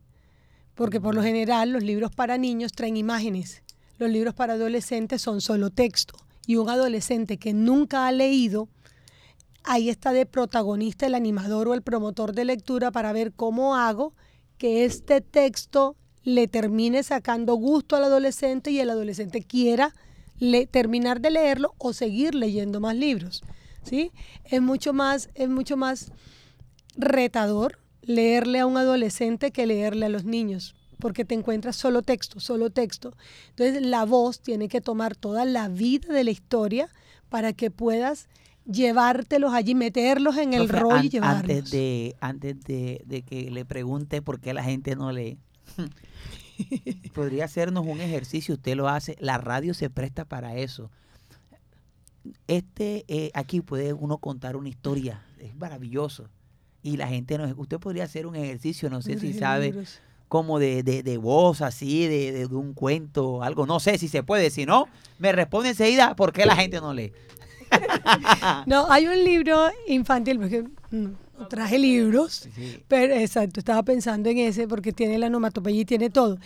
porque 0.75 1.01
por 1.01 1.15
lo 1.15 1.23
general 1.23 1.71
los 1.71 1.81
libros 1.81 2.11
para 2.11 2.37
niños 2.37 2.73
traen 2.73 2.95
imágenes. 2.95 3.63
Los 3.97 4.11
libros 4.11 4.35
para 4.35 4.53
adolescentes 4.53 5.19
son 5.19 5.41
solo 5.41 5.71
texto. 5.71 6.13
Y 6.45 6.57
un 6.57 6.69
adolescente 6.69 7.37
que 7.37 7.53
nunca 7.53 8.07
ha 8.07 8.11
leído, 8.11 8.67
ahí 9.63 9.89
está 9.89 10.11
de 10.11 10.25
protagonista 10.25 11.05
el 11.05 11.15
animador 11.15 11.67
o 11.67 11.73
el 11.73 11.81
promotor 11.81 12.33
de 12.33 12.45
lectura 12.45 12.91
para 12.91 13.13
ver 13.13 13.33
cómo 13.33 13.75
hago 13.75 14.13
que 14.57 14.85
este 14.85 15.21
texto 15.21 15.95
le 16.23 16.47
termine 16.47 17.03
sacando 17.03 17.55
gusto 17.55 17.95
al 17.95 18.05
adolescente 18.05 18.71
y 18.71 18.79
el 18.79 18.89
adolescente 18.89 19.43
quiera 19.43 19.93
terminar 20.71 21.21
de 21.21 21.31
leerlo 21.31 21.73
o 21.77 21.93
seguir 21.93 22.35
leyendo 22.35 22.79
más 22.79 22.95
libros. 22.95 23.43
¿sí? 23.83 24.11
Es 24.45 24.61
mucho 24.61 24.93
más, 24.93 25.29
es 25.35 25.49
mucho 25.49 25.77
más 25.77 26.11
retador 26.95 27.79
leerle 28.01 28.59
a 28.59 28.65
un 28.65 28.77
adolescente 28.77 29.51
que 29.51 29.65
leerle 29.65 30.05
a 30.05 30.09
los 30.09 30.25
niños, 30.25 30.75
porque 31.03 31.25
te 31.25 31.35
encuentras 31.35 31.75
solo 31.75 32.01
texto, 32.01 32.39
solo 32.39 32.69
texto. 32.69 33.13
Entonces 33.49 33.85
la 33.85 34.05
voz 34.05 34.39
tiene 34.39 34.69
que 34.69 34.79
tomar 34.79 35.17
toda 35.17 35.43
la 35.43 35.67
vida 35.67 36.13
de 36.13 36.23
la 36.23 36.31
historia 36.31 36.87
para 37.27 37.51
que 37.51 37.69
puedas 37.69 38.29
llevártelos 38.65 39.53
allí, 39.53 39.75
meterlos 39.75 40.37
en 40.37 40.53
el 40.53 40.69
rollo 40.69 41.03
y 41.03 41.09
llevarlos. 41.09 41.41
Antes, 41.41 41.71
de, 41.71 42.15
antes 42.21 42.61
de, 42.61 43.03
de 43.05 43.21
que 43.21 43.51
le 43.51 43.65
pregunte 43.65 44.21
por 44.21 44.39
qué 44.39 44.53
la 44.53 44.63
gente 44.63 44.95
no 44.95 45.11
lee, 45.11 45.39
podría 47.13 47.43
hacernos 47.43 47.85
un 47.85 47.99
ejercicio, 47.99 48.55
usted 48.55 48.77
lo 48.77 48.87
hace, 48.87 49.17
la 49.19 49.37
radio 49.37 49.73
se 49.73 49.89
presta 49.89 50.23
para 50.23 50.55
eso. 50.55 50.89
Este, 52.47 53.03
eh, 53.09 53.29
aquí 53.33 53.59
puede 53.59 53.91
uno 53.91 54.19
contar 54.19 54.55
una 54.55 54.69
historia, 54.69 55.21
es 55.37 55.53
maravilloso. 55.53 56.29
Y 56.81 56.95
la 56.95 57.09
gente 57.09 57.37
no, 57.37 57.53
usted 57.57 57.77
podría 57.77 58.05
hacer 58.05 58.25
un 58.25 58.37
ejercicio, 58.37 58.89
no 58.89 59.01
sé 59.01 59.19
si 59.19 59.33
sabe, 59.33 59.65
libros. 59.65 59.99
Como 60.27 60.59
de, 60.59 60.83
de, 60.83 61.03
de 61.03 61.17
voz 61.17 61.61
así, 61.61 62.07
de, 62.07 62.31
de, 62.31 62.47
de 62.47 62.55
un 62.55 62.73
cuento, 62.73 63.43
algo, 63.43 63.65
no 63.65 63.79
sé 63.79 63.97
si 63.97 64.07
se 64.07 64.23
puede, 64.23 64.49
si 64.49 64.65
no, 64.65 64.87
me 65.19 65.31
responde 65.31 65.69
enseguida 65.69 66.15
por 66.15 66.33
qué 66.33 66.45
la 66.45 66.55
gente 66.55 66.81
no 66.81 66.93
lee. 66.93 67.11
No, 68.65 68.91
hay 68.91 69.07
un 69.07 69.23
libro 69.23 69.69
infantil, 69.87 70.39
porque 70.39 70.63
mm, 70.91 71.05
no 71.39 71.47
traje 71.47 71.79
libros, 71.79 72.47
Sí. 72.55 72.83
pero 72.87 73.13
exacto, 73.15 73.59
estaba 73.59 73.83
pensando 73.83 74.29
en 74.29 74.37
ese 74.39 74.67
porque 74.67 74.91
tiene 74.93 75.17
la 75.17 75.27
onomatopeya 75.27 75.81
y 75.81 75.85
tiene 75.85 76.09
todo. 76.09 76.37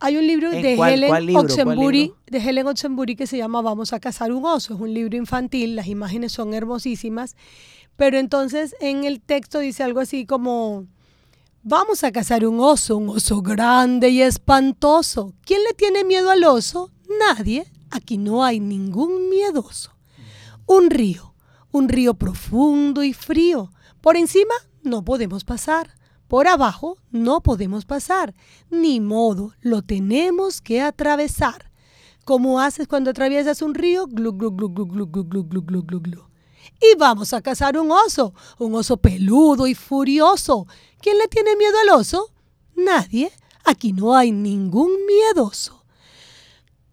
Hay 0.00 0.16
un 0.16 0.26
libro 0.26 0.52
¿En 0.52 0.62
de 0.62 0.76
cuál- 0.76 0.92
Helen 0.92 1.08
cuál 1.08 1.36
Oxenbury, 1.36 2.12
de 2.26 2.38
Helen 2.38 2.66
Oxenbury 2.68 3.16
que 3.16 3.26
se 3.26 3.36
llama 3.36 3.62
Vamos 3.62 3.92
a 3.92 3.98
cazar 3.98 4.30
un 4.30 4.44
oso. 4.44 4.74
Es 4.74 4.80
un 4.80 4.94
libro 4.94 5.16
infantil, 5.16 5.74
las 5.74 5.88
imágenes 5.88 6.30
son 6.32 6.54
hermosísimas, 6.54 7.34
pero 7.96 8.16
entonces 8.18 8.76
en 8.80 9.02
el 9.04 9.20
texto 9.20 9.58
dice 9.58 9.82
algo 9.82 9.98
así 10.00 10.24
como 10.24 10.86
Vamos 11.70 12.02
a 12.02 12.12
cazar 12.12 12.46
un 12.46 12.60
oso, 12.60 12.96
un 12.96 13.10
oso 13.10 13.42
grande 13.42 14.08
y 14.08 14.22
espantoso. 14.22 15.34
¿Quién 15.44 15.62
le 15.64 15.74
tiene 15.74 16.02
miedo 16.02 16.30
al 16.30 16.42
oso? 16.44 16.90
Nadie. 17.20 17.70
Aquí 17.90 18.16
no 18.16 18.42
hay 18.42 18.58
ningún 18.58 19.28
miedoso. 19.28 19.92
Un 20.64 20.88
río, 20.88 21.34
un 21.70 21.90
río 21.90 22.14
profundo 22.14 23.02
y 23.02 23.12
frío. 23.12 23.70
Por 24.00 24.16
encima 24.16 24.54
no 24.82 25.04
podemos 25.04 25.44
pasar. 25.44 25.90
Por 26.26 26.48
abajo 26.48 26.96
no 27.10 27.42
podemos 27.42 27.84
pasar. 27.84 28.34
Ni 28.70 28.98
modo, 29.00 29.52
lo 29.60 29.82
tenemos 29.82 30.62
que 30.62 30.80
atravesar. 30.80 31.70
¿Cómo 32.24 32.60
haces 32.60 32.88
cuando 32.88 33.10
atraviesas 33.10 33.60
un 33.60 33.74
río? 33.74 34.06
Glu, 34.06 34.32
glu, 34.32 34.52
glu, 34.52 34.70
glu, 34.70 34.86
glu, 34.86 35.06
glu, 35.06 35.44
glu, 35.44 35.82
glu, 35.82 36.00
glu. 36.00 36.28
Y 36.80 36.96
vamos 36.96 37.32
a 37.32 37.42
cazar 37.42 37.76
un 37.76 37.90
oso, 37.90 38.32
un 38.58 38.74
oso 38.74 38.96
peludo 38.96 39.66
y 39.66 39.74
furioso. 39.74 40.66
¿Quién 41.00 41.18
le 41.18 41.28
tiene 41.28 41.56
miedo 41.56 41.74
al 41.80 41.98
oso? 42.00 42.32
Nadie. 42.74 43.32
Aquí 43.64 43.92
no 43.92 44.16
hay 44.16 44.32
ningún 44.32 44.92
miedoso. 45.06 45.84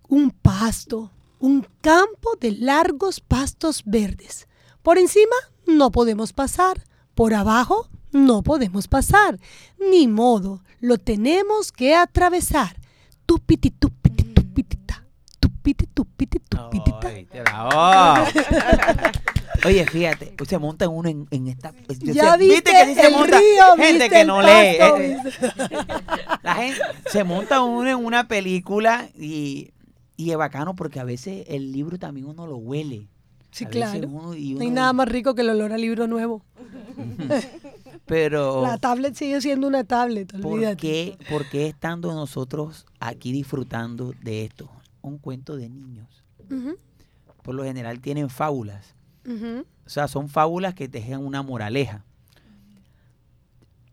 Un 0.07 0.31
pasto, 0.31 1.11
un 1.39 1.67
campo 1.81 2.35
de 2.39 2.51
largos 2.51 3.19
pastos 3.21 3.83
verdes. 3.85 4.47
Por 4.83 4.97
encima 4.97 5.35
no 5.65 5.91
podemos 5.91 6.33
pasar, 6.33 6.83
por 7.15 7.33
abajo 7.33 7.89
no 8.11 8.43
podemos 8.43 8.87
pasar. 8.87 9.39
Ni 9.79 10.07
modo, 10.07 10.63
lo 10.79 10.97
tenemos 10.97 11.71
que 11.71 11.95
atravesar. 11.95 12.77
Tupiti, 13.25 13.71
tupiti, 13.71 14.23
tupitita. 14.23 15.05
Tupiti, 15.39 15.87
tupiti, 15.87 16.39
tupitita. 16.39 17.13
Oye, 19.65 19.85
fíjate, 19.87 20.35
se 20.47 20.57
monta 20.59 20.87
uno 20.89 21.09
en, 21.09 21.27
en 21.31 21.47
esta. 21.47 21.71
pues, 21.85 21.99
yo 21.99 22.13
Ya 22.13 22.33
sé- 22.33 22.37
viste, 22.37 22.71
que 22.71 22.85
sí 22.85 22.95
se 22.95 23.09
monta 23.09 23.39
río, 23.39 23.75
gente 23.77 24.09
que 24.09 24.23
no 24.25 24.41
lee. 24.41 24.77
pasto, 24.79 24.97
eh, 24.97 25.17
eh. 25.71 25.77
La 26.43 26.55
gente 26.55 26.79
se 27.11 27.23
monta 27.23 27.61
uno 27.61 27.89
en 27.89 27.97
una 27.97 28.27
película 28.27 29.09
y, 29.17 29.71
y 30.17 30.31
es 30.31 30.37
bacano 30.37 30.75
porque 30.75 30.99
a 30.99 31.03
veces 31.03 31.45
el 31.49 31.71
libro 31.71 31.97
también 31.97 32.27
uno 32.27 32.45
lo 32.47 32.57
huele. 32.57 33.07
Sí, 33.51 33.65
claro. 33.65 34.07
uno- 34.09 34.35
y 34.35 34.53
No 34.53 34.61
hay 34.61 34.69
nada 34.69 34.93
más 34.93 35.07
rico 35.07 35.33
que 35.33 35.41
el 35.41 35.49
olor 35.49 35.71
a 35.73 35.77
libro 35.77 36.07
nuevo. 36.07 36.43
Pero 38.05 38.61
La 38.61 38.77
tablet 38.77 39.15
sigue 39.15 39.41
siendo 39.41 39.67
una 39.67 39.83
tablet, 39.83 40.39
¿por 40.41 40.75
qué, 40.77 41.17
por 41.29 41.49
qué 41.49 41.67
estando 41.67 42.13
nosotros 42.13 42.85
aquí 42.99 43.31
disfrutando 43.31 44.13
de 44.21 44.45
esto? 44.45 44.69
Un 45.01 45.17
cuento 45.17 45.55
de 45.55 45.69
niños. 45.69 46.07
Por 47.41 47.55
lo 47.55 47.63
general 47.63 47.99
tienen 48.01 48.29
fábulas. 48.29 48.93
O 49.27 49.89
sea, 49.89 50.07
son 50.07 50.29
fábulas 50.29 50.73
que 50.75 50.87
te 50.87 50.99
dejan 50.99 51.25
una 51.25 51.41
moraleja. 51.41 52.03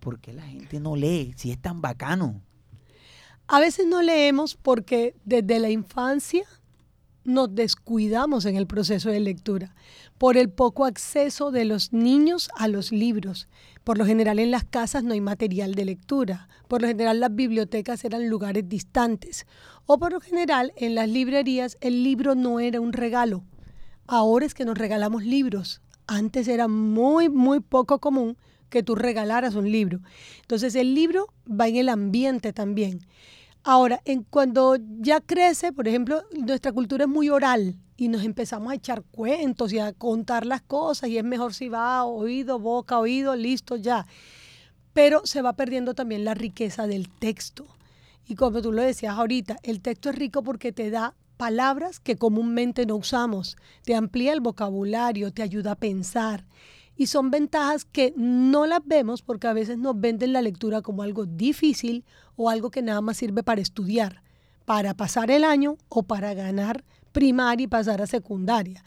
¿Por 0.01 0.19
qué 0.19 0.33
la 0.33 0.43
gente 0.43 0.81
no 0.81 0.97
lee 0.97 1.33
si 1.37 1.51
es 1.51 1.59
tan 1.59 1.81
bacano? 1.81 2.43
A 3.47 3.61
veces 3.61 3.87
no 3.87 4.03
leemos 4.03 4.57
porque 4.57 5.15
desde 5.25 5.59
la 5.59 5.71
infancia 5.71 6.45
nos 7.25 7.55
descuidamos 7.55 8.47
en 8.47 8.57
el 8.57 8.67
proceso 8.67 9.11
de 9.11 9.21
lectura 9.21 9.75
por 10.19 10.37
el 10.37 10.51
poco 10.51 10.85
acceso 10.85 11.51
de 11.51 11.65
los 11.65 11.93
niños 11.93 12.49
a 12.57 12.69
los 12.69 12.93
libros. 12.93 13.49
Por 13.85 13.99
lo 13.99 14.07
general 14.07 14.39
en 14.39 14.51
las 14.51 14.65
casas 14.65 15.05
no 15.05 15.13
hay 15.13 15.21
material 15.21 15.75
de 15.75 15.85
lectura. 15.85 16.49
Por 16.69 16.83
lo 16.83 16.89
general 16.89 17.21
las 17.21 17.35
bibliotecas 17.35 18.05
eran 18.05 18.29
lugares 18.29 18.69
distantes. 18.69 19.47
O 19.87 19.99
por 19.99 20.13
lo 20.13 20.21
general 20.21 20.73
en 20.77 20.95
las 20.95 21.09
librerías 21.09 21.77
el 21.81 22.05
libro 22.05 22.35
no 22.35 22.61
era 22.61 22.81
un 22.81 22.93
regalo. 22.93 23.45
Ahora 24.07 24.47
es 24.47 24.55
que 24.55 24.65
nos 24.65 24.79
regalamos 24.79 25.25
libros. 25.25 25.81
Antes 26.07 26.49
era 26.49 26.69
muy, 26.69 27.29
muy 27.29 27.61
poco 27.61 27.99
común 27.99 28.37
que 28.69 28.83
tú 28.83 28.95
regalaras 28.95 29.55
un 29.55 29.71
libro. 29.71 30.01
Entonces 30.41 30.75
el 30.75 30.95
libro 30.95 31.33
va 31.49 31.69
en 31.69 31.77
el 31.77 31.89
ambiente 31.89 32.53
también. 32.53 33.07
Ahora, 33.65 34.01
en 34.05 34.25
cuando 34.25 34.77
ya 34.99 35.21
crece, 35.21 35.73
por 35.73 35.87
ejemplo, 35.87 36.25
nuestra 36.33 36.73
cultura 36.73 37.05
es 37.05 37.11
muy 37.11 37.29
oral 37.29 37.77
y 37.97 38.09
nos 38.09 38.25
empezamos 38.25 38.73
a 38.73 38.75
echar 38.75 39.05
cuentos 39.05 39.73
y 39.73 39.79
a 39.79 39.93
contar 39.93 40.47
las 40.47 40.63
cosas 40.63 41.09
y 41.11 41.19
es 41.19 41.23
mejor 41.23 41.55
si 41.55 41.69
va 41.69 42.05
oído, 42.05 42.59
boca, 42.59 42.99
oído, 42.99 43.37
listo, 43.37 43.77
ya. 43.77 44.07
Pero 44.93 45.25
se 45.25 45.43
va 45.43 45.53
perdiendo 45.53 45.95
también 45.95 46.25
la 46.25 46.35
riqueza 46.35 46.89
del 46.89 47.09
texto. 47.09 47.67
Y 48.27 48.35
como 48.35 48.63
tú 48.63 48.73
lo 48.73 48.83
decías 48.83 49.17
ahorita, 49.17 49.59
el 49.63 49.81
texto 49.81 50.11
es 50.11 50.17
rico 50.17 50.43
porque 50.43 50.73
te 50.73 50.91
da 50.91 51.15
palabras 51.43 51.99
que 51.99 52.15
comúnmente 52.15 52.87
no 52.87 52.95
usamos, 52.95 53.57
te 53.83 53.97
amplía 53.97 54.33
el 54.33 54.41
vocabulario, 54.41 55.33
te 55.33 55.43
ayuda 55.43 55.73
a 55.73 55.75
pensar. 55.75 56.47
Y 56.97 57.09
son 57.09 57.33
ventajas 57.33 57.85
que 57.85 58.15
no 58.17 58.65
las 58.65 58.79
vemos 58.85 59.23
porque 59.23 59.49
a 59.49 59.53
veces 59.53 59.77
nos 59.77 60.01
venden 60.01 60.35
la 60.35 60.41
lectura 60.41 60.83
como 60.83 61.03
algo 61.03 61.27
difícil 61.27 62.05
o 62.37 62.49
algo 62.49 62.71
que 62.71 62.81
nada 62.81 63.01
más 63.01 63.17
sirve 63.17 63.43
para 63.43 63.61
estudiar, 63.61 64.23
para 64.67 64.95
pasar 64.95 65.33
el 65.33 65.43
año 65.43 65.79
o 65.89 66.05
para 66.05 66.33
ganar 66.33 66.85
primaria 67.11 67.65
y 67.65 67.67
pasar 67.67 68.01
a 68.03 68.07
secundaria. 68.07 68.85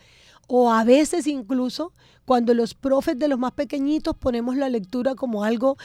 O 0.47 0.71
a 0.71 0.83
veces 0.83 1.27
incluso 1.27 1.93
cuando 2.25 2.53
los 2.53 2.73
profes 2.73 3.17
de 3.17 3.27
los 3.27 3.39
más 3.39 3.51
pequeñitos 3.51 4.15
ponemos 4.17 4.57
la 4.57 4.69
lectura 4.69 5.15
como 5.15 5.43
algo 5.43 5.77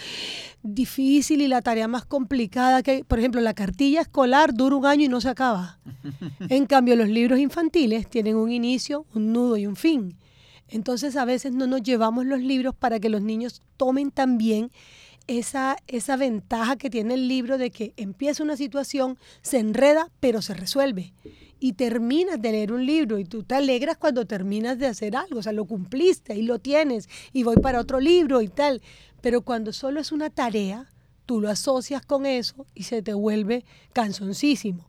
difícil 0.62 1.42
y 1.42 1.48
la 1.48 1.62
tarea 1.62 1.86
más 1.86 2.04
complicada 2.06 2.82
que, 2.82 3.04
por 3.04 3.18
ejemplo, 3.18 3.40
la 3.40 3.54
cartilla 3.54 4.00
escolar 4.00 4.54
dura 4.54 4.76
un 4.76 4.86
año 4.86 5.04
y 5.04 5.08
no 5.08 5.20
se 5.20 5.28
acaba. 5.28 5.78
En 6.48 6.66
cambio, 6.66 6.96
los 6.96 7.08
libros 7.08 7.38
infantiles 7.38 8.08
tienen 8.08 8.36
un 8.36 8.50
inicio, 8.50 9.06
un 9.14 9.32
nudo 9.32 9.56
y 9.56 9.66
un 9.66 9.76
fin. 9.76 10.16
Entonces 10.68 11.16
a 11.16 11.24
veces 11.24 11.52
no 11.52 11.66
nos 11.66 11.82
llevamos 11.82 12.24
los 12.26 12.40
libros 12.40 12.74
para 12.74 13.00
que 13.00 13.08
los 13.08 13.22
niños 13.22 13.60
tomen 13.76 14.10
también 14.10 14.70
esa, 15.26 15.76
esa 15.86 16.16
ventaja 16.16 16.76
que 16.76 16.90
tiene 16.90 17.14
el 17.14 17.28
libro 17.28 17.58
de 17.58 17.70
que 17.70 17.92
empieza 17.96 18.42
una 18.42 18.56
situación, 18.56 19.18
se 19.42 19.58
enreda, 19.58 20.10
pero 20.20 20.42
se 20.42 20.54
resuelve. 20.54 21.12
Y 21.60 21.74
terminas 21.74 22.40
de 22.40 22.52
leer 22.52 22.72
un 22.72 22.84
libro 22.86 23.18
y 23.18 23.24
tú 23.24 23.42
te 23.44 23.54
alegras 23.54 23.98
cuando 23.98 24.26
terminas 24.26 24.78
de 24.78 24.86
hacer 24.86 25.14
algo, 25.14 25.40
o 25.40 25.42
sea, 25.42 25.52
lo 25.52 25.66
cumpliste 25.66 26.34
y 26.34 26.42
lo 26.42 26.58
tienes 26.58 27.08
y 27.32 27.42
voy 27.42 27.56
para 27.56 27.80
otro 27.80 28.00
libro 28.00 28.40
y 28.40 28.48
tal. 28.48 28.80
Pero 29.20 29.42
cuando 29.42 29.72
solo 29.72 30.00
es 30.00 30.10
una 30.10 30.30
tarea, 30.30 30.90
tú 31.26 31.40
lo 31.40 31.50
asocias 31.50 32.04
con 32.04 32.26
eso 32.26 32.66
y 32.74 32.84
se 32.84 33.02
te 33.02 33.12
vuelve 33.12 33.64
cansoncísimo. 33.92 34.88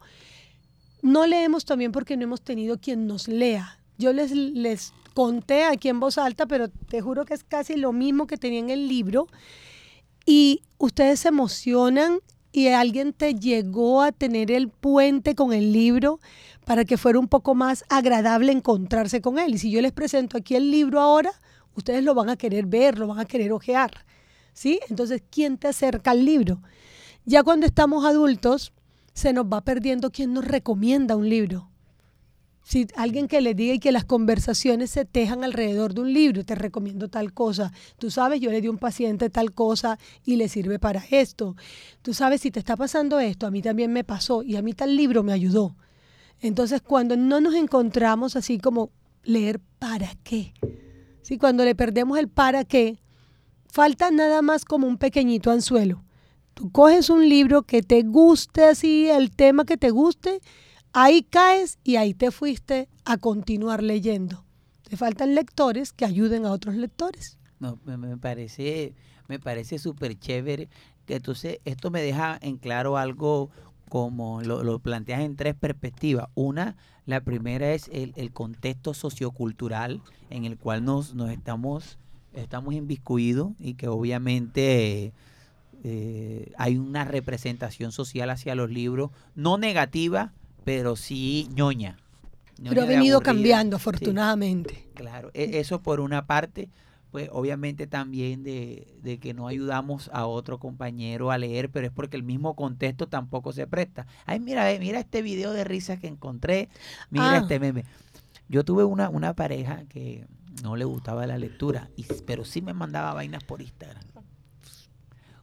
No 1.01 1.27
leemos 1.27 1.65
también 1.65 1.91
porque 1.91 2.15
no 2.15 2.23
hemos 2.23 2.41
tenido 2.41 2.79
quien 2.79 3.05
nos 3.05 3.27
lea. 3.27 3.79
Yo 3.97 4.13
les, 4.13 4.31
les 4.31 4.93
conté 5.13 5.65
aquí 5.65 5.89
en 5.89 5.99
voz 5.99 6.17
alta, 6.17 6.45
pero 6.45 6.69
te 6.69 7.01
juro 7.01 7.25
que 7.25 7.33
es 7.33 7.43
casi 7.43 7.75
lo 7.75 7.91
mismo 7.91 8.27
que 8.27 8.37
tenía 8.37 8.59
en 8.59 8.69
el 8.69 8.87
libro. 8.87 9.27
Y 10.25 10.61
ustedes 10.77 11.21
se 11.21 11.27
emocionan 11.27 12.19
y 12.51 12.67
alguien 12.67 13.13
te 13.13 13.35
llegó 13.35 14.01
a 14.01 14.11
tener 14.11 14.51
el 14.51 14.69
puente 14.69 15.35
con 15.35 15.53
el 15.53 15.71
libro 15.71 16.19
para 16.71 16.85
que 16.85 16.95
fuera 16.95 17.19
un 17.19 17.27
poco 17.27 17.53
más 17.53 17.83
agradable 17.89 18.53
encontrarse 18.53 19.19
con 19.19 19.37
él. 19.39 19.55
Y 19.55 19.57
si 19.57 19.69
yo 19.71 19.81
les 19.81 19.91
presento 19.91 20.37
aquí 20.37 20.55
el 20.55 20.71
libro 20.71 21.01
ahora, 21.01 21.33
ustedes 21.75 22.01
lo 22.01 22.13
van 22.13 22.29
a 22.29 22.37
querer 22.37 22.65
ver, 22.65 22.97
lo 22.97 23.07
van 23.07 23.19
a 23.19 23.25
querer 23.25 23.51
ojear. 23.51 24.05
¿Sí? 24.53 24.79
Entonces, 24.87 25.21
¿quién 25.29 25.57
te 25.57 25.67
acerca 25.67 26.11
al 26.11 26.23
libro? 26.23 26.61
Ya 27.25 27.43
cuando 27.43 27.65
estamos 27.65 28.05
adultos, 28.05 28.71
se 29.13 29.33
nos 29.33 29.47
va 29.47 29.65
perdiendo 29.65 30.11
quién 30.11 30.31
nos 30.31 30.45
recomienda 30.45 31.17
un 31.17 31.27
libro. 31.27 31.69
Si 32.63 32.87
alguien 32.95 33.27
que 33.27 33.41
le 33.41 33.53
diga 33.53 33.73
y 33.73 33.79
que 33.79 33.91
las 33.91 34.05
conversaciones 34.05 34.91
se 34.91 35.03
tejan 35.03 35.43
alrededor 35.43 35.93
de 35.93 35.99
un 35.99 36.13
libro, 36.13 36.45
te 36.45 36.55
recomiendo 36.55 37.09
tal 37.09 37.33
cosa. 37.33 37.73
Tú 37.97 38.09
sabes, 38.09 38.39
yo 38.39 38.49
le 38.49 38.61
di 38.61 38.67
a 38.67 38.71
un 38.71 38.77
paciente 38.77 39.29
tal 39.29 39.51
cosa 39.51 39.99
y 40.23 40.37
le 40.37 40.47
sirve 40.47 40.79
para 40.79 41.03
esto. 41.11 41.57
Tú 42.01 42.13
sabes, 42.13 42.39
si 42.39 42.49
te 42.49 42.59
está 42.59 42.77
pasando 42.77 43.19
esto, 43.19 43.45
a 43.45 43.51
mí 43.51 43.61
también 43.61 43.91
me 43.91 44.05
pasó 44.05 44.41
y 44.41 44.55
a 44.55 44.61
mí 44.61 44.71
tal 44.71 44.95
libro 44.95 45.21
me 45.21 45.33
ayudó. 45.33 45.75
Entonces, 46.41 46.81
cuando 46.81 47.15
no 47.15 47.39
nos 47.39 47.53
encontramos 47.53 48.35
así 48.35 48.57
como 48.57 48.91
leer 49.23 49.59
para 49.79 50.15
qué, 50.23 50.53
¿sí? 51.21 51.37
cuando 51.37 51.63
le 51.63 51.75
perdemos 51.75 52.17
el 52.17 52.27
para 52.27 52.65
qué, 52.65 52.99
falta 53.67 54.11
nada 54.11 54.41
más 54.41 54.65
como 54.65 54.87
un 54.87 54.97
pequeñito 54.97 55.51
anzuelo. 55.51 56.03
Tú 56.53 56.71
coges 56.71 57.09
un 57.09 57.29
libro 57.29 57.61
que 57.63 57.83
te 57.83 58.01
guste 58.01 58.65
así, 58.65 59.07
el 59.07 59.31
tema 59.31 59.65
que 59.65 59.77
te 59.77 59.91
guste, 59.91 60.41
ahí 60.93 61.23
caes 61.23 61.77
y 61.83 61.95
ahí 61.95 62.13
te 62.13 62.31
fuiste 62.31 62.89
a 63.05 63.17
continuar 63.17 63.83
leyendo. 63.83 64.43
Te 64.89 64.97
faltan 64.97 65.35
lectores 65.35 65.93
que 65.93 66.05
ayuden 66.05 66.45
a 66.45 66.51
otros 66.51 66.75
lectores. 66.75 67.37
No, 67.59 67.79
me, 67.85 68.17
parece, 68.17 68.95
me 69.27 69.39
parece 69.39 69.77
súper 69.77 70.17
chévere 70.17 70.67
entonces 71.15 71.59
esto 71.65 71.91
me 71.91 72.01
deja 72.01 72.37
en 72.41 72.57
claro 72.57 72.97
algo 72.97 73.49
como 73.91 74.41
lo, 74.41 74.63
lo 74.63 74.79
planteas 74.79 75.19
en 75.19 75.35
tres 75.35 75.53
perspectivas. 75.53 76.29
Una, 76.33 76.77
la 77.05 77.19
primera 77.19 77.73
es 77.73 77.89
el, 77.91 78.13
el 78.15 78.31
contexto 78.31 78.93
sociocultural 78.93 80.01
en 80.29 80.45
el 80.45 80.57
cual 80.57 80.85
nos, 80.85 81.13
nos 81.13 81.29
estamos, 81.29 81.97
estamos 82.31 82.73
inviscuidos 82.73 83.51
y 83.59 83.73
que 83.73 83.89
obviamente 83.89 85.11
eh, 85.83 86.53
hay 86.57 86.77
una 86.77 87.03
representación 87.03 87.91
social 87.91 88.29
hacia 88.29 88.55
los 88.55 88.69
libros, 88.69 89.11
no 89.35 89.57
negativa, 89.57 90.31
pero 90.63 90.95
sí 90.95 91.49
ñoña. 91.53 91.97
Pero 92.63 92.83
ha 92.83 92.85
venido 92.85 93.17
aburrida. 93.17 93.33
cambiando, 93.33 93.77
Sí, 93.77 93.81
afortunadamente. 93.81 94.87
claro, 94.93 95.31
E- 95.33 95.59
eso 95.59 95.81
por 95.81 95.99
una 95.99 96.25
parte, 96.27 96.69
pues 97.11 97.29
obviamente 97.31 97.87
también 97.87 98.41
de, 98.43 98.87
de 99.03 99.19
que 99.19 99.33
no 99.33 99.47
ayudamos 99.47 100.09
a 100.13 100.25
otro 100.25 100.59
compañero 100.59 101.29
a 101.29 101.37
leer, 101.37 101.69
pero 101.69 101.85
es 101.87 101.91
porque 101.93 102.15
el 102.17 102.23
mismo 102.23 102.55
contexto 102.55 103.07
tampoco 103.07 103.51
se 103.51 103.67
presta. 103.67 104.07
Ay, 104.25 104.39
mira, 104.39 104.63
ve, 104.63 104.79
mira 104.79 104.99
este 104.99 105.21
video 105.21 105.51
de 105.53 105.63
risa 105.65 105.97
que 105.97 106.07
encontré, 106.07 106.69
mira 107.09 107.31
Ah. 107.33 107.37
este 107.37 107.59
meme. 107.59 107.83
Yo 108.47 108.63
tuve 108.65 108.83
una, 108.85 109.09
una 109.09 109.33
pareja 109.33 109.83
que 109.89 110.25
no 110.63 110.75
le 110.75 110.85
gustaba 110.85 111.27
la 111.27 111.37
lectura, 111.37 111.89
y, 111.95 112.05
pero 112.25 112.43
sí 112.45 112.61
me 112.61 112.73
mandaba 112.73 113.13
vainas 113.13 113.43
por 113.43 113.61
Instagram. 113.61 114.03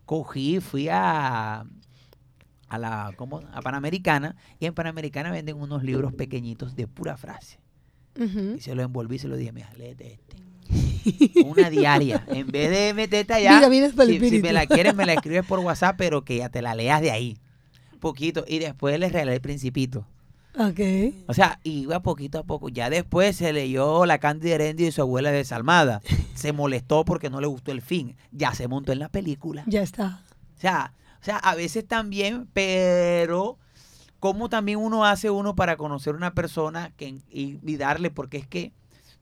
Cogí, 0.04 0.60
fui 0.60 0.88
a, 0.90 1.66
a 2.68 2.78
la 2.78 3.12
¿cómo? 3.16 3.40
a 3.52 3.60
Panamericana, 3.60 4.36
y 4.58 4.66
en 4.66 4.74
Panamericana 4.74 5.30
venden 5.30 5.56
unos 5.56 5.82
libros 5.82 6.14
pequeñitos 6.14 6.76
de 6.76 6.86
pura 6.86 7.16
frase. 7.16 7.60
Y 8.56 8.60
se 8.60 8.74
lo 8.74 8.82
envolví 8.82 9.16
y 9.16 9.18
se 9.20 9.28
lo 9.28 9.36
dije, 9.36 9.52
mira, 9.52 9.70
léete 9.76 10.14
este. 10.14 10.36
Una 11.46 11.70
diaria. 11.70 12.24
En 12.28 12.46
vez 12.46 12.70
de 12.70 12.94
meterte 12.94 13.34
allá, 13.34 13.56
Vitaminas 13.56 13.92
para 13.92 14.10
el 14.10 14.28
si, 14.28 14.42
me 14.42 14.52
la 14.52 14.66
quieres, 14.66 14.94
me 14.94 15.06
la 15.06 15.12
escribes 15.14 15.44
por 15.44 15.58
WhatsApp, 15.60 15.96
pero 15.96 16.24
que 16.24 16.36
ya 16.38 16.48
te 16.48 16.62
la 16.62 16.74
leas 16.74 17.00
de 17.00 17.10
ahí. 17.10 17.38
Poquito. 18.00 18.44
Y 18.46 18.58
después 18.58 18.98
le 18.98 19.08
regalé 19.08 19.34
el 19.34 19.40
Principito. 19.40 20.06
Ok. 20.58 20.80
O 21.28 21.34
sea, 21.34 21.60
iba 21.62 22.00
poquito 22.00 22.38
a 22.38 22.42
poco. 22.42 22.68
Ya 22.68 22.90
después 22.90 23.36
se 23.36 23.52
leyó 23.52 24.06
La 24.06 24.18
Cándida 24.18 24.56
Herendi 24.56 24.86
y 24.86 24.92
su 24.92 25.02
abuela 25.02 25.30
desalmada. 25.30 26.00
Se 26.34 26.52
molestó 26.52 27.04
porque 27.04 27.30
no 27.30 27.40
le 27.40 27.46
gustó 27.46 27.70
el 27.70 27.82
fin. 27.82 28.16
Ya 28.32 28.54
se 28.54 28.66
montó 28.66 28.92
en 28.92 28.98
la 28.98 29.08
película. 29.08 29.64
Ya 29.66 29.82
está. 29.82 30.22
O 30.56 30.60
sea, 30.60 30.94
o 31.20 31.24
sea, 31.24 31.36
a 31.36 31.54
veces 31.54 31.86
también, 31.86 32.48
pero 32.52 33.58
como 34.18 34.48
también 34.48 34.78
uno 34.78 35.04
hace 35.04 35.30
uno 35.30 35.54
para 35.54 35.76
conocer 35.76 36.14
una 36.14 36.34
persona 36.34 36.92
que, 36.96 37.18
y, 37.30 37.58
y 37.62 37.76
darle, 37.76 38.10
porque 38.10 38.38
es 38.38 38.46
que 38.46 38.72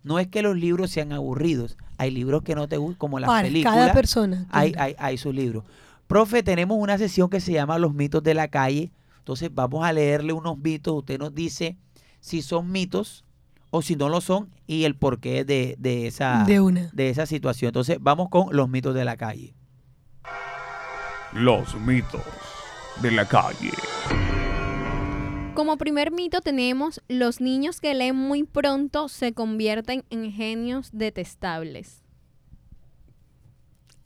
no 0.06 0.20
es 0.20 0.28
que 0.28 0.40
los 0.40 0.56
libros 0.56 0.90
sean 0.90 1.12
aburridos. 1.12 1.76
Hay 1.98 2.12
libros 2.12 2.42
que 2.42 2.54
no 2.54 2.68
te 2.68 2.76
gustan, 2.76 2.96
como 2.98 3.18
las 3.18 3.26
Para 3.28 3.42
películas. 3.48 3.74
cada 3.74 3.92
persona. 3.92 4.46
Hay, 4.50 4.72
hay, 4.78 4.94
hay 4.98 5.18
sus 5.18 5.34
libros. 5.34 5.64
Profe, 6.06 6.44
tenemos 6.44 6.78
una 6.80 6.96
sesión 6.96 7.28
que 7.28 7.40
se 7.40 7.52
llama 7.52 7.78
Los 7.78 7.92
mitos 7.92 8.22
de 8.22 8.32
la 8.34 8.46
calle. 8.48 8.92
Entonces 9.18 9.50
vamos 9.52 9.84
a 9.84 9.92
leerle 9.92 10.32
unos 10.32 10.58
mitos. 10.58 10.94
Usted 10.94 11.18
nos 11.18 11.34
dice 11.34 11.76
si 12.20 12.40
son 12.42 12.70
mitos 12.70 13.24
o 13.70 13.82
si 13.82 13.96
no 13.96 14.08
lo 14.08 14.20
son 14.20 14.48
y 14.68 14.84
el 14.84 14.94
porqué 14.94 15.44
de, 15.44 15.74
de 15.78 16.06
esa, 16.06 16.44
De 16.44 16.60
una. 16.60 16.88
de 16.92 17.10
esa 17.10 17.26
situación. 17.26 17.70
Entonces 17.70 17.98
vamos 18.00 18.28
con 18.28 18.54
los 18.54 18.68
mitos 18.68 18.94
de 18.94 19.04
la 19.04 19.16
calle. 19.16 19.54
Los 21.32 21.74
mitos 21.80 22.22
de 23.02 23.10
la 23.10 23.26
calle. 23.26 23.72
Como 25.56 25.78
primer 25.78 26.12
mito 26.12 26.42
tenemos, 26.42 27.00
los 27.08 27.40
niños 27.40 27.80
que 27.80 27.94
leen 27.94 28.14
muy 28.14 28.44
pronto 28.44 29.08
se 29.08 29.32
convierten 29.32 30.04
en 30.10 30.30
genios 30.30 30.90
detestables. 30.92 32.02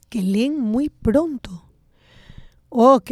Que 0.07 0.21
leen 0.21 0.57
muy 0.57 0.87
pronto. 0.87 1.65
Ok. 2.69 3.11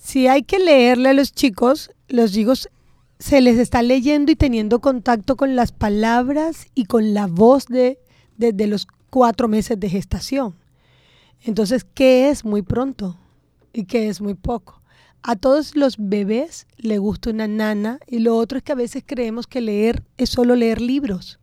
Si 0.00 0.28
hay 0.28 0.44
que 0.44 0.60
leerle 0.60 1.08
a 1.08 1.12
los 1.12 1.32
chicos, 1.32 1.90
los 2.06 2.30
chicos 2.30 2.68
se 3.18 3.40
les 3.40 3.58
está 3.58 3.82
leyendo 3.82 4.30
y 4.30 4.36
teniendo 4.36 4.80
contacto 4.80 5.34
con 5.34 5.56
las 5.56 5.72
palabras 5.72 6.68
y 6.76 6.84
con 6.84 7.14
la 7.14 7.26
voz 7.26 7.66
de, 7.66 7.98
desde 8.36 8.68
los 8.68 8.86
cuatro 9.10 9.48
meses 9.48 9.80
de 9.80 9.90
gestación. 9.90 10.54
Entonces, 11.42 11.82
¿qué 11.82 12.28
es 12.28 12.44
muy 12.44 12.62
pronto? 12.62 13.18
¿Y 13.72 13.86
qué 13.86 14.06
es 14.06 14.20
muy 14.20 14.34
poco? 14.34 14.83
A 15.26 15.36
todos 15.36 15.74
los 15.74 15.96
bebés 15.96 16.66
le 16.76 16.98
gusta 16.98 17.30
una 17.30 17.48
nana 17.48 17.98
y 18.06 18.18
lo 18.18 18.36
otro 18.36 18.58
es 18.58 18.64
que 18.64 18.72
a 18.72 18.74
veces 18.74 19.02
creemos 19.06 19.46
que 19.46 19.62
leer 19.62 20.02
es 20.18 20.28
solo 20.28 20.54
leer 20.54 20.82
libros. 20.82 21.40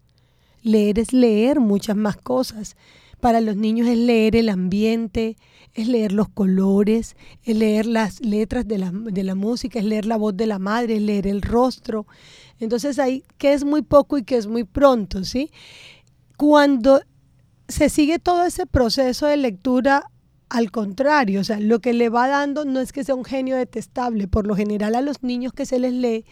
Leer 0.62 1.00
es 1.00 1.14
leer 1.14 1.60
muchas 1.60 1.96
más 1.96 2.16
cosas. 2.16 2.76
para 3.20 3.42
los 3.42 3.56
niños 3.56 3.88
es 3.88 3.98
leer 3.98 4.36
el 4.36 4.50
ambiente, 4.50 5.36
es 5.74 5.88
leer 5.88 6.12
los 6.12 6.30
colores, 6.30 7.16
es 7.44 7.58
leer 7.58 7.88
las 7.88 8.20
letras 8.20 8.68
de 8.68 8.78
la, 8.78 8.92
de 8.92 9.24
la 9.24 9.34
música, 9.34 9.80
es 9.80 9.86
leer 9.86 10.06
la 10.06 10.18
voz 10.18 10.38
de 10.38 10.46
la 10.46 10.60
madre, 10.60 10.98
es 10.98 11.02
leer 11.02 11.26
el 11.26 11.42
rostro. 11.42 12.06
Entonces 12.60 13.00
ahí, 13.00 13.24
que 13.40 13.54
es 13.54 13.64
muy 13.64 13.82
poco 13.82 14.20
y 14.20 14.24
que 14.24 14.38
es 14.38 14.46
muy 14.46 14.64
pronto, 14.64 15.24
¿sí? 15.24 15.50
Cuando 16.38 17.02
se 17.68 17.90
sigue 17.90 18.20
todo 18.20 18.46
ese 18.46 18.68
proceso 18.68 19.26
de 19.26 19.38
lectura, 19.38 20.11
al 20.52 20.70
contrario, 20.70 21.40
o 21.40 21.44
sea, 21.46 21.62
lo 21.62 21.80
que 21.80 21.94
le 21.94 22.10
va 22.10 22.28
dando 22.28 22.66
no 22.66 22.82
es 22.82 22.92
que 22.92 23.06
sea 23.06 23.16
un 23.16 23.24
genio 23.24 23.56
detestable, 23.56 24.28
por 24.28 24.46
lo 24.46 24.54
general 24.54 24.96
a 24.96 25.02
los 25.02 25.24
niños 25.24 25.54
que 25.54 25.66
se 25.66 25.80
les 25.80 25.94
lee 25.94 26.26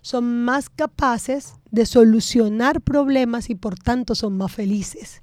son 0.00 0.44
más 0.44 0.70
capaces 0.70 1.54
de 1.72 1.84
solucionar 1.84 2.80
problemas 2.82 3.50
y 3.50 3.56
por 3.56 3.74
tanto 3.76 4.14
son 4.14 4.36
más 4.36 4.52
felices. 4.52 5.22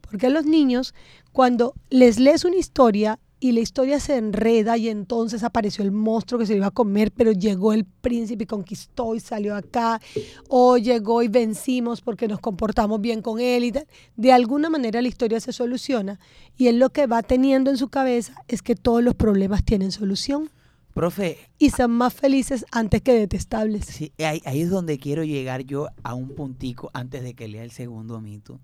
Porque 0.00 0.26
a 0.26 0.30
los 0.30 0.46
niños, 0.46 0.94
cuando 1.30 1.74
les 1.90 2.18
lees 2.18 2.44
una 2.44 2.56
historia 2.56 3.20
y 3.42 3.50
la 3.50 3.58
historia 3.58 3.98
se 3.98 4.16
enreda 4.16 4.76
y 4.78 4.88
entonces 4.88 5.42
apareció 5.42 5.82
el 5.82 5.90
monstruo 5.90 6.38
que 6.38 6.46
se 6.46 6.54
iba 6.54 6.68
a 6.68 6.70
comer, 6.70 7.10
pero 7.10 7.32
llegó 7.32 7.72
el 7.72 7.84
príncipe 7.84 8.44
y 8.44 8.46
conquistó 8.46 9.16
y 9.16 9.20
salió 9.20 9.56
acá, 9.56 10.00
o 10.48 10.78
llegó 10.78 11.24
y 11.24 11.28
vencimos 11.28 12.02
porque 12.02 12.28
nos 12.28 12.38
comportamos 12.38 13.00
bien 13.00 13.20
con 13.20 13.40
él 13.40 13.64
y 13.64 13.72
tal. 13.72 13.88
De 14.14 14.32
alguna 14.32 14.70
manera 14.70 15.02
la 15.02 15.08
historia 15.08 15.40
se 15.40 15.52
soluciona 15.52 16.20
y 16.56 16.68
él 16.68 16.78
lo 16.78 16.90
que 16.90 17.08
va 17.08 17.24
teniendo 17.24 17.72
en 17.72 17.78
su 17.78 17.88
cabeza 17.88 18.36
es 18.46 18.62
que 18.62 18.76
todos 18.76 19.02
los 19.02 19.16
problemas 19.16 19.64
tienen 19.64 19.90
solución 19.90 20.48
Profe, 20.94 21.38
y 21.58 21.70
son 21.70 21.90
más 21.90 22.14
felices 22.14 22.64
antes 22.70 23.02
que 23.02 23.12
detestables. 23.14 23.86
sí, 23.86 24.12
ahí, 24.18 24.40
ahí 24.44 24.60
es 24.60 24.70
donde 24.70 24.98
quiero 24.98 25.24
llegar 25.24 25.62
yo 25.62 25.88
a 26.04 26.14
un 26.14 26.28
puntico 26.36 26.92
antes 26.94 27.24
de 27.24 27.34
que 27.34 27.48
lea 27.48 27.64
el 27.64 27.72
segundo 27.72 28.20
mito. 28.20 28.60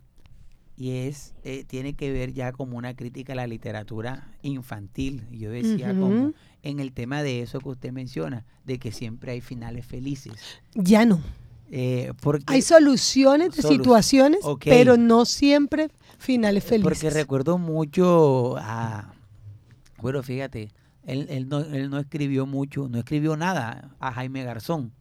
Y 0.80 0.92
es, 1.08 1.34
eh, 1.42 1.64
tiene 1.66 1.94
que 1.94 2.12
ver 2.12 2.32
ya 2.32 2.52
como 2.52 2.76
una 2.78 2.94
crítica 2.94 3.32
a 3.32 3.36
la 3.36 3.48
literatura 3.48 4.28
infantil. 4.42 5.24
Yo 5.32 5.50
decía 5.50 5.88
como 5.92 6.32
en 6.62 6.78
el 6.78 6.92
tema 6.92 7.24
de 7.24 7.42
eso 7.42 7.58
que 7.58 7.68
usted 7.70 7.90
menciona, 7.92 8.44
de 8.64 8.78
que 8.78 8.92
siempre 8.92 9.32
hay 9.32 9.40
finales 9.40 9.84
felices. 9.86 10.34
Ya 10.74 11.04
no. 11.04 11.20
Eh, 11.72 12.12
porque, 12.22 12.44
Hay 12.46 12.62
soluciones 12.62 13.56
de 13.56 13.62
Solu- 13.62 13.72
situaciones, 13.72 14.38
pero 14.64 14.96
no 14.96 15.24
siempre 15.24 15.90
finales 16.16 16.62
felices. 16.64 16.84
porque 16.84 17.10
recuerdo 17.10 17.58
mucho 17.58 18.56
a, 18.58 19.12
bueno, 20.00 20.22
fíjate, 20.22 20.70
él, 21.04 21.26
él 21.28 21.48
no, 21.48 21.58
él 21.58 21.90
no 21.90 21.98
escribió 21.98 22.46
mucho, 22.46 22.88
no 22.88 22.98
escribió 22.98 23.36
nada 23.36 23.90
a 23.98 24.12
Jaime 24.12 24.44
Garzón. 24.44 24.92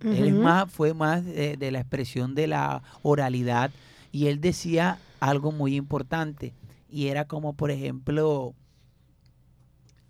Él 0.00 0.28
es 0.28 0.34
más, 0.34 0.70
fue 0.70 0.94
más 0.94 1.24
de, 1.24 1.56
de 1.56 1.70
la 1.70 1.80
expresión 1.80 2.34
de 2.34 2.46
la 2.46 2.82
oralidad 3.02 3.70
y 4.16 4.28
él 4.28 4.40
decía 4.40 4.98
algo 5.20 5.52
muy 5.52 5.76
importante 5.76 6.54
y 6.88 7.08
era 7.08 7.26
como 7.26 7.52
por 7.52 7.70
ejemplo 7.70 8.54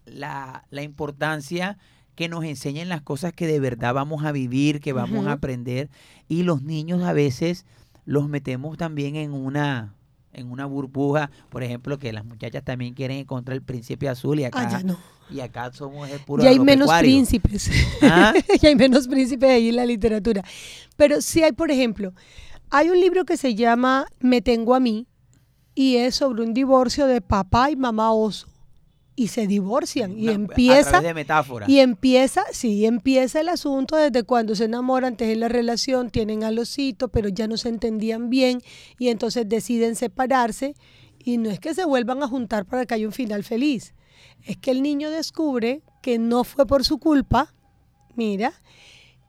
la, 0.05 0.65
la 0.71 0.83
importancia 0.83 1.77
que 2.15 2.29
nos 2.29 2.45
enseñen 2.45 2.89
las 2.89 3.03
cosas 3.03 3.33
que 3.33 3.49
de 3.49 3.59
verdad 3.59 3.95
vamos 3.95 4.25
a 4.25 4.31
vivir, 4.31 4.81
que 4.81 4.93
vamos 4.93 5.27
a 5.27 5.33
aprender 5.33 5.91
y 6.29 6.45
los 6.45 6.63
niños 6.63 7.03
a 7.03 7.13
veces 7.13 7.67
los 8.05 8.29
metemos 8.29 8.79
también 8.79 9.17
en 9.17 9.33
una 9.33 9.93
en 10.33 10.51
una 10.51 10.67
burbuja, 10.67 11.31
por 11.49 11.63
ejemplo, 11.63 11.99
que 11.99 12.13
las 12.13 12.25
muchachas 12.25 12.63
también 12.63 12.93
quieren 12.93 13.17
encontrar 13.17 13.57
el 13.57 13.63
príncipe 13.63 14.07
azul 14.07 14.39
y 14.39 14.45
acá 14.45 14.69
Ah, 14.71 14.83
no. 14.85 14.99
y 15.31 15.41
acá 15.41 15.73
somos 15.73 16.11
el 16.11 16.21
puro 16.21 16.45
Ya 16.45 16.51
hay 16.51 16.59
menos 16.61 16.91
príncipes. 17.01 17.71
¿Ah? 18.03 18.35
ya 18.61 18.69
hay 18.69 18.77
menos 18.77 19.09
príncipes 19.09 19.49
ahí 19.49 19.71
en 19.71 19.77
la 19.77 19.87
literatura. 19.87 20.45
Pero 20.99 21.23
sí 21.23 21.43
hay, 21.43 21.53
por 21.53 21.71
ejemplo, 21.71 22.13
hay 22.71 22.91
un 22.91 23.01
libro 23.01 23.25
que 23.25 23.37
se 23.37 23.55
llama 23.55 24.07
Me 24.21 24.43
tengo 24.43 24.75
a 24.75 24.81
mí 24.81 25.07
y 25.75 25.97
es 25.97 26.17
sobre 26.17 26.43
un 26.43 26.55
divorcio 26.55 27.07
de 27.07 27.21
papá 27.21 27.71
y 27.71 27.77
mamá 27.77 28.13
oso. 28.13 28.49
Y 29.19 29.29
se 29.29 29.47
divorcian 29.47 30.19
y 30.19 30.29
a 30.29 30.33
empieza 30.33 30.91
través 30.91 31.09
de 31.09 31.15
metáforas. 31.15 31.69
Y 31.69 31.81
empieza, 31.81 32.45
sí, 32.53 32.85
empieza 32.85 33.41
el 33.41 33.49
asunto 33.49 33.97
desde 33.97 34.25
cuando 34.25 34.55
se 34.55 34.65
enamoran, 34.65 35.13
antes 35.13 35.29
de 35.29 35.37
la 35.37 35.49
relación, 35.49 36.11
tienen 36.11 36.45
al 36.45 36.59
osito, 36.59 37.09
pero 37.09 37.31
ya 37.31 37.47
no 37.47 37.57
se 37.57 37.71
entendían 37.71 38.29
bien 38.29 38.61
y 38.99 39.09
entonces 39.09 39.49
deciden 39.49 39.97
separarse. 39.97 40.75
Y 41.19 41.39
no 41.39 41.49
es 41.51 41.61
que 41.61 41.75
se 41.75 41.87
vuelvan 41.87 42.23
a 42.23 42.29
juntar 42.29 42.67
para 42.67 42.85
que 42.85 42.95
haya 42.95 43.07
un 43.07 43.13
final 43.13 43.43
feliz, 43.43 43.95
es 44.45 44.57
que 44.59 44.71
el 44.71 44.83
niño 44.83 45.11
descubre 45.11 45.83
que 46.03 46.19
no 46.19 46.45
fue 46.45 46.67
por 46.67 46.85
su 46.85 46.99
culpa, 46.99 47.55
mira, 48.15 48.53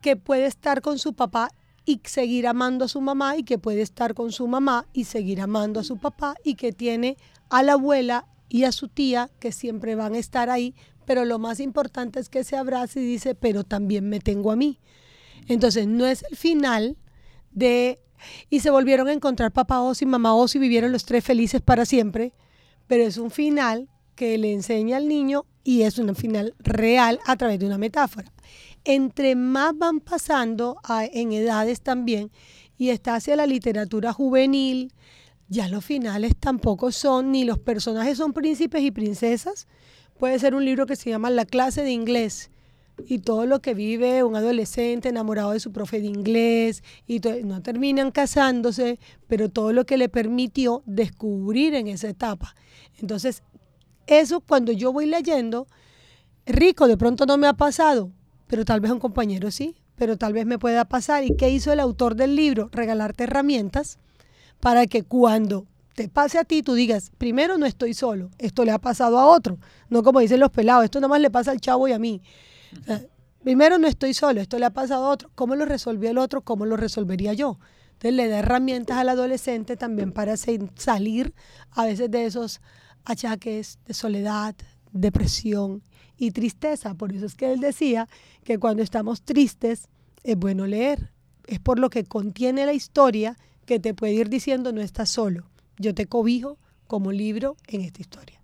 que 0.02 0.16
puede 0.16 0.46
estar 0.46 0.82
con 0.82 1.00
su 1.00 1.14
papá 1.14 1.50
y 1.88 2.02
seguir 2.04 2.48
amando 2.48 2.84
a 2.84 2.90
su 2.90 3.00
mamá 3.00 3.38
y 3.38 3.44
que 3.44 3.58
puede 3.58 3.82
estar 3.82 4.14
con 4.14 4.34
su 4.34 4.46
mamá 4.46 4.86
y 4.92 5.06
seguir 5.06 5.40
amando 5.40 5.80
a 5.80 5.86
su 5.86 5.98
papá 5.98 6.36
y 6.44 6.56
que 6.56 6.74
tiene 6.74 7.18
a 7.50 7.64
la 7.64 7.74
abuela 7.74 8.28
y 8.50 8.66
a 8.66 8.74
su 8.74 8.90
tía 8.90 9.32
que 9.40 9.54
siempre 9.54 9.96
van 9.96 10.14
a 10.14 10.18
estar 10.18 10.50
ahí, 10.50 10.76
pero 11.06 11.24
lo 11.24 11.40
más 11.40 11.62
importante 11.62 12.20
es 12.20 12.28
que 12.28 12.44
se 12.44 12.58
abrace 12.58 13.00
y 13.00 13.06
dice, 13.06 13.36
pero 13.36 13.64
también 13.64 14.10
me 14.10 14.20
tengo 14.20 14.52
a 14.52 14.58
mí. 14.58 14.80
Entonces 15.48 15.88
no 15.88 16.06
es 16.06 16.26
el 16.30 16.36
final 16.36 16.98
de... 17.52 18.00
Y 18.50 18.60
se 18.60 18.70
volvieron 18.70 19.08
a 19.08 19.14
encontrar 19.14 19.54
papá 19.54 19.80
Oso 19.80 20.04
y 20.04 20.08
mamá 20.08 20.36
Oso 20.36 20.58
y 20.58 20.62
vivieron 20.62 20.92
los 20.92 21.06
tres 21.06 21.24
felices 21.24 21.62
para 21.62 21.86
siempre, 21.86 22.34
pero 22.88 23.04
es 23.04 23.18
un 23.18 23.32
final 23.32 23.88
que 24.16 24.38
le 24.38 24.52
enseña 24.52 24.98
al 24.98 25.08
niño 25.08 25.46
y 25.64 25.84
es 25.84 26.00
un 26.00 26.14
final 26.16 26.54
real 26.60 27.22
a 27.26 27.38
través 27.38 27.60
de 27.60 27.66
una 27.66 27.78
metáfora. 27.78 28.34
Entre 28.90 29.36
más 29.36 29.78
van 29.78 30.00
pasando 30.00 30.78
en 31.12 31.34
edades 31.34 31.82
también 31.82 32.32
y 32.78 32.92
está 32.92 33.16
hacia 33.16 33.36
la 33.36 33.46
literatura 33.46 34.14
juvenil, 34.14 34.94
ya 35.50 35.68
los 35.68 35.84
finales 35.84 36.38
tampoco 36.40 36.94
son, 36.94 37.34
ni 37.34 37.44
los 37.44 37.60
personajes 37.60 38.18
son 38.18 38.32
príncipes 38.32 38.82
y 38.82 38.92
princesas. 38.92 39.68
Puede 40.18 40.40
ser 40.40 40.56
un 40.56 40.64
libro 40.64 40.86
que 40.86 40.96
se 40.96 41.10
llama 41.10 41.30
La 41.30 41.44
clase 41.44 41.84
de 41.84 41.92
inglés 41.92 42.50
y 43.06 43.20
todo 43.20 43.46
lo 43.46 43.62
que 43.62 43.74
vive 43.74 44.24
un 44.24 44.38
adolescente 44.38 45.10
enamorado 45.10 45.52
de 45.52 45.60
su 45.60 45.74
profe 45.74 46.00
de 46.00 46.08
inglés 46.08 46.82
y 47.06 47.20
no 47.44 47.62
terminan 47.62 48.12
casándose, 48.12 49.00
pero 49.28 49.50
todo 49.50 49.74
lo 49.74 49.86
que 49.86 49.98
le 49.98 50.08
permitió 50.08 50.82
descubrir 50.86 51.76
en 51.76 51.90
esa 51.90 52.08
etapa. 52.08 52.56
Entonces, 53.02 53.44
eso 54.08 54.40
cuando 54.40 54.72
yo 54.72 54.94
voy 54.94 55.08
leyendo, 55.08 55.68
rico, 56.46 56.88
de 56.88 56.96
pronto 56.96 57.26
no 57.26 57.38
me 57.38 57.48
ha 57.48 57.54
pasado, 57.54 58.14
pero 58.48 58.66
tal 58.66 58.80
vez 58.80 58.92
un 58.92 59.00
compañero 59.00 59.52
sí, 59.52 59.76
pero 59.96 60.18
tal 60.18 60.34
vez 60.34 60.46
me 60.46 60.60
pueda 60.60 60.86
pasar. 60.86 61.24
¿Y 61.24 61.36
qué 61.36 61.50
hizo 61.50 61.72
el 61.72 61.80
autor 61.80 62.16
del 62.16 62.36
libro? 62.36 62.70
Regalarte 62.72 63.26
herramientas 63.26 64.00
para 64.60 64.88
que 64.88 65.04
cuando 65.04 65.66
te 65.96 66.10
pase 66.10 66.38
a 66.38 66.44
ti, 66.44 66.62
tú 66.62 66.74
digas, 66.74 67.12
primero 67.18 67.58
no 67.58 67.66
estoy 67.66 67.94
solo, 67.94 68.30
esto 68.38 68.64
le 68.66 68.72
ha 68.72 68.78
pasado 68.78 69.18
a 69.18 69.26
otro, 69.26 69.58
no 69.90 70.04
como 70.04 70.20
dicen 70.20 70.40
los 70.40 70.52
pelados, 70.52 70.86
esto 70.86 71.00
nada 71.00 71.10
más 71.10 71.22
le 71.22 71.32
pasa 71.32 71.52
al 71.52 71.60
chavo 71.60 71.88
y 71.88 71.92
a 71.92 72.00
mí. 72.00 72.22
Primero 73.44 73.80
no 73.80 73.88
estoy 73.88 74.14
solo, 74.14 74.40
esto 74.40 74.60
le 74.60 74.66
ha 74.66 74.70
pasado 74.70 75.06
a 75.06 75.10
otro, 75.10 75.32
¿cómo 75.34 75.56
lo 75.56 75.66
resolvió 75.66 76.12
el 76.12 76.20
otro? 76.20 76.42
¿Cómo 76.42 76.66
lo 76.66 76.78
resolvería 76.78 77.34
yo? 77.34 77.60
Entonces 77.94 78.14
le 78.14 78.28
da 78.28 78.40
herramientas 78.40 78.98
al 78.98 79.10
adolescente 79.10 79.76
también 79.76 80.12
para 80.12 80.38
salir 80.38 81.34
a 81.72 81.86
veces 81.86 82.12
de 82.12 82.26
esos 82.26 82.62
achaques 83.04 83.80
de 83.88 83.96
soledad, 83.96 84.56
depresión 84.92 85.82
y 86.18 86.32
tristeza. 86.32 86.94
Por 86.94 87.14
eso 87.14 87.26
es 87.26 87.36
que 87.36 87.52
él 87.52 87.60
decía 87.60 88.08
que 88.44 88.58
cuando 88.58 88.84
estamos 88.84 89.22
tristes 89.22 89.88
es 90.24 90.38
bueno 90.38 90.66
leer. 90.68 91.12
Es 91.48 91.60
por 91.60 91.80
lo 91.80 91.90
que 91.90 92.04
contiene 92.04 92.66
la 92.66 92.74
historia 92.74 93.38
que 93.66 93.80
te 93.80 93.94
puede 93.94 94.14
ir 94.14 94.30
diciendo 94.30 94.72
no 94.72 94.82
estás 94.82 95.10
solo. 95.10 95.46
Yo 95.78 95.94
te 95.94 96.08
cobijo 96.08 96.58
como 96.88 97.12
libro 97.12 97.56
en 97.68 97.82
esta 97.82 98.02
historia. 98.02 98.40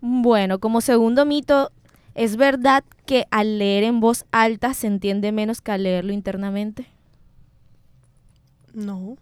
Bueno, 0.00 0.58
como 0.58 0.80
segundo 0.80 1.24
mito, 1.24 1.72
¿es 2.14 2.36
verdad 2.36 2.84
que 3.06 3.26
al 3.30 3.58
leer 3.58 3.84
en 3.84 4.00
voz 4.00 4.24
alta 4.30 4.74
se 4.74 4.86
entiende 4.86 5.32
menos 5.32 5.60
que 5.60 5.72
al 5.72 5.82
leerlo 5.82 6.12
internamente? 6.12 6.86
No. 8.72 9.16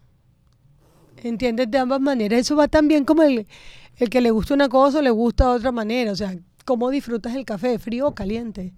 ¿Entiendes? 1.23 1.71
De 1.71 1.77
ambas 1.77 2.01
maneras. 2.01 2.39
Eso 2.39 2.55
va 2.55 2.67
también 2.67 3.05
como 3.05 3.23
el, 3.23 3.47
el 3.97 4.09
que 4.09 4.21
le 4.21 4.31
gusta 4.31 4.53
una 4.53 4.69
cosa 4.69 4.99
o 4.99 5.01
le 5.01 5.09
gusta 5.09 5.45
de 5.45 5.57
otra 5.57 5.71
manera. 5.71 6.11
O 6.11 6.15
sea, 6.15 6.35
¿cómo 6.65 6.89
disfrutas 6.89 7.35
el 7.35 7.45
café? 7.45 7.79
¿Frío 7.79 8.07
o 8.07 8.15
caliente? 8.15 8.73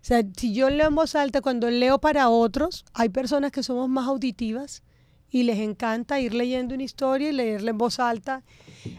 O 0.00 0.04
sea, 0.08 0.22
si 0.36 0.54
yo 0.54 0.70
leo 0.70 0.88
en 0.88 0.94
voz 0.94 1.14
alta, 1.14 1.40
cuando 1.40 1.68
leo 1.70 1.98
para 1.98 2.28
otros, 2.28 2.84
hay 2.94 3.08
personas 3.08 3.52
que 3.52 3.62
somos 3.62 3.88
más 3.88 4.06
auditivas 4.06 4.82
y 5.30 5.42
les 5.42 5.58
encanta 5.58 6.20
ir 6.20 6.34
leyendo 6.34 6.74
una 6.74 6.84
historia 6.84 7.28
y 7.28 7.32
leerla 7.32 7.70
en 7.70 7.78
voz 7.78 7.98
alta. 7.98 8.42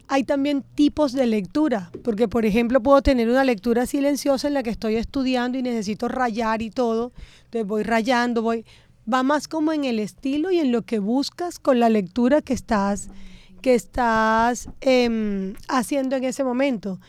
Hay 0.07 0.23
también 0.23 0.63
tipos 0.75 1.13
de 1.13 1.25
lectura, 1.25 1.89
porque 2.03 2.27
por 2.27 2.45
ejemplo 2.45 2.83
puedo 2.83 3.01
tener 3.01 3.29
una 3.29 3.43
lectura 3.43 3.85
silenciosa 3.85 4.47
en 4.47 4.53
la 4.53 4.63
que 4.63 4.69
estoy 4.69 4.95
estudiando 4.95 5.57
y 5.57 5.63
necesito 5.63 6.07
rayar 6.07 6.61
y 6.61 6.69
todo, 6.69 7.13
entonces 7.45 7.65
voy 7.65 7.83
rayando, 7.83 8.41
voy, 8.41 8.65
va 9.11 9.23
más 9.23 9.47
como 9.47 9.73
en 9.73 9.85
el 9.85 9.99
estilo 9.99 10.51
y 10.51 10.59
en 10.59 10.71
lo 10.71 10.83
que 10.83 10.99
buscas 10.99 11.59
con 11.59 11.79
la 11.79 11.89
lectura 11.89 12.41
que 12.41 12.53
estás, 12.53 13.09
que 13.61 13.73
estás 13.73 14.69
em, 14.81 15.55
haciendo 15.67 16.15
en 16.15 16.25
ese 16.25 16.43
momento, 16.43 16.99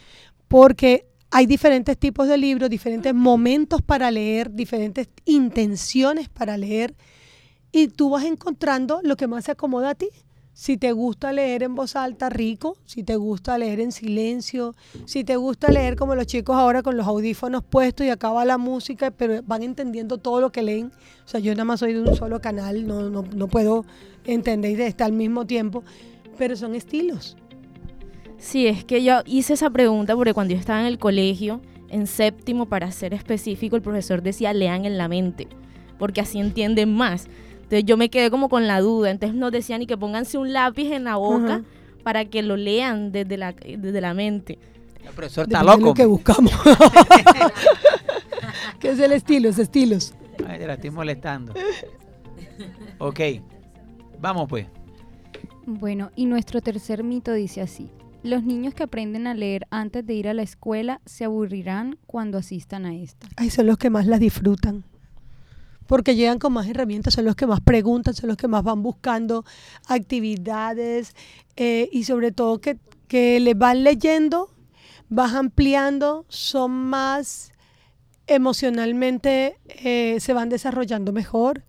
porque 0.51 1.07
hay 1.31 1.47
diferentes 1.47 1.97
tipos 1.97 2.27
de 2.27 2.37
libros, 2.37 2.69
diferentes 2.69 3.15
momentos 3.15 3.83
para 3.83 4.11
leer, 4.11 4.53
diferentes 4.53 5.09
intenciones 5.25 6.29
para 6.29 6.57
leer 6.59 6.97
y 7.71 7.87
tú 7.87 8.11
vas 8.11 8.25
encontrando 8.25 8.99
lo 9.05 9.17
que 9.17 9.29
más 9.29 9.45
se 9.45 9.53
acomoda 9.53 9.91
a 9.91 9.95
ti. 9.95 10.09
Si 10.53 10.77
te 10.77 10.91
gusta 10.91 11.33
leer 11.33 11.63
en 11.63 11.77
voz 11.77 11.95
alta, 11.95 12.31
rico. 12.31 12.77
Si 12.85 13.05
te 13.05 13.15
gusta 13.15 13.59
leer 13.59 13.79
en 13.79 13.93
silencio. 13.93 14.75
Si 15.07 15.23
te 15.23 15.37
gusta 15.37 15.71
leer 15.71 15.95
como 15.95 16.17
los 16.17 16.27
chicos 16.27 16.57
ahora 16.57 16.83
con 16.83 16.97
los 16.97 17.07
audífonos 17.07 17.63
puestos 17.63 18.05
y 18.05 18.11
acaba 18.11 18.45
la 18.45 18.59
música, 18.59 19.13
pero 19.13 19.41
van 19.45 19.63
entendiendo 19.63 20.19
todo 20.19 20.41
lo 20.41 20.51
que 20.51 20.65
leen. 20.65 20.91
O 21.25 21.29
sea, 21.29 21.39
yo 21.39 21.53
nada 21.53 21.65
más 21.65 21.79
soy 21.79 21.93
de 21.93 22.01
un 22.03 22.17
solo 22.17 22.41
canal, 22.41 22.89
no, 22.89 23.09
no, 23.09 23.23
no 23.23 23.47
puedo 23.47 23.85
entender 24.25 24.81
y 24.81 24.83
estar 24.83 25.07
al 25.07 25.13
mismo 25.13 25.47
tiempo. 25.47 25.85
Pero 26.37 26.57
son 26.57 26.75
estilos. 26.75 27.37
Sí, 28.41 28.67
es 28.67 28.85
que 28.85 29.05
yo 29.05 29.21
hice 29.27 29.53
esa 29.53 29.71
pregunta 29.71 30.17
porque 30.17 30.33
cuando 30.35 30.55
yo 30.55 30.61
estaba 30.61 30.81
en 30.81 30.87
el 30.87 30.99
colegio, 30.99 31.61
en 31.91 32.07
séptimo, 32.07 32.67
para 32.67 32.91
ser 32.91 33.13
específico, 33.15 33.77
el 33.77 33.83
profesor 33.83 34.23
decía 34.23 34.53
lean 34.55 34.87
en 34.87 34.97
la 34.97 35.09
mente, 35.09 35.47
porque 35.99 36.23
así 36.23 36.41
entienden 36.41 36.95
más. 36.95 37.27
Entonces 37.55 37.85
yo 37.85 37.97
me 37.97 38.09
quedé 38.09 38.31
como 38.31 38.49
con 38.49 38.67
la 38.67 38.81
duda. 38.81 39.11
Entonces 39.11 39.37
nos 39.37 39.53
decían 39.53 39.83
y 39.83 39.87
que 39.87 39.97
pónganse 39.97 40.39
un 40.39 40.53
lápiz 40.53 40.91
en 40.91 41.05
la 41.05 41.17
boca 41.17 41.55
Ajá. 41.57 41.63
para 42.03 42.25
que 42.25 42.43
lo 42.43 42.57
lean 42.57 43.13
desde 43.13 43.37
la, 43.37 43.53
desde 43.53 44.01
la 44.01 44.15
mente. 44.15 44.59
El 45.05 45.13
profesor 45.13 45.45
está 45.45 45.61
Depende 45.61 45.77
loco. 45.77 45.89
lo 45.91 45.95
que 45.95 46.07
buscamos. 46.07 46.53
¿Qué 48.81 48.91
es 48.91 48.99
el 48.99 49.13
estilo? 49.13 49.51
Es 49.51 49.59
estilos. 49.59 50.15
Ay, 50.49 50.59
te 50.59 50.67
la 50.67 50.75
estoy 50.75 50.91
molestando. 50.91 51.53
Ok. 52.99 53.21
Vamos 54.19 54.49
pues. 54.49 54.67
Bueno, 55.67 56.11
y 56.17 56.27
nuestro 56.27 56.61
tercer 56.61 57.05
mito 57.05 57.33
dice 57.33 57.61
así. 57.61 57.91
Los 58.23 58.43
niños 58.43 58.75
que 58.75 58.83
aprenden 58.83 59.27
a 59.27 59.35
leer 59.35 59.67
antes 59.71 60.05
de 60.05 60.13
ir 60.15 60.29
a 60.29 60.35
la 60.35 60.43
escuela 60.43 61.01
se 61.07 61.25
aburrirán 61.25 61.99
cuando 62.07 62.37
asistan 62.37 62.85
a 62.85 62.95
esta. 62.95 63.27
Ay, 63.37 63.49
son 63.49 63.67
los 63.67 63.79
que 63.79 63.89
más 63.89 64.07
las 64.07 64.21
disfrutan. 64.21 64.85
Porque 65.87 66.15
llegan 66.15 66.39
con 66.39 66.53
más 66.53 66.69
herramientas, 66.69 67.15
son 67.15 67.25
los 67.25 67.35
que 67.35 67.47
más 67.47 67.61
preguntan, 67.61 68.15
son 68.15 68.29
los 68.29 68.37
que 68.37 68.47
más 68.47 68.63
van 68.63 68.83
buscando 68.83 69.45
actividades 69.89 71.17
eh, 71.57 71.89
y 71.91 72.05
sobre 72.05 72.31
todo 72.31 72.61
que, 72.61 72.79
que 73.09 73.41
les 73.41 73.57
van 73.57 73.83
leyendo, 73.83 74.51
vas 75.09 75.35
ampliando, 75.35 76.27
son 76.29 76.71
más 76.71 77.53
emocionalmente, 78.27 79.59
eh, 79.67 80.19
se 80.21 80.33
van 80.33 80.49
desarrollando 80.49 81.13
mejor, 81.13 81.65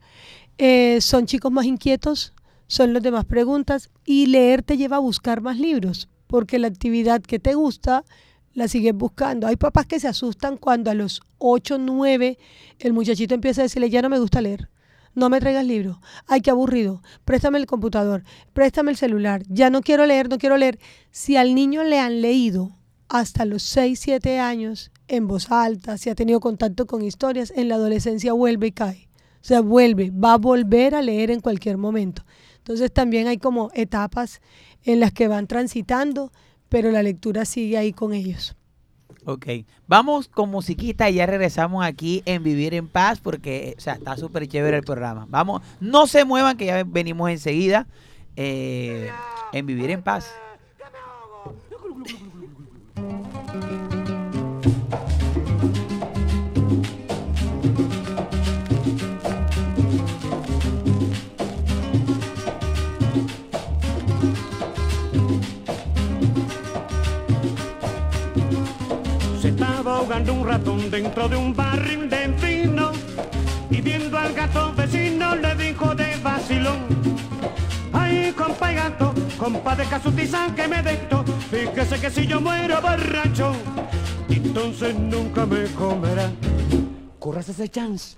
eh, 0.57 0.99
son 1.01 1.25
chicos 1.25 1.51
más 1.51 1.65
inquietos, 1.65 2.33
son 2.67 2.93
los 2.93 3.01
de 3.01 3.11
más 3.11 3.25
preguntas 3.25 3.89
y 4.05 4.27
leer 4.27 4.61
te 4.61 4.77
lleva 4.77 4.97
a 4.97 4.99
buscar 4.99 5.41
más 5.41 5.57
libros, 5.57 6.07
porque 6.31 6.59
la 6.59 6.67
actividad 6.67 7.21
que 7.21 7.39
te 7.39 7.55
gusta 7.55 8.05
la 8.53 8.69
sigues 8.69 8.95
buscando. 8.95 9.47
Hay 9.47 9.57
papás 9.57 9.85
que 9.85 9.99
se 9.99 10.07
asustan 10.07 10.55
cuando 10.55 10.89
a 10.89 10.93
los 10.93 11.21
8, 11.39 11.77
9 11.77 12.37
el 12.79 12.93
muchachito 12.93 13.35
empieza 13.35 13.61
a 13.61 13.63
decirle, 13.63 13.89
ya 13.89 14.01
no 14.01 14.07
me 14.07 14.17
gusta 14.17 14.39
leer, 14.39 14.69
no 15.13 15.29
me 15.29 15.41
traigas 15.41 15.65
libros, 15.65 15.97
ay, 16.27 16.39
qué 16.39 16.49
aburrido, 16.49 17.03
préstame 17.25 17.59
el 17.59 17.65
computador, 17.65 18.23
préstame 18.53 18.91
el 18.91 18.97
celular, 18.97 19.43
ya 19.49 19.69
no 19.69 19.81
quiero 19.81 20.05
leer, 20.05 20.29
no 20.29 20.37
quiero 20.37 20.55
leer. 20.55 20.79
Si 21.11 21.35
al 21.35 21.53
niño 21.53 21.83
le 21.83 21.99
han 21.99 22.21
leído 22.21 22.77
hasta 23.09 23.43
los 23.43 23.61
6, 23.63 23.99
7 23.99 24.39
años 24.39 24.89
en 25.09 25.27
voz 25.27 25.51
alta, 25.51 25.97
si 25.97 26.09
ha 26.09 26.15
tenido 26.15 26.39
contacto 26.39 26.85
con 26.87 27.01
historias, 27.01 27.51
en 27.53 27.67
la 27.67 27.75
adolescencia 27.75 28.31
vuelve 28.31 28.67
y 28.67 28.71
cae. 28.71 29.09
O 29.41 29.43
sea, 29.43 29.59
vuelve, 29.59 30.11
va 30.11 30.33
a 30.33 30.37
volver 30.37 30.95
a 30.95 31.01
leer 31.01 31.29
en 31.29 31.41
cualquier 31.41 31.77
momento. 31.77 32.23
Entonces 32.71 32.93
también 32.93 33.27
hay 33.27 33.37
como 33.37 33.69
etapas 33.73 34.39
en 34.83 35.01
las 35.01 35.11
que 35.11 35.27
van 35.27 35.45
transitando, 35.45 36.31
pero 36.69 36.89
la 36.89 37.03
lectura 37.03 37.43
sigue 37.43 37.77
ahí 37.77 37.91
con 37.91 38.13
ellos. 38.13 38.55
Ok. 39.25 39.45
Vamos 39.87 40.29
con 40.29 40.49
musiquita 40.49 41.09
y 41.09 41.15
ya 41.15 41.25
regresamos 41.25 41.83
aquí 41.83 42.23
en 42.25 42.43
Vivir 42.43 42.73
en 42.73 42.87
Paz 42.87 43.19
porque 43.19 43.75
o 43.77 43.81
sea, 43.81 43.95
está 43.95 44.15
súper 44.15 44.47
chévere 44.47 44.77
el 44.77 44.83
programa. 44.83 45.27
Vamos, 45.27 45.61
no 45.81 46.07
se 46.07 46.23
muevan 46.23 46.55
que 46.55 46.67
ya 46.67 46.81
venimos 46.85 47.29
enseguida 47.29 47.87
eh, 48.37 49.09
en 49.51 49.65
Vivir 49.65 49.91
en 49.91 50.01
Paz. 50.01 50.31
Ahogando 69.91 70.33
un 70.33 70.47
ratón 70.47 70.89
dentro 70.89 71.27
de 71.27 71.35
un 71.35 71.55
barril 71.55 72.09
de 72.09 72.27
vino 72.27 72.91
y 73.69 73.81
viendo 73.81 74.17
al 74.17 74.33
gato 74.33 74.73
vecino 74.73 75.35
le 75.35 75.55
dijo 75.55 75.93
de 75.95 76.15
vacilón. 76.23 76.79
Ay, 77.93 78.33
compa 78.37 78.71
y 78.71 78.75
gato, 78.75 79.13
compa 79.37 79.75
de 79.75 79.85
casutizan 79.85 80.55
que 80.55 80.67
me 80.67 80.81
desto, 80.81 81.23
fíjese 81.49 81.99
que 81.99 82.09
si 82.09 82.25
yo 82.25 82.39
muero 82.39 82.81
borracho, 82.81 83.53
entonces 84.29 84.97
nunca 84.97 85.45
me 85.45 85.65
comerá. 85.73 86.31
Corras 87.19 87.49
ese 87.49 87.69
chance, 87.69 88.15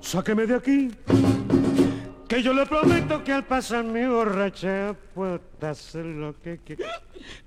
sáqueme 0.00 0.46
de 0.46 0.54
aquí, 0.54 0.90
que 2.28 2.42
yo 2.42 2.52
le 2.52 2.64
prometo 2.66 3.22
que 3.22 3.32
al 3.32 3.44
pasar 3.44 3.84
mi 3.84 4.06
borracha 4.06 4.94
puedo 5.14 5.40
hacer 5.60 6.04
lo 6.04 6.34
que 6.40 6.58
quiera, 6.58 7.02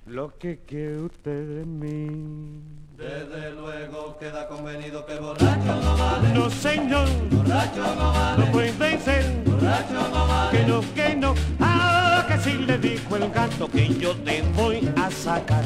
lo 0.05 0.37
que 0.37 0.59
quiere 0.65 1.01
usted 1.01 1.47
de 1.59 1.65
mí. 1.65 2.61
Desde 2.97 3.51
luego 3.51 4.17
queda 4.19 4.47
convenido 4.47 5.05
que 5.05 5.15
borracho 5.15 5.75
no 5.83 5.97
vale, 5.97 6.29
No 6.33 6.49
señor, 6.49 7.07
borracho 7.29 7.95
no 7.95 8.13
vale, 8.13 8.45
no 8.45 8.51
puede 8.51 8.99
ser, 8.99 9.43
borracho 9.45 9.93
no 10.11 10.27
vale. 10.27 10.57
que 10.57 10.65
no, 10.65 10.81
que 10.95 11.15
no, 11.15 11.35
ah, 11.59 12.25
que 12.27 12.37
sí 12.37 12.53
le 12.53 12.77
dijo 12.77 13.15
el 13.17 13.29
gato 13.31 13.67
que 13.67 13.93
yo 13.95 14.15
te 14.17 14.41
voy 14.55 14.89
a 14.95 15.11
sacar. 15.11 15.63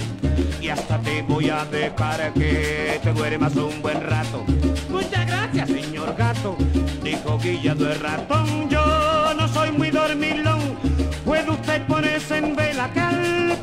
Y 0.60 0.70
hasta 0.70 1.00
te 1.00 1.22
voy 1.22 1.50
a 1.50 1.64
dejar 1.66 2.34
que 2.34 3.00
te 3.04 3.14
duermas 3.14 3.56
un 3.56 3.82
buen 3.82 4.02
rato. 4.02 4.44
Muchas 4.90 5.26
gracias, 5.28 5.70
señor 5.70 6.16
gato, 6.16 6.56
dijo 7.04 7.38
guillado 7.38 7.92
el 7.92 8.00
ratón, 8.00 8.70
yo 8.70 9.34
no 9.38 9.48
soy 9.48 9.72
muy 9.72 9.92
dormilón, 9.92 10.59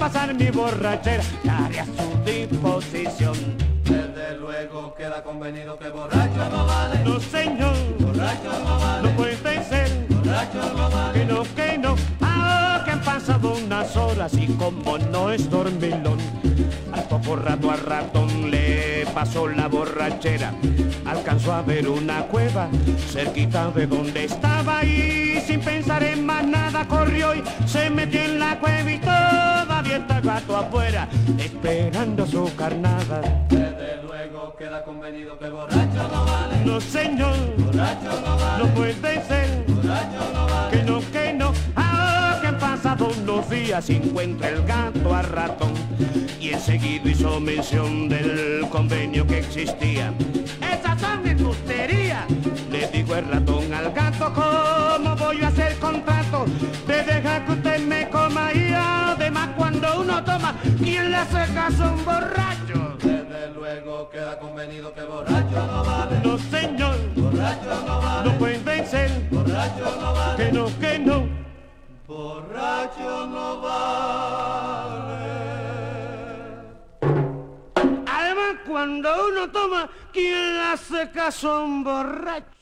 pasar 0.07 0.33
mi 0.35 0.51
borrachera 0.51 1.21
estaré 1.21 1.81
a 1.81 1.85
su 1.85 2.09
disposición. 2.25 3.37
Desde 3.85 4.37
luego 4.39 4.95
queda 4.95 5.21
convenido 5.25 5.77
que 5.79 5.89
borracho 5.89 6.49
no 6.49 6.65
vale, 6.65 7.05
No 7.05 7.19
señor, 7.19 7.75
borracho 7.99 8.53
no 8.65 8.79
vale, 8.79 9.03
no 9.11 9.17
puede 9.17 9.65
ser. 9.65 10.07
borracho 10.09 10.75
no 10.77 10.91
vale. 10.91 11.19
Que 11.19 11.25
no, 11.25 11.43
que 11.57 11.79
no, 11.79 11.97
ah, 12.23 12.83
que 12.85 12.91
han 12.93 13.01
pasado 13.03 13.55
unas 13.57 13.97
horas 13.97 14.33
y 14.35 14.47
como 14.55 14.97
no 14.99 15.33
es 15.33 15.51
dormilón, 15.51 16.19
poco 17.09 17.37
rato 17.37 17.71
al 17.71 17.81
ratón 17.81 18.51
le 18.51 19.05
pasó 19.15 19.47
la 19.49 19.69
borrachera, 19.69 20.53
alcanzó 21.05 21.53
a 21.53 21.63
ver 21.63 21.89
una 21.89 22.23
cueva 22.25 22.69
cerquita 23.11 23.71
de 23.71 23.87
donde 23.87 24.25
estaba 24.25 24.85
y 24.85 25.41
sin 25.47 25.61
pensar 25.61 26.03
en 26.03 26.25
más 26.27 26.45
nada 26.47 26.87
corrió 26.89 27.35
y 27.35 27.43
se 27.67 27.91
metió 27.91 28.21
en 28.21 28.39
la 28.39 28.59
cueva 28.59 28.91
y 28.91 28.99
todavía 28.99 29.97
está 29.99 30.21
gato 30.21 30.57
afuera 30.57 31.09
esperando 31.39 32.27
su 32.27 32.55
carnada. 32.57 33.21
Desde 33.49 34.03
luego 34.03 34.55
queda 34.59 34.83
convenido 34.85 35.39
que 35.39 35.49
borracho 35.49 36.09
no 36.13 36.25
vale, 36.25 36.65
No 36.65 36.81
señor, 36.81 37.37
borracho 37.59 38.21
no 38.25 38.37
vale, 38.37 38.65
no 38.65 38.75
puede 38.75 39.23
ser. 39.27 39.65
borracho 39.69 40.33
no 40.35 40.47
vale. 40.47 40.77
Que 40.77 40.83
no, 40.85 41.01
que 41.13 41.33
no, 41.33 41.53
ah, 41.77 41.86
unos 43.29 43.51
días 43.51 43.91
encuentra 43.91 44.51
el 44.51 44.65
gato 44.65 45.13
a 45.13 45.21
ratón 45.21 45.73
y 46.41 46.51
enseguida 46.51 47.11
hizo 47.11 47.41
mención 47.41 48.09
del 48.09 48.65
convenio 48.71 49.27
que 49.27 49.41
existía. 49.41 50.15
Esas 50.61 51.01
son 51.01 51.27
embusterías, 51.27 52.25
le 52.71 52.87
digo 52.87 53.17
el 53.17 53.27
ratón 53.29 53.75
al 53.75 53.93
gato, 53.93 54.33
¿cómo 54.33 55.17
voy 55.17 55.43
a 55.43 55.49
hacer 55.49 55.77
contrato 55.79 56.45
de 56.87 57.03
dejar 57.03 57.45
que 57.47 57.53
usted 57.53 57.79
me 57.81 58.09
coma 58.11 58.53
y 58.55 58.73
además 58.73 59.49
cuando 59.57 60.03
uno 60.03 60.23
toma, 60.23 60.55
¿quién 60.79 61.11
le 61.11 61.17
hace 61.17 61.53
caso 61.53 61.83
a 61.83 61.93
un 61.93 62.05
borracho? 62.05 62.97
Desde 63.03 63.51
luego 63.55 64.09
queda 64.09 64.39
convenido 64.39 64.95
que 64.95 65.03
borracho 65.03 65.67
no 65.67 65.85
vale, 65.85 66.21
No 66.23 66.39
señor, 66.39 66.97
borracho 67.17 67.83
no 67.87 68.01
vale, 68.01 68.31
no 68.31 68.39
puede 68.39 68.87
ser, 68.87 69.11
borracho 69.33 69.99
no 70.01 70.13
vale, 70.13 70.45
que 70.45 70.53
no, 70.53 70.67
Además, 78.07 78.57
cuando 78.67 79.29
uno 79.29 79.51
toma, 79.53 79.89
¿quién 80.13 80.55
le 80.55 80.63
hace 80.63 81.11
caso 81.11 81.53
a 81.53 81.65
un 81.65 81.85
borracho? 81.85 82.56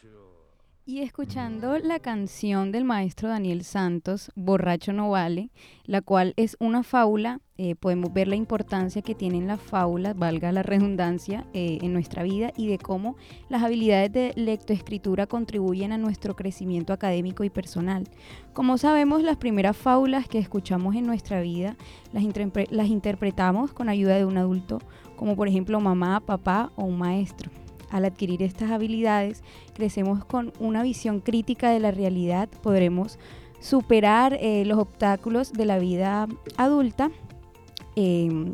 Y 0.86 0.98
escuchando 1.00 1.78
la 1.78 1.98
canción 1.98 2.70
del 2.70 2.84
maestro 2.84 3.30
Daniel 3.30 3.64
Santos, 3.64 4.30
Borracho 4.34 4.92
no 4.92 5.08
vale, 5.08 5.48
la 5.86 6.02
cual 6.02 6.34
es 6.36 6.58
una 6.60 6.82
fábula, 6.82 7.40
eh, 7.56 7.74
podemos 7.74 8.12
ver 8.12 8.28
la 8.28 8.36
importancia 8.36 9.00
que 9.00 9.14
tienen 9.14 9.46
las 9.46 9.62
fábulas, 9.62 10.14
valga 10.14 10.52
la 10.52 10.62
redundancia, 10.62 11.46
eh, 11.54 11.78
en 11.80 11.94
nuestra 11.94 12.22
vida 12.22 12.52
y 12.54 12.66
de 12.66 12.76
cómo 12.76 13.16
las 13.48 13.62
habilidades 13.62 14.12
de 14.12 14.32
lectoescritura 14.36 15.26
contribuyen 15.26 15.90
a 15.92 15.96
nuestro 15.96 16.36
crecimiento 16.36 16.92
académico 16.92 17.44
y 17.44 17.48
personal. 17.48 18.04
Como 18.52 18.76
sabemos, 18.76 19.22
las 19.22 19.38
primeras 19.38 19.78
fábulas 19.78 20.28
que 20.28 20.38
escuchamos 20.38 20.96
en 20.96 21.06
nuestra 21.06 21.40
vida 21.40 21.78
las, 22.12 22.24
las 22.70 22.88
interpretamos 22.88 23.72
con 23.72 23.88
ayuda 23.88 24.16
de 24.16 24.26
un 24.26 24.36
adulto, 24.36 24.80
como 25.16 25.34
por 25.34 25.48
ejemplo 25.48 25.80
mamá, 25.80 26.20
papá 26.20 26.72
o 26.76 26.84
un 26.84 26.98
maestro. 26.98 27.63
Al 27.94 28.04
adquirir 28.04 28.42
estas 28.42 28.72
habilidades, 28.72 29.44
crecemos 29.72 30.24
con 30.24 30.52
una 30.58 30.82
visión 30.82 31.20
crítica 31.20 31.70
de 31.70 31.78
la 31.78 31.92
realidad, 31.92 32.48
podremos 32.60 33.20
superar 33.60 34.36
eh, 34.40 34.64
los 34.64 34.78
obstáculos 34.78 35.52
de 35.52 35.64
la 35.64 35.78
vida 35.78 36.26
adulta. 36.56 37.12
Eh, 37.94 38.52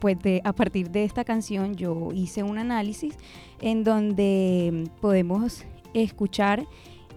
pues 0.00 0.18
de- 0.18 0.40
a 0.44 0.52
partir 0.52 0.90
de 0.90 1.04
esta 1.04 1.22
canción 1.24 1.76
yo 1.76 2.08
hice 2.12 2.42
un 2.42 2.58
análisis 2.58 3.14
en 3.60 3.84
donde 3.84 4.90
podemos 5.00 5.64
escuchar, 5.94 6.66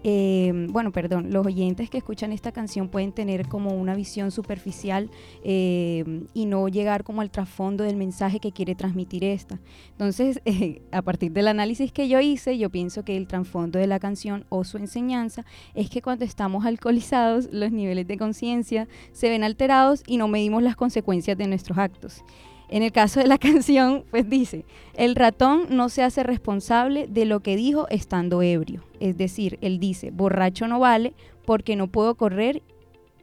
eh, 0.04 0.66
bueno, 0.70 0.92
perdón, 0.92 1.32
los 1.32 1.46
oyentes 1.46 1.90
que 1.90 1.98
escuchan 1.98 2.32
esta 2.32 2.52
canción 2.52 2.88
pueden 2.88 3.12
tener 3.12 3.48
como 3.48 3.70
una 3.70 3.94
visión 3.94 4.30
superficial 4.30 5.10
eh, 5.42 6.24
y 6.34 6.46
no 6.46 6.68
llegar 6.68 7.04
como 7.04 7.20
al 7.20 7.30
trasfondo 7.30 7.84
del 7.84 7.96
mensaje 7.96 8.40
que 8.40 8.52
quiere 8.52 8.74
transmitir 8.74 9.24
esta. 9.24 9.58
Entonces, 9.92 10.40
eh, 10.44 10.82
a 10.92 11.02
partir 11.02 11.32
del 11.32 11.48
análisis 11.48 11.92
que 11.92 12.08
yo 12.08 12.20
hice, 12.20 12.58
yo 12.58 12.70
pienso 12.70 13.04
que 13.04 13.16
el 13.16 13.26
trasfondo 13.26 13.78
de 13.78 13.86
la 13.86 13.98
canción 13.98 14.44
o 14.48 14.64
su 14.64 14.78
enseñanza 14.78 15.44
es 15.74 15.90
que 15.90 16.02
cuando 16.02 16.24
estamos 16.24 16.64
alcoholizados, 16.64 17.48
los 17.52 17.72
niveles 17.72 18.06
de 18.06 18.18
conciencia 18.18 18.88
se 19.12 19.28
ven 19.28 19.44
alterados 19.44 20.02
y 20.06 20.16
no 20.16 20.28
medimos 20.28 20.62
las 20.62 20.76
consecuencias 20.76 21.36
de 21.36 21.48
nuestros 21.48 21.78
actos. 21.78 22.24
En 22.68 22.82
el 22.82 22.92
caso 22.92 23.20
de 23.20 23.26
la 23.26 23.38
canción, 23.48 24.04
pues 24.10 24.28
dice, 24.28 24.64
el 24.94 25.14
ratón 25.16 25.66
no 25.70 25.88
se 25.88 26.02
hace 26.02 26.22
responsable 26.22 27.06
de 27.08 27.24
lo 27.24 27.40
que 27.40 27.56
dijo 27.56 27.88
estando 27.88 28.42
ebrio. 28.42 28.84
Es 29.00 29.16
decir, 29.16 29.58
él 29.62 29.78
dice, 29.78 30.10
borracho 30.10 30.68
no 30.68 30.78
vale 30.78 31.14
porque 31.44 31.76
no 31.76 31.88
puedo 31.88 32.14
correr 32.14 32.62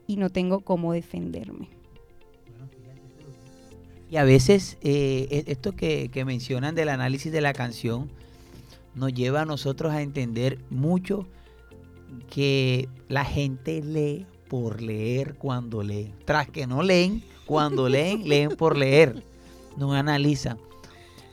y 0.08 0.18
no 0.18 0.30
tengo 0.30 0.62
cómo 0.62 0.94
defenderme. 0.94 1.70
Y 4.10 4.18
a 4.18 4.24
veces 4.24 4.78
eh, 4.82 5.28
e- 5.30 5.52
esto 5.52 5.74
que, 5.76 6.10
que 6.10 6.26
mencionan 6.26 6.76
del 6.76 6.90
análisis 6.90 7.32
de 7.32 7.42
la 7.42 7.54
canción 7.54 8.10
nos 8.94 9.14
lleva 9.14 9.42
a 9.42 9.46
nosotros 9.46 9.92
a 9.94 10.02
entender 10.02 10.60
mucho 10.70 11.28
que 12.30 12.88
la 13.10 13.26
gente 13.26 13.82
lee 13.82 14.26
por 14.48 14.82
leer 14.82 15.36
cuando 15.36 15.84
lee. 15.84 16.14
Tras 16.24 16.48
que 16.50 16.66
no 16.68 16.82
leen, 16.82 17.24
cuando 17.46 17.90
leen, 17.90 18.28
leen 18.28 18.52
por 18.52 18.78
leer. 18.78 19.24
No 19.78 19.94
analizan. 19.94 20.58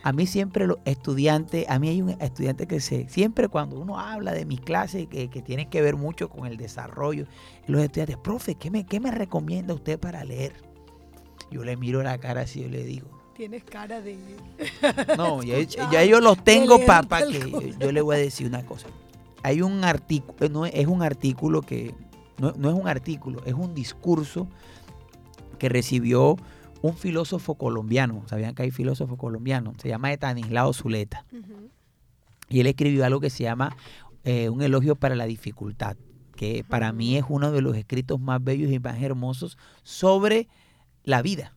A 0.05 0.13
mí 0.13 0.27
siempre 0.27 0.67
los 0.67 0.79
estudiantes, 0.85 1.65
a 1.69 1.79
mí 1.79 1.89
hay 1.89 2.03
un 2.03 2.11
estudiante 2.11 2.67
que 2.67 2.81
se, 2.81 3.09
siempre 3.09 3.49
cuando 3.49 3.79
uno 3.79 4.01
habla 4.01 4.33
de 4.33 4.45
mis 4.45 4.61
clases 4.61 5.07
que, 5.07 5.31
que 5.31 5.43
tienen 5.43 5.71
que 5.71 5.81
ver 5.81 5.95
mucho 5.95 6.29
con 6.29 6.47
el 6.47 6.57
desarrollo, 6.57 7.27
los 7.69 7.83
estudiantes, 7.83 8.17
profe, 8.17 8.57
¿qué 8.57 8.71
me, 8.71 8.85
qué 8.85 8.99
me 8.99 9.13
recomienda 9.13 9.75
usted 9.75 10.01
para 10.01 10.25
leer? 10.25 10.55
Yo 11.53 11.63
le 11.63 11.77
miro 11.77 12.03
la 12.03 12.19
cara 12.19 12.43
así, 12.43 12.63
yo 12.63 12.69
le 12.69 12.83
digo, 12.83 13.23
Tienes 13.35 13.65
cara 13.65 14.01
de... 14.01 14.19
no, 15.17 15.43
ya, 15.43 16.05
yo 16.05 16.21
los 16.21 16.43
tengo 16.45 16.85
para 16.85 17.25
leerte 17.25 17.51
que 17.51 17.71
yo, 17.73 17.79
yo 17.79 17.93
le 17.93 18.03
voy 18.03 18.17
a 18.17 18.19
decir 18.19 18.47
una 18.47 18.65
cosa. 18.65 18.89
Hay 19.43 19.63
un 19.63 19.85
artículo, 19.85 20.49
no 20.49 20.67
es 20.67 20.87
un 20.87 21.03
artículo 21.03 21.63
que 21.63 21.95
no, 22.39 22.53
no 22.57 22.69
es 22.69 22.75
un 22.75 22.89
artículo, 22.89 23.43
es 23.47 23.55
un 23.55 23.75
discurso 23.75 24.49
que 25.59 25.69
recibió 25.69 26.37
un 26.83 26.97
filósofo 26.97 27.55
colombiano. 27.55 28.25
Sabían 28.27 28.55
que 28.55 28.65
hay 28.65 28.71
filósofo 28.71 29.17
colombiano, 29.17 29.73
se 29.81 29.89
llama 29.89 30.13
Estanislao 30.13 30.73
Zuleta. 30.75 31.25
Y 32.49 32.61
él 32.61 32.67
escribió 32.67 33.07
algo 33.07 33.21
que 33.21 33.31
se 33.31 33.45
llama 33.45 33.75
eh, 34.25 34.51
Un 34.51 34.61
elogio 34.63 34.97
para 34.97 35.15
la 35.15 35.25
dificultad, 35.25 35.97
que 36.37 36.65
para 36.69 36.93
mí 36.93 37.17
es 37.17 37.25
uno 37.29 37.51
de 37.51 37.63
los 37.63 37.77
escritos 37.77 38.21
más 38.21 38.43
bellos 38.45 38.71
y 38.71 38.79
más 38.79 39.01
hermosos 39.01 39.57
sobre 39.83 40.49
la 41.05 41.23
vida. 41.23 41.57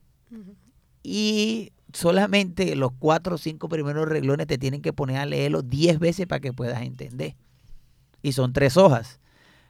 Y 1.04 1.72
solamente 1.92 2.76
los 2.76 2.92
cuatro 2.98 3.36
o 3.36 3.38
cinco 3.38 3.68
primeros 3.68 4.08
reglones 4.08 4.48
te 4.48 4.58
tienen 4.58 4.82
que 4.82 4.94
poner 4.94 5.18
a 5.18 5.26
leerlo 5.26 5.62
diez 5.64 6.00
veces 6.00 6.28
para 6.28 6.40
que 6.40 6.54
puedas 6.54 6.82
entender. 6.82 7.36
Y 8.22 8.32
son 8.32 8.54
tres 8.54 8.78
hojas. 8.78 9.20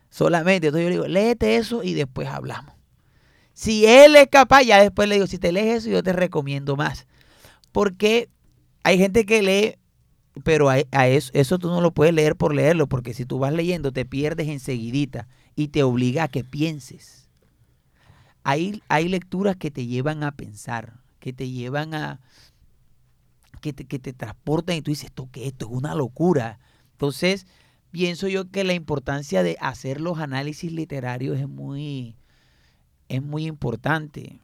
Solamente. 0.10 0.68
Entonces 0.68 0.86
yo 0.86 0.89
le 0.89 0.95
digo, 0.95 1.08
léete 1.08 1.58
eso 1.58 1.84
y 1.84 1.93
después 1.93 2.28
hablamos. 2.28 2.74
Si 3.56 3.86
él 3.86 4.18
es 4.18 4.28
capaz, 4.28 4.64
ya 4.64 4.82
después 4.82 5.08
le 5.08 5.16
digo, 5.16 5.28
si 5.28 5.39
te 5.39 5.53
lees 5.53 5.78
eso, 5.78 5.89
yo 5.89 6.03
te 6.03 6.12
recomiendo 6.12 6.76
más. 6.76 7.08
Porque 7.72 8.30
hay 8.84 8.97
gente 8.97 9.26
que 9.26 9.41
lee, 9.41 9.78
pero 10.43 10.70
a, 10.70 10.80
eso, 11.08 11.32
eso 11.34 11.58
tú 11.58 11.70
no 11.70 11.80
lo 11.80 11.93
puedes 11.93 12.14
leer 12.14 12.36
por 12.36 12.53
leerlo, 12.53 12.88
porque 12.88 13.14
si 13.14 13.26
tú 13.26 13.39
vas 13.39 13.53
leyendo 13.53 13.93
te 13.93 14.03
pierdes 14.03 14.49
enseguidita 14.49 15.30
y 15.56 15.70
te 15.70 15.84
obliga 15.84 16.24
a 16.24 16.28
que 16.28 16.43
pienses. 16.43 17.30
Hay, 18.43 18.84
hay 18.89 19.08
lecturas 19.08 19.56
que 19.56 19.72
te 19.72 19.88
llevan 19.88 20.24
a 20.24 20.34
pensar, 20.34 20.99
que 21.20 21.32
te 21.32 21.49
llevan 21.49 21.93
a, 21.93 22.20
que 23.62 23.72
te, 23.72 23.86
que 23.86 23.99
te 23.99 24.12
transportan 24.12 24.76
y 24.76 24.82
tú 24.82 24.91
dices, 24.91 25.06
¿esto 25.06 25.30
qué? 25.32 25.47
Esto 25.47 25.68
es 25.68 25.72
una 25.72 25.95
locura. 25.95 26.60
Entonces, 26.91 27.47
pienso 27.91 28.28
yo 28.28 28.51
que 28.51 28.66
la 28.66 28.74
importancia 28.74 29.43
de 29.43 29.56
hacer 29.62 30.01
los 30.01 30.20
análisis 30.20 30.74
literarios 30.74 31.39
es 31.39 31.47
muy, 31.47 32.18
es 33.10 33.22
muy 33.22 33.45
importante. 33.45 34.39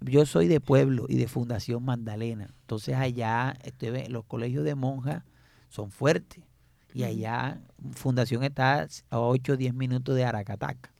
Yo 0.00 0.26
soy 0.26 0.48
de 0.48 0.60
pueblo 0.60 1.06
y 1.08 1.16
de 1.16 1.28
Fundación 1.28 1.84
Magdalena. 1.84 2.48
Entonces 2.62 2.96
allá 2.96 3.56
este, 3.64 4.08
los 4.08 4.24
colegios 4.24 4.64
de 4.64 4.74
monjas 4.74 5.24
son 5.68 5.90
fuertes. 5.90 6.42
Y 6.94 7.04
allá 7.04 7.60
Fundación 7.92 8.42
está 8.44 8.86
a 9.10 9.18
8 9.18 9.52
o 9.52 9.56
10 9.56 9.74
minutos 9.74 10.14
de 10.14 10.24
Aracataca. 10.24 10.92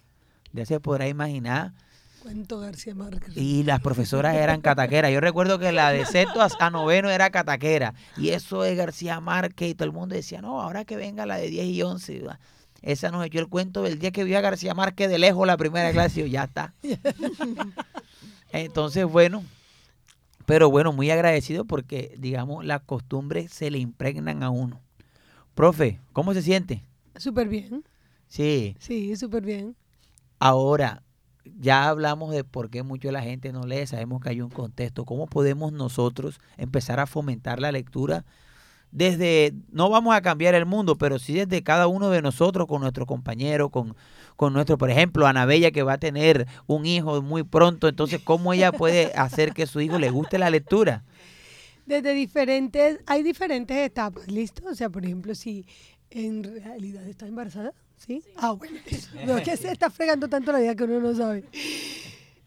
Ya 0.53 0.65
se 0.67 0.81
podrá 0.81 1.09
imaginar 1.09 1.73
Cuento 2.23 2.61
García 2.61 2.95
Márquez. 2.95 3.37
y 3.37 3.65
las 3.65 3.81
profesoras 3.81 4.37
eran 4.37 4.61
cataqueras. 4.61 5.11
Yo 5.11 5.21
recuerdo 5.21 5.59
que 5.59 5.73
la 5.73 5.91
de 5.91 6.07
sexto 6.07 6.41
a, 6.41 6.49
a 6.61 6.71
noveno 6.71 7.11
era 7.11 7.31
cataquera. 7.31 7.95
Y 8.17 8.29
eso 8.29 8.65
es 8.65 8.77
García 8.77 9.19
Márquez. 9.21 9.71
Y 9.71 9.75
todo 9.75 9.87
el 9.87 9.93
mundo 9.93 10.15
decía, 10.15 10.41
no, 10.41 10.61
ahora 10.61 10.85
que 10.85 10.97
venga 10.97 11.27
la 11.27 11.37
de 11.37 11.49
10 11.49 11.67
y 11.67 11.83
11. 11.83 12.23
Esa 12.83 13.11
nos 13.11 13.25
echó 13.25 13.39
el 13.39 13.49
cuento 13.49 13.83
del 13.83 13.99
día 13.99 14.11
que 14.11 14.25
vio 14.25 14.37
a 14.37 14.41
García 14.41 14.75
Márquez 14.75 15.09
de 15.09 15.19
lejos 15.19 15.47
la 15.47 15.57
primera 15.57 15.93
clase. 15.93 16.21
Y 16.21 16.23
yo, 16.25 16.27
ya 16.29 16.45
está. 16.45 16.75
Entonces, 18.53 19.07
bueno. 19.07 19.45
Pero 20.45 20.71
bueno, 20.71 20.93
muy 20.93 21.11
agradecido 21.11 21.65
porque, 21.65 22.15
digamos, 22.19 22.65
las 22.65 22.83
costumbres 22.83 23.53
se 23.53 23.71
le 23.71 23.79
impregnan 23.79 24.43
a 24.43 24.51
uno. 24.51 24.81
Profe, 25.55 26.01
¿cómo 26.13 26.35
se 26.35 26.43
siente? 26.43 26.85
Súper 27.17 27.49
bien. 27.49 27.85
Sí. 28.27 28.77
Sí, 28.81 29.15
súper 29.17 29.45
bien. 29.45 29.77
Ahora, 30.41 31.03
ya 31.45 31.89
hablamos 31.89 32.33
de 32.33 32.43
por 32.43 32.71
qué 32.71 32.83
mucho 32.83 33.13
la 33.13 33.23
gente 33.23 33.53
no 33.53 33.67
lee, 33.67 33.87
sabemos 33.87 34.21
que 34.21 34.31
hay 34.31 34.41
un 34.41 34.51
contexto. 34.51 35.05
¿Cómo 35.05 35.27
podemos 35.27 35.73
nosotros 35.73 36.41
empezar 36.57 36.99
a 36.99 37.07
fomentar 37.07 37.61
la 37.61 37.71
lectura 37.71 38.25
desde, 38.93 39.53
no 39.73 39.91
vamos 39.91 40.15
a 40.15 40.21
cambiar 40.23 40.55
el 40.55 40.67
mundo, 40.67 40.97
pero 40.97 41.19
sí 41.19 41.33
desde 41.35 41.63
cada 41.63 41.87
uno 41.89 42.11
de 42.11 42.23
nosotros, 42.23 42.67
con 42.69 42.83
nuestro 42.83 43.07
compañero, 43.07 43.71
con, 43.71 43.97
con 44.37 44.53
nuestro, 44.53 44.79
por 44.79 44.91
ejemplo, 44.91 45.27
Ana 45.27 45.47
Bella 45.47 45.71
que 45.71 45.83
va 45.83 45.95
a 45.95 45.99
tener 45.99 46.47
un 46.67 46.87
hijo 46.87 47.21
muy 47.23 47.43
pronto, 47.43 47.89
entonces, 47.89 48.21
¿cómo 48.23 48.53
ella 48.53 48.71
puede 48.71 49.13
hacer 49.17 49.53
que 49.53 49.67
su 49.67 49.81
hijo 49.81 49.99
le 49.99 50.11
guste 50.11 50.39
la 50.39 50.51
lectura? 50.51 51.03
Desde 51.87 52.13
diferentes, 52.15 53.01
hay 53.07 53.23
diferentes 53.25 53.77
etapas, 53.77 54.29
¿listo? 54.31 54.63
O 54.71 54.75
sea, 54.75 54.89
por 54.89 55.05
ejemplo, 55.05 55.35
si 55.35 55.67
en 56.11 56.45
realidad 56.45 57.03
está 57.09 57.27
embarazada, 57.27 57.73
¿sí? 57.97 58.23
Ah, 58.37 58.53
bueno, 58.53 58.79
no 59.27 59.39
es 59.39 59.43
que 59.43 59.57
se 59.57 59.73
está 59.73 59.91
fregando 59.91 60.29
tanto 60.29 60.53
la 60.53 60.59
vida 60.61 60.75
que 60.77 60.85
uno 60.85 61.01
no 61.01 61.15
sabe. 61.15 61.45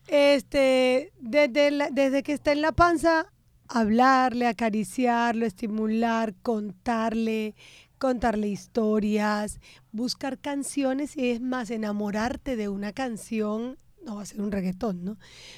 Este, 0.08 1.12
desde, 1.20 1.72
la- 1.72 1.90
desde 1.90 2.22
que 2.24 2.34
está 2.34 2.52
en 2.52 2.62
la 2.62 2.72
panza, 2.72 3.26
hablarle, 3.68 4.48
acariciarlo, 4.48 5.46
estimular, 5.46 6.34
contarle, 6.42 7.56
contarle 7.98 8.48
historias, 8.50 9.60
buscar 9.92 10.38
canciones 10.40 11.16
y 11.18 11.30
es 11.32 11.42
más, 11.42 11.70
enamorarte 11.72 12.56
de 12.56 12.70
una 12.70 12.94
canción, 12.94 13.78
no 14.06 14.16
va 14.18 14.22
a 14.22 14.26
ser 14.26 14.42
un 14.42 14.52
reggaetón, 14.52 15.04
¿no? 15.04 15.18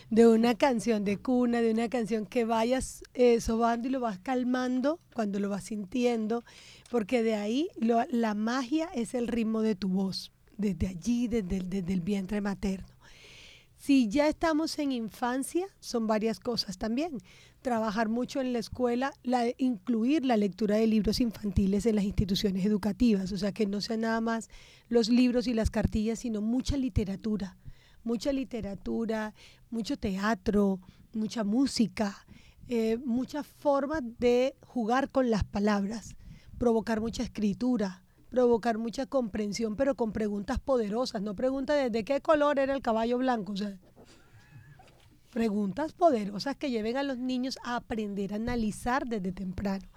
De 0.10 0.28
una 0.28 0.55
canción 0.55 1.03
de 1.03 1.18
cuna, 1.18 1.62
de 1.62 1.72
una 1.72 1.89
canción 1.89 2.26
que 2.26 2.45
vayas 2.45 3.03
eh, 3.14 3.41
sobando 3.41 3.88
y 3.88 3.91
lo 3.91 3.99
vas 3.99 4.20
calmando 4.20 4.99
cuando 5.14 5.39
lo 5.39 5.49
vas 5.49 5.66
sintiendo, 5.66 6.43
porque 6.89 7.24
de 7.24 7.36
ahí 7.36 7.70
lo- 7.78 8.05
la 8.10 8.36
magia 8.36 8.88
es 8.93 9.14
el 9.16 9.28
ritmo 9.28 9.62
de 9.62 9.76
tu 9.76 9.89
voz, 9.89 10.32
desde 10.58 10.88
allí, 10.88 11.28
desde 11.28 11.60
desde 11.62 11.93
el 11.93 12.01
vientre 12.01 12.39
materno. 12.41 12.96
Si 13.78 14.09
ya 14.09 14.28
estamos 14.28 14.80
en 14.80 14.91
infancia, 14.91 15.67
son 15.80 16.07
varias 16.07 16.39
cosas 16.39 16.78
también. 16.78 17.19
Trabajar 17.61 18.09
mucho 18.09 18.41
en 18.41 18.51
la 18.51 18.59
escuela, 18.59 19.13
la, 19.23 19.45
incluir 19.57 20.25
la 20.25 20.36
lectura 20.36 20.78
de 20.78 20.88
libros 20.88 21.19
infantiles 21.19 21.86
en 21.86 21.95
las 21.95 22.03
instituciones 22.03 22.65
educativas, 22.65 23.32
o 23.32 23.38
sea, 23.38 23.51
que 23.51 23.67
no 23.67 23.80
sean 23.80 24.01
nada 24.01 24.19
más 24.19 24.49
los 24.89 25.09
libros 25.09 25.47
y 25.47 25.53
las 25.53 25.69
cartillas, 25.69 26.19
sino 26.19 26.41
mucha 26.41 26.75
literatura, 26.75 27.57
mucha 28.03 28.34
literatura, 28.34 29.36
mucho 29.69 29.95
teatro, 29.95 30.80
mucha 31.13 31.43
música, 31.43 32.25
eh, 32.67 32.97
muchas 33.05 33.45
formas 33.45 34.01
de 34.17 34.55
jugar 34.61 35.11
con 35.11 35.30
las 35.30 35.43
palabras, 35.43 36.15
provocar 36.57 36.99
mucha 36.99 37.21
escritura, 37.21 38.03
provocar 38.38 38.77
mucha 38.77 39.07
comprensión, 39.07 39.75
pero 39.75 39.95
con 39.95 40.11
preguntas 40.11 40.59
poderosas, 40.59 41.23
no 41.23 41.35
preguntas 41.35 41.91
de, 41.91 42.05
qué 42.05 42.21
color 42.21 42.59
era 42.59 42.75
el 42.75 42.83
caballo 42.83 43.17
blanco, 43.17 43.53
o 43.53 43.57
sea, 43.57 43.75
preguntas 45.31 45.93
poderosas 45.93 46.55
que 46.55 46.69
lleven 46.69 46.97
a 46.97 47.01
los 47.01 47.17
niños 47.17 47.57
a 47.63 47.77
aprender 47.77 48.33
a 48.33 48.35
analizar 48.35 49.07
desde 49.07 49.31
temprano. 49.31 49.88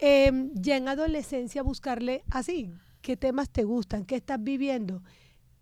Em, 0.00 0.50
ya 0.54 0.76
en 0.76 0.88
adolescencia 0.88 1.62
buscarle 1.62 2.24
así, 2.28 2.72
qué 3.02 3.16
temas 3.16 3.48
te 3.48 3.62
gustan, 3.62 4.04
qué 4.04 4.16
estás 4.16 4.42
viviendo. 4.42 5.04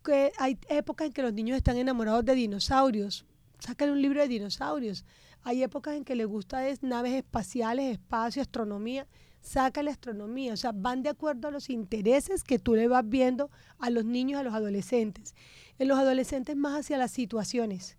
Que 0.03 0.33
hay 0.39 0.59
épocas 0.71 1.09
en 1.09 1.13
que 1.13 1.21
los 1.21 1.35
niños 1.35 1.59
están 1.59 1.77
enamorados 1.77 2.25
de 2.25 2.35
dinosaurios. 2.35 3.27
Sácale 3.59 3.93
un 3.93 4.01
libro 4.01 4.23
de 4.23 4.29
dinosaurios. 4.29 5.05
Hay 5.43 5.63
épocas 5.63 5.95
en 5.95 6.07
que 6.07 6.15
les 6.15 6.27
gusta 6.27 6.67
es 6.69 6.83
naves 6.83 7.13
espaciales, 7.13 7.93
espacio, 7.93 8.41
astronomía. 8.41 9.07
Sácale 9.43 9.91
astronomía. 9.91 10.55
O 10.55 10.57
sea, 10.57 10.73
van 10.73 11.03
de 11.03 11.11
acuerdo 11.11 11.49
a 11.49 11.51
los 11.51 11.69
intereses 11.69 12.43
que 12.43 12.59
tú 12.59 12.75
le 12.75 12.89
vas 12.89 13.07
viendo 13.07 13.51
a 13.79 13.91
los 13.91 14.07
niños, 14.07 14.41
a 14.41 14.43
los 14.43 14.55
adolescentes. 14.55 15.35
En 15.79 15.89
los 15.89 15.99
adolescentes 15.99 16.57
más 16.57 16.81
hacia 16.81 16.97
las 16.97 17.11
situaciones 17.11 17.99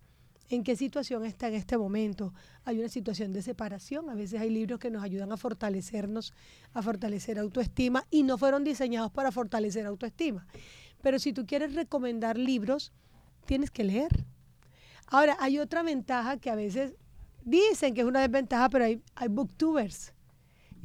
en 0.50 0.62
qué 0.62 0.76
situación 0.76 1.24
está 1.24 1.48
en 1.48 1.54
este 1.54 1.76
momento. 1.78 2.34
Hay 2.64 2.78
una 2.78 2.88
situación 2.88 3.32
de 3.32 3.42
separación, 3.42 4.10
a 4.10 4.14
veces 4.14 4.40
hay 4.40 4.50
libros 4.50 4.78
que 4.78 4.90
nos 4.90 5.02
ayudan 5.02 5.32
a 5.32 5.36
fortalecernos, 5.36 6.32
a 6.72 6.82
fortalecer 6.82 7.38
autoestima 7.38 8.06
y 8.10 8.22
no 8.22 8.38
fueron 8.38 8.64
diseñados 8.64 9.10
para 9.10 9.32
fortalecer 9.32 9.86
autoestima. 9.86 10.46
Pero 11.02 11.18
si 11.18 11.32
tú 11.32 11.46
quieres 11.46 11.74
recomendar 11.74 12.38
libros, 12.38 12.92
tienes 13.46 13.70
que 13.70 13.84
leer. 13.84 14.24
Ahora, 15.06 15.36
hay 15.40 15.58
otra 15.58 15.82
ventaja 15.82 16.38
que 16.38 16.50
a 16.50 16.54
veces 16.54 16.94
dicen 17.44 17.94
que 17.94 18.00
es 18.00 18.06
una 18.06 18.20
desventaja, 18.20 18.68
pero 18.70 18.86
hay, 18.86 19.02
hay 19.14 19.28
booktubers. 19.28 20.13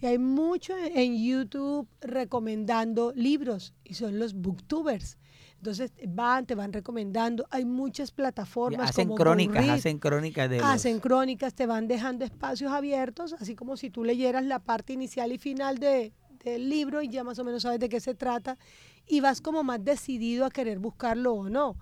Y 0.02 0.06
hay 0.06 0.18
mucho 0.18 0.76
en 0.78 1.22
YouTube 1.22 1.88
recomendando 2.02 3.12
libros 3.16 3.74
y 3.84 3.96
son 3.96 4.20
los 4.20 4.34
booktubers. 4.34 5.18
Entonces 5.58 5.92
van, 6.08 6.46
te 6.46 6.56
van 6.56 6.72
recomendando. 6.72 7.46
Hay 7.50 7.66
muchas 7.66 8.12
plataformas. 8.12 8.92
Hacen 8.92 9.08
como 9.08 9.18
crónicas, 9.18 9.68
hacen 9.68 10.00
crónicas 10.00 10.50
de 10.50 10.58
los- 10.58 10.66
Hacen 10.66 11.00
crónicas, 11.02 11.54
te 11.54 11.66
van 11.66 11.88
dejando 11.88 12.24
espacios 12.24 12.72
abiertos, 12.72 13.34
así 13.34 13.56
como 13.56 13.76
si 13.76 13.90
tú 13.90 14.06
leyeras 14.06 14.46
la 14.46 14.60
parte 14.60 14.94
inicial 14.94 15.34
y 15.34 15.38
final 15.38 15.78
de, 15.80 16.14
del 16.46 16.70
libro 16.70 17.02
y 17.02 17.10
ya 17.10 17.26
más 17.26 17.40
o 17.40 17.44
menos 17.44 17.64
sabes 17.64 17.80
de 17.82 17.90
qué 17.90 18.00
se 18.00 18.16
trata 18.16 18.58
y 19.06 19.20
vas 19.20 19.42
como 19.42 19.64
más 19.64 19.84
decidido 19.84 20.46
a 20.46 20.50
querer 20.50 20.80
buscarlo 20.80 21.34
o 21.34 21.50
no. 21.50 21.76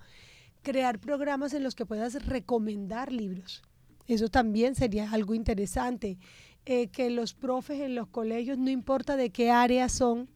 Crear 0.62 0.98
programas 0.98 1.54
en 1.54 1.62
los 1.62 1.76
que 1.76 1.86
puedas 1.86 2.26
recomendar 2.26 3.12
libros. 3.12 3.62
Eso 4.08 4.28
también 4.28 4.74
sería 4.74 5.08
algo 5.12 5.34
interesante. 5.34 6.18
Eh, 6.70 6.88
que 6.88 7.08
los 7.08 7.32
profes 7.32 7.80
en 7.80 7.94
los 7.94 8.08
colegios, 8.08 8.58
no 8.58 8.68
importa 8.68 9.16
de 9.16 9.30
qué 9.30 9.50
área 9.50 9.88
son, 9.88 10.28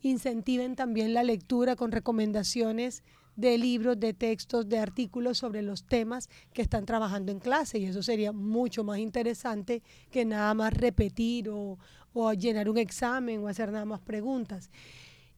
incentiven 0.00 0.74
también 0.74 1.14
la 1.14 1.22
lectura 1.22 1.76
con 1.76 1.92
recomendaciones 1.92 3.04
de 3.36 3.56
libros, 3.56 3.96
de 4.00 4.12
textos, 4.12 4.68
de 4.68 4.80
artículos 4.80 5.38
sobre 5.38 5.62
los 5.62 5.84
temas 5.84 6.28
que 6.52 6.62
están 6.62 6.86
trabajando 6.86 7.30
en 7.30 7.38
clase. 7.38 7.78
Y 7.78 7.84
eso 7.84 8.02
sería 8.02 8.32
mucho 8.32 8.82
más 8.82 8.98
interesante 8.98 9.80
que 10.10 10.24
nada 10.24 10.54
más 10.54 10.74
repetir 10.74 11.50
o, 11.50 11.78
o 12.12 12.32
llenar 12.32 12.68
un 12.68 12.78
examen 12.78 13.44
o 13.44 13.46
hacer 13.46 13.70
nada 13.70 13.84
más 13.84 14.00
preguntas. 14.00 14.70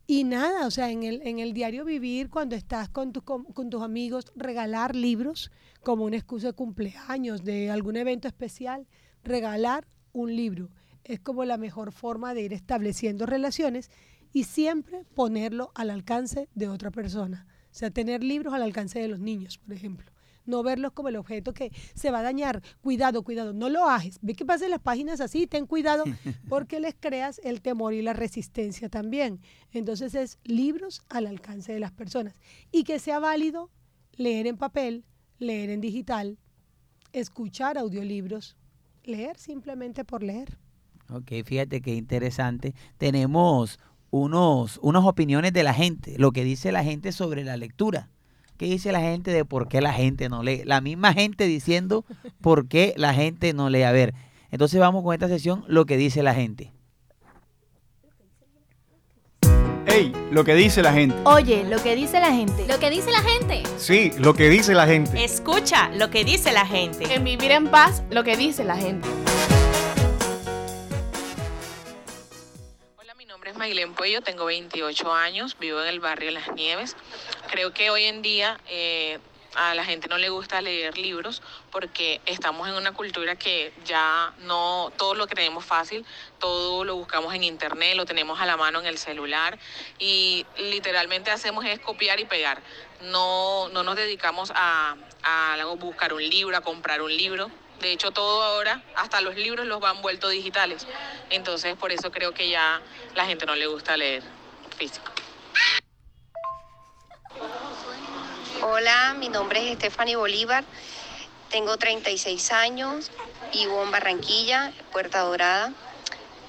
Y 0.06 0.24
nada, 0.24 0.66
o 0.66 0.70
sea, 0.70 0.90
en 0.90 1.02
el, 1.02 1.20
en 1.26 1.40
el 1.40 1.52
diario 1.52 1.84
vivir, 1.84 2.30
cuando 2.30 2.56
estás 2.56 2.88
con, 2.88 3.12
tus 3.12 3.22
com- 3.22 3.44
con 3.52 3.68
tus 3.68 3.82
amigos, 3.82 4.32
regalar 4.34 4.96
libros 4.96 5.50
como 5.82 6.04
una 6.04 6.16
excusa 6.16 6.46
de 6.46 6.52
cumpleaños, 6.54 7.44
de 7.44 7.70
algún 7.70 7.96
evento 7.96 8.28
especial, 8.28 8.86
regalar 9.22 9.86
un 10.22 10.34
libro. 10.34 10.70
Es 11.04 11.20
como 11.20 11.44
la 11.44 11.56
mejor 11.56 11.92
forma 11.92 12.34
de 12.34 12.42
ir 12.42 12.52
estableciendo 12.52 13.26
relaciones 13.26 13.90
y 14.32 14.44
siempre 14.44 15.04
ponerlo 15.14 15.70
al 15.74 15.90
alcance 15.90 16.48
de 16.54 16.68
otra 16.68 16.90
persona. 16.90 17.46
O 17.70 17.74
sea, 17.74 17.90
tener 17.90 18.22
libros 18.22 18.54
al 18.54 18.62
alcance 18.62 18.98
de 18.98 19.08
los 19.08 19.20
niños, 19.20 19.58
por 19.58 19.72
ejemplo. 19.72 20.10
No 20.44 20.62
verlos 20.62 20.92
como 20.92 21.10
el 21.10 21.16
objeto 21.16 21.52
que 21.52 21.70
se 21.94 22.10
va 22.10 22.20
a 22.20 22.22
dañar. 22.22 22.62
Cuidado, 22.80 23.22
cuidado, 23.22 23.52
no 23.52 23.68
lo 23.68 23.86
hagas. 23.88 24.18
Ve 24.22 24.34
que 24.34 24.46
pasen 24.46 24.70
las 24.70 24.80
páginas 24.80 25.20
así, 25.20 25.46
ten 25.46 25.66
cuidado, 25.66 26.04
porque 26.48 26.80
les 26.80 26.94
creas 26.98 27.38
el 27.44 27.60
temor 27.60 27.92
y 27.92 28.00
la 28.00 28.14
resistencia 28.14 28.88
también. 28.88 29.40
Entonces 29.72 30.14
es 30.14 30.38
libros 30.44 31.02
al 31.10 31.26
alcance 31.26 31.72
de 31.72 31.80
las 31.80 31.92
personas. 31.92 32.40
Y 32.72 32.84
que 32.84 32.98
sea 32.98 33.18
válido 33.18 33.70
leer 34.16 34.46
en 34.46 34.56
papel, 34.56 35.04
leer 35.38 35.68
en 35.68 35.82
digital, 35.82 36.38
escuchar 37.12 37.76
audiolibros, 37.76 38.56
leer 39.08 39.36
simplemente 39.38 40.04
por 40.04 40.22
leer. 40.22 40.58
Ok, 41.10 41.32
fíjate 41.44 41.80
qué 41.80 41.94
interesante. 41.94 42.74
Tenemos 42.98 43.80
unos, 44.10 44.78
unas 44.82 45.04
opiniones 45.04 45.52
de 45.52 45.62
la 45.62 45.74
gente, 45.74 46.16
lo 46.18 46.32
que 46.32 46.44
dice 46.44 46.72
la 46.72 46.84
gente 46.84 47.12
sobre 47.12 47.44
la 47.44 47.56
lectura. 47.56 48.10
¿Qué 48.56 48.66
dice 48.66 48.92
la 48.92 49.00
gente 49.00 49.30
de 49.30 49.44
por 49.44 49.68
qué 49.68 49.80
la 49.80 49.92
gente 49.92 50.28
no 50.28 50.42
lee? 50.42 50.62
La 50.64 50.80
misma 50.80 51.12
gente 51.12 51.46
diciendo 51.46 52.04
por 52.40 52.66
qué 52.66 52.92
la 52.96 53.14
gente 53.14 53.52
no 53.54 53.70
lee. 53.70 53.82
A 53.82 53.92
ver, 53.92 54.14
entonces 54.50 54.80
vamos 54.80 55.04
con 55.04 55.14
esta 55.14 55.28
sesión, 55.28 55.64
lo 55.68 55.86
que 55.86 55.96
dice 55.96 56.22
la 56.22 56.34
gente. 56.34 56.72
Ey, 59.98 60.12
lo 60.30 60.44
que 60.44 60.54
dice 60.54 60.80
la 60.80 60.92
gente. 60.92 61.16
Oye, 61.24 61.64
lo 61.64 61.82
que 61.82 61.96
dice 61.96 62.20
la 62.20 62.30
gente. 62.30 62.64
Lo 62.68 62.78
que 62.78 62.88
dice 62.88 63.10
la 63.10 63.20
gente. 63.20 63.64
Sí, 63.78 64.12
lo 64.18 64.32
que 64.32 64.48
dice 64.48 64.72
la 64.72 64.86
gente. 64.86 65.24
Escucha 65.24 65.88
lo 65.88 66.08
que 66.08 66.24
dice 66.24 66.52
la 66.52 66.64
gente. 66.64 67.12
En 67.12 67.24
vivir 67.24 67.50
en 67.50 67.66
paz, 67.66 68.04
lo 68.08 68.22
que 68.22 68.36
dice 68.36 68.62
la 68.62 68.76
gente. 68.76 69.08
Hola, 72.96 73.12
mi 73.16 73.24
nombre 73.24 73.50
es 73.50 73.56
Maylene 73.56 73.92
Puello, 73.92 74.20
tengo 74.20 74.44
28 74.44 75.12
años, 75.12 75.56
vivo 75.58 75.82
en 75.82 75.88
el 75.88 75.98
barrio 75.98 76.30
Las 76.30 76.54
Nieves. 76.54 76.94
Creo 77.50 77.72
que 77.72 77.90
hoy 77.90 78.04
en 78.04 78.22
día 78.22 78.60
eh, 78.68 79.18
a 79.54 79.74
la 79.74 79.84
gente 79.84 80.08
no 80.08 80.18
le 80.18 80.28
gusta 80.28 80.60
leer 80.60 80.98
libros 80.98 81.42
porque 81.70 82.20
estamos 82.26 82.68
en 82.68 82.74
una 82.74 82.92
cultura 82.92 83.36
que 83.36 83.72
ya 83.84 84.32
no 84.38 84.92
todo 84.96 85.14
lo 85.14 85.26
que 85.26 85.34
tenemos 85.34 85.64
fácil, 85.64 86.04
todo 86.38 86.84
lo 86.84 86.96
buscamos 86.96 87.34
en 87.34 87.44
internet, 87.44 87.96
lo 87.96 88.06
tenemos 88.06 88.40
a 88.40 88.46
la 88.46 88.56
mano 88.56 88.80
en 88.80 88.86
el 88.86 88.98
celular 88.98 89.58
y 89.98 90.46
literalmente 90.58 91.30
hacemos 91.30 91.64
es 91.64 91.78
copiar 91.80 92.20
y 92.20 92.24
pegar. 92.24 92.62
No, 93.02 93.68
no 93.68 93.82
nos 93.82 93.96
dedicamos 93.96 94.52
a, 94.54 94.96
a 95.22 95.64
buscar 95.78 96.12
un 96.12 96.22
libro, 96.22 96.56
a 96.56 96.60
comprar 96.60 97.02
un 97.02 97.16
libro. 97.16 97.50
De 97.80 97.92
hecho, 97.92 98.10
todo 98.10 98.42
ahora, 98.42 98.82
hasta 98.96 99.20
los 99.20 99.36
libros 99.36 99.66
los 99.66 99.78
van 99.78 100.02
vuelto 100.02 100.28
digitales. 100.28 100.86
Entonces, 101.30 101.76
por 101.76 101.92
eso 101.92 102.10
creo 102.10 102.34
que 102.34 102.48
ya 102.48 102.82
la 103.14 103.24
gente 103.24 103.46
no 103.46 103.54
le 103.54 103.66
gusta 103.66 103.96
leer 103.96 104.22
físico. 104.76 105.12
Hola, 108.70 109.14
mi 109.18 109.30
nombre 109.30 109.66
es 109.66 109.78
Stephanie 109.78 110.16
Bolívar, 110.16 110.62
tengo 111.48 111.78
36 111.78 112.52
años, 112.52 113.10
vivo 113.50 113.82
en 113.82 113.90
Barranquilla, 113.90 114.74
Puerta 114.92 115.20
Dorada. 115.20 115.72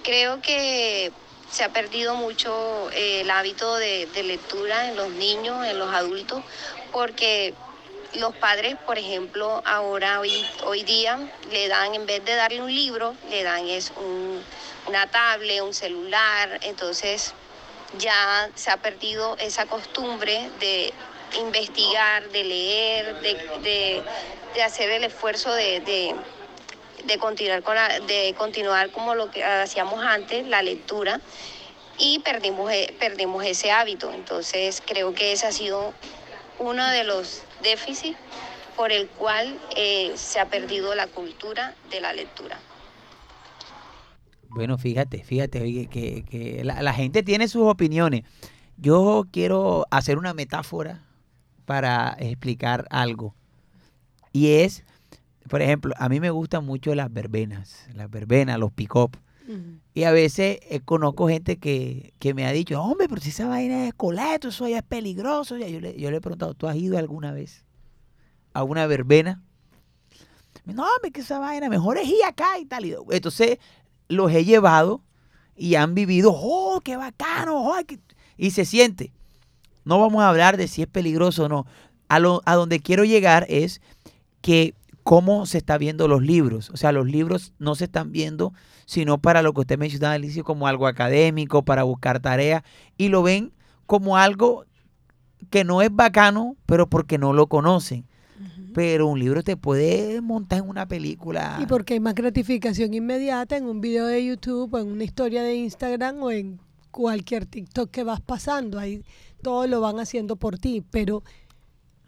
Creo 0.04 0.42
que 0.42 1.14
se 1.50 1.64
ha 1.64 1.70
perdido 1.70 2.16
mucho 2.16 2.92
eh, 2.92 3.22
el 3.22 3.32
hábito 3.32 3.74
de, 3.78 4.10
lectura 4.26 4.90
en 4.90 4.98
los 4.98 5.12
niños, 5.12 5.66
en 5.66 5.80
los 5.80 5.94
adultos, 5.94 6.44
porque 6.92 7.54
los 8.16 8.36
padres, 8.36 8.76
por 8.86 8.98
ejemplo, 8.98 9.62
ahora, 9.64 10.20
hoy, 10.20 10.46
hoy 10.66 10.84
día, 10.84 11.18
le 11.52 11.70
dan, 11.70 11.96
en 11.96 12.06
vez 12.06 12.26
de 12.26 12.36
darle 12.36 12.62
un 12.62 12.76
libro, 12.76 13.16
le 13.30 13.44
dan 13.44 13.66
es 13.66 13.94
un, 13.96 14.44
una 14.88 15.08
tablet, 15.08 15.62
un 15.62 15.74
celular, 15.74 16.60
entonces 16.64 17.34
ya 17.98 18.50
se 18.56 18.72
ha 18.72 18.78
perdido 18.78 19.38
esa 19.40 19.66
costumbre 19.68 20.50
de 20.60 20.94
investigar, 21.40 22.30
de 22.30 22.44
leer, 22.44 23.22
de, 23.22 23.34
de, 23.62 24.04
de 24.56 24.64
hacer 24.64 24.90
el 24.90 25.04
esfuerzo 25.04 25.54
de, 25.54 25.80
de, 25.82 26.16
de 27.06 27.18
continuar 27.18 27.62
con 27.64 27.76
la- 27.76 28.00
de 28.00 28.34
continuar 28.38 28.92
como 28.92 29.16
lo 29.16 29.30
que 29.32 29.44
hacíamos 29.44 30.04
antes, 30.04 30.48
la 30.48 30.62
lectura, 30.62 31.22
y 31.98 32.20
perdimos, 32.20 32.72
e- 32.72 32.94
perdimos 33.00 33.44
ese 33.46 33.72
hábito. 33.72 34.12
Entonces 34.14 34.82
creo 34.86 35.14
que 35.14 35.34
ese 35.34 35.48
ha 35.48 35.52
sido 35.52 35.94
uno 36.60 36.88
de 36.90 37.04
los 37.04 37.44
déficits 37.62 38.18
por 38.76 38.92
el 38.92 39.08
cual 39.10 39.60
eh, 39.76 40.14
se 40.16 40.40
ha 40.40 40.46
perdido 40.46 40.96
la 40.96 41.08
cultura 41.08 41.76
de 41.90 42.00
la 42.02 42.14
lectura. 42.14 42.58
Bueno, 44.48 44.78
fíjate, 44.78 45.24
fíjate, 45.24 45.62
oye, 45.62 45.88
que, 45.88 46.24
que 46.24 46.64
la, 46.64 46.82
la 46.82 46.94
gente 46.94 47.22
tiene 47.22 47.48
sus 47.48 47.68
opiniones. 47.68 48.24
Yo 48.78 49.26
quiero 49.32 49.86
hacer 49.92 50.18
una 50.18 50.34
metáfora 50.34 51.02
para 51.70 52.18
explicar 52.18 52.88
algo. 52.90 53.36
Y 54.34 54.54
es, 54.54 54.84
por 55.48 55.62
ejemplo, 55.62 55.94
a 56.00 56.10
mí 56.10 56.20
me 56.20 56.32
gustan 56.32 56.66
mucho 56.66 56.96
las 56.96 57.14
verbenas, 57.14 57.88
las 57.94 58.10
verbenas, 58.10 58.58
los 58.58 58.72
pick-up. 58.72 59.16
Y 59.94 60.04
a 60.04 60.12
veces 60.12 60.58
eh, 60.64 60.80
conozco 60.80 61.28
gente 61.28 61.58
que, 61.58 62.16
que 62.18 62.34
me 62.34 62.48
ha 62.48 62.52
dicho, 62.52 62.82
hombre, 62.82 63.08
pero 63.08 63.22
si 63.22 63.30
esa 63.30 63.48
vaina 63.48 63.86
es 63.86 63.94
coleto, 63.94 64.48
eso 64.48 64.68
ya 64.68 64.78
es 64.78 64.84
peligroso. 64.84 65.58
Ya 65.58 65.68
yo, 65.68 65.80
le, 65.80 65.96
yo 65.96 66.10
le 66.10 66.18
he 66.18 66.22
preguntado, 66.22 66.56
¿tú 66.56 66.68
has 66.68 66.76
ido 66.76 66.98
alguna 66.98 67.34
vez 67.34 67.66
a 68.54 68.64
una 68.64 68.88
verbena? 68.88 69.44
No, 70.66 70.88
hombre, 70.96 71.12
que 71.12 71.22
esa 71.22 71.38
vaina 71.38 71.70
mejor 71.70 72.00
es 72.00 72.08
ir 72.08 72.24
acá 72.26 72.58
y 72.58 72.66
tal. 72.66 72.86
Y, 72.86 72.96
entonces 73.12 73.60
los 74.08 74.32
he 74.32 74.44
llevado 74.44 75.04
y 75.56 75.76
han 75.76 75.94
vivido, 75.94 76.32
oh, 76.34 76.82
qué 76.84 76.98
bacano, 76.98 77.62
oh, 77.62 77.78
qué-". 77.86 78.00
y 78.38 78.50
se 78.50 78.66
siente. 78.66 79.14
No 79.90 80.00
vamos 80.00 80.22
a 80.24 80.30
hablar 80.30 80.56
de 80.56 80.70
si 80.70 80.82
es 80.84 80.88
peligroso 80.88 81.46
o 81.46 81.50
no. 81.50 81.66
A, 82.08 82.20
lo, 82.20 82.42
a 82.46 82.56
donde 82.56 82.80
quiero 82.80 83.04
llegar 83.04 83.46
es 83.50 83.82
que 84.42 84.74
cómo 85.04 85.46
se 85.46 85.58
está 85.58 85.78
viendo 85.78 86.08
los 86.08 86.22
libros. 86.22 86.70
O 86.70 86.78
sea, 86.78 86.92
los 86.92 87.08
libros 87.08 87.54
no 87.60 87.76
se 87.76 87.86
están 87.86 88.12
viendo 88.12 88.54
sino 88.90 89.20
para 89.20 89.44
lo 89.44 89.54
que 89.54 89.62
usted 89.62 89.78
mencionaba 89.78 90.16
al 90.16 90.24
inicio, 90.24 90.44
como 90.44 90.66
algo 90.66 90.88
académico, 90.88 91.64
para 91.64 91.84
buscar 91.84 92.20
tareas, 92.20 92.64
y 92.98 93.10
lo 93.10 93.22
ven 93.22 93.52
como 93.86 94.18
algo 94.18 94.66
que 95.52 95.64
no 95.64 95.84
es 95.84 95.96
bacano, 95.96 96.56
pero 96.66 96.90
porque 96.90 97.20
no 97.20 97.32
lo 97.32 97.46
conocen. 97.46 98.06
Pero 98.74 99.06
un 99.06 99.20
libro 99.20 99.44
te 99.44 99.56
puede 99.56 100.22
montar 100.22 100.64
en 100.64 100.70
una 100.70 100.88
película. 100.88 101.60
Y 101.62 101.68
porque 101.68 101.94
hay 101.94 102.00
más 102.00 102.16
gratificación 102.16 102.96
inmediata 102.96 103.58
en 103.58 103.66
un 103.66 103.80
video 103.80 104.08
de 104.08 104.26
YouTube, 104.26 104.74
o 104.74 104.80
en 104.80 104.88
una 104.88 105.04
historia 105.04 105.44
de 105.44 105.54
Instagram 105.54 106.24
o 106.24 106.32
en 106.32 106.60
cualquier 106.90 107.46
TikTok 107.46 107.92
que 107.92 108.04
vas 108.04 108.22
pasando. 108.22 108.80
Ahí 108.80 109.04
todo 109.42 109.68
lo 109.68 109.82
van 109.82 110.00
haciendo 110.00 110.36
por 110.36 110.58
ti, 110.60 110.84
pero 110.92 111.24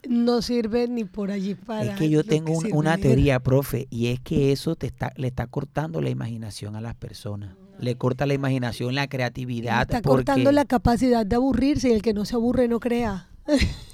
no 0.08 0.42
sirve 0.42 0.88
ni 0.88 1.04
por 1.06 1.32
allí 1.32 1.56
para. 1.56 1.94
Es 1.94 2.00
que 2.00 2.10
yo 2.10 2.24
tengo 2.24 2.54
un- 2.58 2.70
una 2.74 2.98
teoría, 2.98 3.40
profe, 3.40 3.88
y 3.90 4.08
es 4.08 4.20
que 4.20 4.52
eso 4.52 4.76
te 4.76 4.88
está, 4.88 5.12
le 5.16 5.28
está 5.28 5.48
cortando 5.48 6.02
la 6.02 6.10
imaginación 6.10 6.76
a 6.76 6.82
las 6.82 6.96
personas. 6.96 7.56
Le 7.80 7.96
corta 7.96 8.26
la 8.26 8.34
imaginación, 8.34 8.94
la 8.96 9.08
creatividad. 9.08 9.82
Está 9.82 10.02
porque 10.02 10.26
cortando 10.26 10.52
la 10.52 10.66
capacidad 10.66 11.26
de 11.26 11.36
aburrirse 11.36 11.90
y 11.90 11.94
el 11.94 12.02
que 12.02 12.14
no 12.14 12.26
se 12.26 12.36
aburre 12.36 12.68
no 12.68 12.80
crea. 12.80 13.30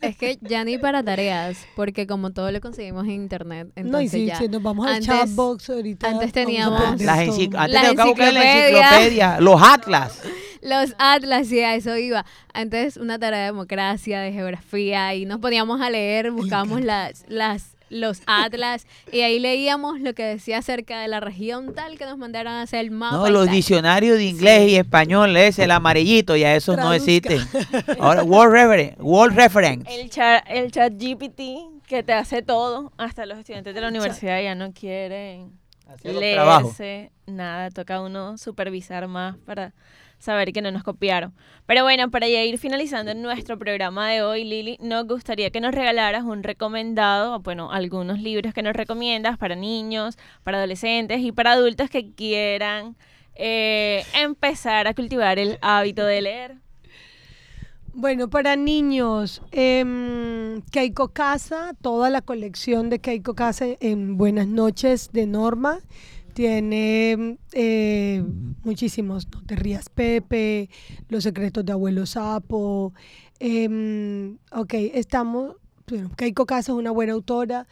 Es 0.00 0.16
que 0.16 0.38
ya 0.40 0.64
ni 0.64 0.78
para 0.78 1.02
tareas, 1.02 1.58
porque 1.76 2.06
como 2.06 2.30
todo 2.30 2.50
lo 2.50 2.58
conseguimos 2.62 3.04
en 3.04 3.10
internet, 3.10 3.68
no, 3.76 3.82
y 3.82 3.84
entonces 3.84 4.10
si, 4.12 4.24
ya. 4.26 4.38
si 4.38 4.48
nos 4.48 4.62
vamos 4.62 4.86
al 4.86 4.94
Antes- 4.94 5.06
chatbox 5.08 5.68
ahorita. 5.68 6.08
antes 6.08 6.32
teníamos 6.32 6.98
las 7.02 7.18
encicl- 7.18 7.56
antes 7.58 7.74
La 7.74 7.82
la 7.82 7.90
enciclopedia. 7.90 8.68
enciclopedia, 8.68 9.40
los 9.42 9.60
atlas. 9.62 10.22
Los 10.62 10.94
atlas, 10.98 11.50
y 11.50 11.60
a 11.60 11.74
eso 11.74 11.96
iba. 11.96 12.24
Antes 12.54 12.96
una 12.96 13.18
tarea 13.18 13.40
de 13.40 13.46
democracia, 13.46 14.20
de 14.20 14.32
geografía, 14.32 15.14
y 15.14 15.26
nos 15.26 15.40
poníamos 15.40 15.80
a 15.80 15.90
leer, 15.90 16.30
buscábamos 16.30 16.80
las, 16.82 17.24
las, 17.28 17.76
los 17.90 18.22
atlas, 18.26 18.86
y 19.10 19.20
ahí 19.22 19.40
leíamos 19.40 20.00
lo 20.00 20.14
que 20.14 20.22
decía 20.22 20.58
acerca 20.58 21.00
de 21.00 21.08
la 21.08 21.18
región 21.18 21.74
tal 21.74 21.98
que 21.98 22.06
nos 22.06 22.16
mandaron 22.16 22.52
a 22.52 22.62
hacer 22.62 22.78
el 22.78 22.92
mapa. 22.92 23.16
No, 23.16 23.28
los 23.28 23.46
tal. 23.46 23.54
diccionarios 23.56 24.16
de 24.18 24.24
inglés 24.24 24.70
y 24.70 24.76
español, 24.76 25.36
es 25.36 25.58
el 25.58 25.72
amarillito, 25.72 26.36
ya 26.36 26.54
esos 26.54 26.76
no 26.76 26.90
Traduzca. 26.90 27.34
existen. 27.34 27.98
Ahora, 27.98 28.22
World 28.22 28.52
Reference. 28.54 28.96
World 29.02 29.36
Reference. 29.36 30.00
El 30.00 30.10
chat, 30.10 30.44
el 30.48 30.70
chat 30.70 30.92
GPT 30.92 31.82
que 31.88 32.04
te 32.04 32.12
hace 32.12 32.40
todo, 32.42 32.92
hasta 32.98 33.26
los 33.26 33.38
estudiantes 33.38 33.74
de 33.74 33.80
la 33.80 33.88
universidad 33.88 34.40
ya 34.40 34.54
no 34.54 34.72
quieren 34.72 35.60
Hacer 35.94 36.12
los 36.12 36.22
trabajos. 36.22 36.78
leerse 36.78 37.12
nada, 37.26 37.70
toca 37.70 37.96
a 37.96 38.02
uno 38.02 38.38
supervisar 38.38 39.06
más 39.08 39.36
para 39.38 39.74
saber 40.18 40.52
que 40.52 40.62
no 40.62 40.70
nos 40.70 40.84
copiaron. 40.84 41.34
Pero 41.66 41.82
bueno, 41.82 42.10
para 42.10 42.28
ya 42.28 42.42
ir 42.44 42.58
finalizando 42.58 43.12
nuestro 43.14 43.58
programa 43.58 44.08
de 44.08 44.22
hoy, 44.22 44.44
Lili, 44.44 44.78
nos 44.80 45.06
gustaría 45.06 45.50
que 45.50 45.60
nos 45.60 45.74
regalaras 45.74 46.22
un 46.22 46.44
recomendado, 46.44 47.40
bueno, 47.40 47.72
algunos 47.72 48.20
libros 48.20 48.54
que 48.54 48.62
nos 48.62 48.74
recomiendas 48.74 49.36
para 49.36 49.56
niños, 49.56 50.16
para 50.44 50.58
adolescentes 50.58 51.20
y 51.20 51.32
para 51.32 51.52
adultos 51.52 51.90
que 51.90 52.12
quieran 52.12 52.96
eh, 53.34 54.04
empezar 54.14 54.86
a 54.86 54.94
cultivar 54.94 55.40
el 55.40 55.58
hábito 55.60 56.04
de 56.04 56.22
leer. 56.22 56.56
Bueno, 57.94 58.30
para 58.30 58.56
niños, 58.56 59.42
em, 59.50 60.62
Keiko 60.70 61.08
Casa, 61.08 61.74
toda 61.82 62.08
la 62.08 62.22
colección 62.22 62.88
de 62.88 63.00
Keiko 63.00 63.34
Casa 63.34 63.66
en 63.80 64.16
Buenas 64.16 64.46
noches 64.46 65.10
de 65.12 65.26
Norma. 65.26 65.78
Tiene 66.32 67.36
eh, 67.52 68.24
muchísimos, 68.64 69.28
No 69.30 69.42
te 69.44 69.56
rías 69.56 69.90
Pepe, 69.90 70.70
Los 71.10 71.24
secretos 71.24 71.66
de 71.66 71.72
Abuelo 71.72 72.06
Sapo. 72.06 72.94
em, 73.38 74.38
ok, 74.52 74.72
estamos, 74.94 75.56
bueno, 75.86 76.10
Keiko 76.16 76.46
Casa 76.46 76.72
es 76.72 76.78
una 76.78 76.90
buena 76.92 77.12
autora. 77.12 77.66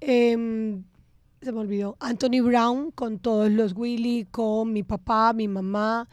em, 0.00 0.82
se 1.42 1.52
me 1.52 1.60
olvidó, 1.60 1.96
Anthony 2.00 2.42
Brown 2.42 2.90
con 2.90 3.18
todos 3.18 3.50
los 3.50 3.74
Willy, 3.76 4.26
con 4.30 4.72
mi 4.72 4.82
papá, 4.82 5.32
mi 5.32 5.46
mamá, 5.48 6.08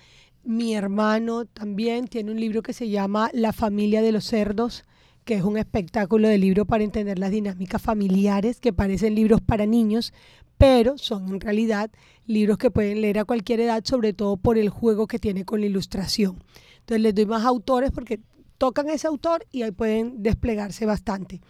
mi 0.48 0.76
hermano 0.76 1.44
también 1.44 2.08
tiene 2.08 2.32
un 2.32 2.40
libro 2.40 2.62
que 2.62 2.72
se 2.72 2.88
llama 2.88 3.30
La 3.34 3.52
familia 3.52 4.02
de 4.02 4.14
los 4.14 4.24
cerdos, 4.24 4.86
que 5.26 5.34
es 5.36 5.44
un 5.44 5.58
espectáculo 5.58 6.30
de 6.30 6.38
libro 6.38 6.64
para 6.64 6.86
entender 6.86 7.20
las 7.20 7.32
dinámicas 7.32 7.82
familiares, 7.82 8.62
que 8.62 8.72
parecen 8.72 9.14
libros 9.14 9.42
para 9.42 9.66
niños, 9.66 10.14
pero 10.58 10.98
son 10.98 11.28
en 11.28 11.42
realidad 11.42 11.92
libros 12.28 12.58
que 12.58 12.72
pueden 12.72 13.02
leer 13.02 13.20
a 13.20 13.26
cualquier 13.26 13.60
edad, 13.60 13.84
sobre 13.84 14.14
todo 14.14 14.38
por 14.38 14.58
el 14.58 14.70
juego 14.70 15.06
que 15.06 15.20
tiene 15.20 15.44
con 15.44 15.60
la 15.60 15.66
ilustración. 15.66 16.42
Entonces 16.80 17.02
les 17.02 17.14
doy 17.14 17.26
más 17.26 17.44
autores 17.44 17.92
porque 17.92 18.22
tocan 18.58 18.90
ese 18.90 19.08
autor 19.08 19.46
y 19.52 19.64
ahí 19.64 19.72
pueden 19.72 20.24
desplegarse 20.24 20.86
bastante. 20.86 21.42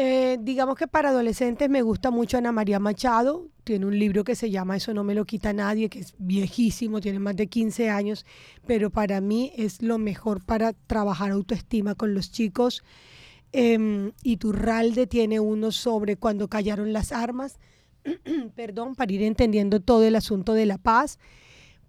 Eh, 0.00 0.38
digamos 0.40 0.76
que 0.76 0.86
para 0.86 1.08
adolescentes 1.08 1.68
me 1.68 1.82
gusta 1.82 2.12
mucho 2.12 2.38
Ana 2.38 2.52
María 2.52 2.78
Machado. 2.78 3.48
Tiene 3.64 3.84
un 3.84 3.98
libro 3.98 4.22
que 4.22 4.36
se 4.36 4.48
llama 4.48 4.76
Eso 4.76 4.94
no 4.94 5.02
me 5.02 5.12
lo 5.12 5.24
quita 5.24 5.52
nadie, 5.52 5.88
que 5.88 5.98
es 5.98 6.14
viejísimo, 6.18 7.00
tiene 7.00 7.18
más 7.18 7.34
de 7.34 7.48
15 7.48 7.90
años, 7.90 8.24
pero 8.64 8.90
para 8.90 9.20
mí 9.20 9.50
es 9.56 9.82
lo 9.82 9.98
mejor 9.98 10.44
para 10.44 10.72
trabajar 10.72 11.32
autoestima 11.32 11.96
con 11.96 12.14
los 12.14 12.30
chicos. 12.30 12.84
Em, 13.50 14.12
Iturralde 14.22 15.08
tiene 15.08 15.40
uno 15.40 15.72
sobre 15.72 16.14
cuando 16.14 16.46
callaron 16.46 16.92
las 16.92 17.10
armas, 17.10 17.58
perdón, 18.54 18.94
para 18.94 19.12
ir 19.12 19.24
entendiendo 19.24 19.80
todo 19.80 20.04
el 20.04 20.14
asunto 20.14 20.52
de 20.52 20.66
la 20.66 20.78
paz. 20.78 21.18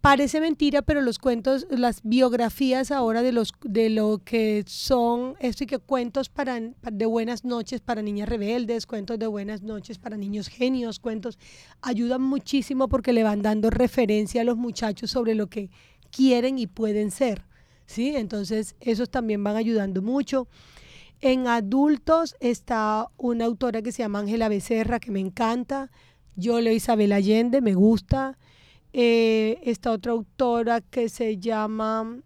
Parece 0.01 0.39
mentira, 0.39 0.81
pero 0.81 1.01
los 1.01 1.19
cuentos, 1.19 1.67
las 1.69 2.01
biografías 2.03 2.89
ahora 2.89 3.21
de 3.21 3.33
los 3.33 3.51
de 3.63 3.89
lo 3.89 4.19
que 4.23 4.63
son 4.65 5.35
esto 5.41 5.65
y 5.65 5.67
que 5.67 5.77
cuentos 5.77 6.29
para 6.29 6.57
de 6.57 7.05
buenas 7.05 7.43
noches 7.43 7.81
para 7.81 8.01
niñas 8.01 8.29
rebeldes, 8.29 8.85
cuentos 8.85 9.19
de 9.19 9.27
buenas 9.27 9.61
noches 9.61 9.97
para 9.97 10.15
niños 10.15 10.47
genios, 10.47 10.99
cuentos 10.99 11.37
ayudan 11.81 12.21
muchísimo 12.21 12.87
porque 12.87 13.11
le 13.11 13.23
van 13.23 13.41
dando 13.41 13.69
referencia 13.69 14.39
a 14.41 14.45
los 14.45 14.55
muchachos 14.55 15.11
sobre 15.11 15.35
lo 15.35 15.47
que 15.47 15.69
quieren 16.11 16.59
y 16.59 16.67
pueden 16.67 17.11
ser, 17.11 17.43
¿sí? 17.85 18.15
Entonces, 18.15 18.75
esos 18.79 19.09
también 19.09 19.43
van 19.43 19.57
ayudando 19.57 20.01
mucho. 20.01 20.47
En 21.19 21.47
adultos 21.47 22.37
está 22.39 23.09
una 23.17 23.43
autora 23.43 23.81
que 23.81 23.91
se 23.91 24.03
llama 24.03 24.19
Ángela 24.19 24.47
Becerra, 24.47 25.01
que 25.01 25.11
me 25.11 25.19
encanta. 25.19 25.91
Yo 26.37 26.61
leo 26.61 26.71
Isabel 26.71 27.11
Allende, 27.11 27.59
me 27.59 27.73
gusta. 27.73 28.37
Eh, 28.93 29.59
esta 29.63 29.91
otra 29.91 30.13
autora 30.13 30.81
que 30.81 31.09
se 31.09 31.37
llama. 31.37 32.17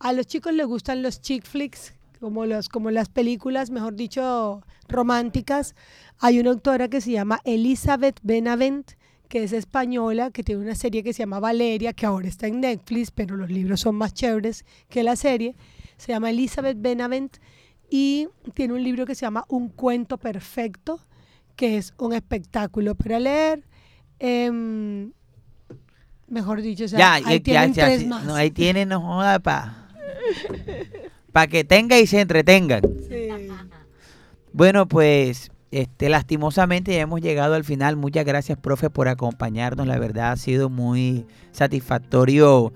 A 0.00 0.12
los 0.12 0.26
chicos 0.26 0.52
les 0.52 0.66
gustan 0.66 1.02
los 1.02 1.20
chick 1.20 1.44
flicks, 1.44 1.94
como, 2.18 2.46
los, 2.46 2.68
como 2.68 2.90
las 2.90 3.08
películas, 3.08 3.70
mejor 3.70 3.94
dicho, 3.94 4.62
románticas. 4.88 5.76
Hay 6.18 6.40
una 6.40 6.50
autora 6.50 6.88
que 6.88 7.00
se 7.00 7.12
llama 7.12 7.40
Elizabeth 7.44 8.18
Benavent, 8.24 8.92
que 9.28 9.44
es 9.44 9.52
española, 9.52 10.32
que 10.32 10.42
tiene 10.42 10.62
una 10.62 10.74
serie 10.74 11.04
que 11.04 11.12
se 11.12 11.20
llama 11.20 11.38
Valeria, 11.38 11.92
que 11.92 12.06
ahora 12.06 12.26
está 12.26 12.48
en 12.48 12.60
Netflix, 12.60 13.12
pero 13.12 13.36
los 13.36 13.50
libros 13.50 13.80
son 13.80 13.94
más 13.94 14.14
chéveres 14.14 14.64
que 14.88 15.04
la 15.04 15.14
serie. 15.14 15.54
Se 15.96 16.12
llama 16.12 16.30
Elizabeth 16.30 16.80
Benavent 16.80 17.36
y 17.90 18.28
tiene 18.54 18.74
un 18.74 18.82
libro 18.82 19.06
que 19.06 19.14
se 19.14 19.26
llama 19.26 19.44
Un 19.48 19.68
cuento 19.68 20.18
perfecto, 20.18 21.00
que 21.54 21.76
es 21.76 21.94
un 21.98 22.14
espectáculo 22.14 22.94
para 22.96 23.20
leer. 23.20 23.67
Em, 24.18 25.12
mejor 26.28 26.62
dicho, 26.62 26.84
o 26.84 26.88
sea, 26.88 26.98
Ya, 26.98 27.14
ahí 27.14 27.38
ya, 27.38 27.42
tienen 27.42 27.72
ya, 27.74 27.86
tres 27.86 28.00
sí, 28.00 28.06
más. 28.06 28.24
no, 28.24 28.34
ahí 28.34 28.50
tienen, 28.50 28.88
no 28.88 29.00
joda, 29.00 29.38
pa. 29.38 29.88
Para 31.32 31.46
que 31.46 31.64
tenga 31.64 31.98
y 31.98 32.06
se 32.06 32.20
entretengan. 32.20 32.82
Sí. 33.08 33.28
Bueno, 34.52 34.88
pues 34.88 35.50
este, 35.70 36.08
lastimosamente 36.08 36.94
ya 36.94 37.02
hemos 37.02 37.20
llegado 37.20 37.54
al 37.54 37.64
final. 37.64 37.96
Muchas 37.96 38.24
gracias, 38.24 38.58
profe, 38.58 38.90
por 38.90 39.08
acompañarnos. 39.08 39.86
La 39.86 39.98
verdad 39.98 40.32
ha 40.32 40.36
sido 40.36 40.70
muy 40.70 41.26
satisfactorio 41.52 42.72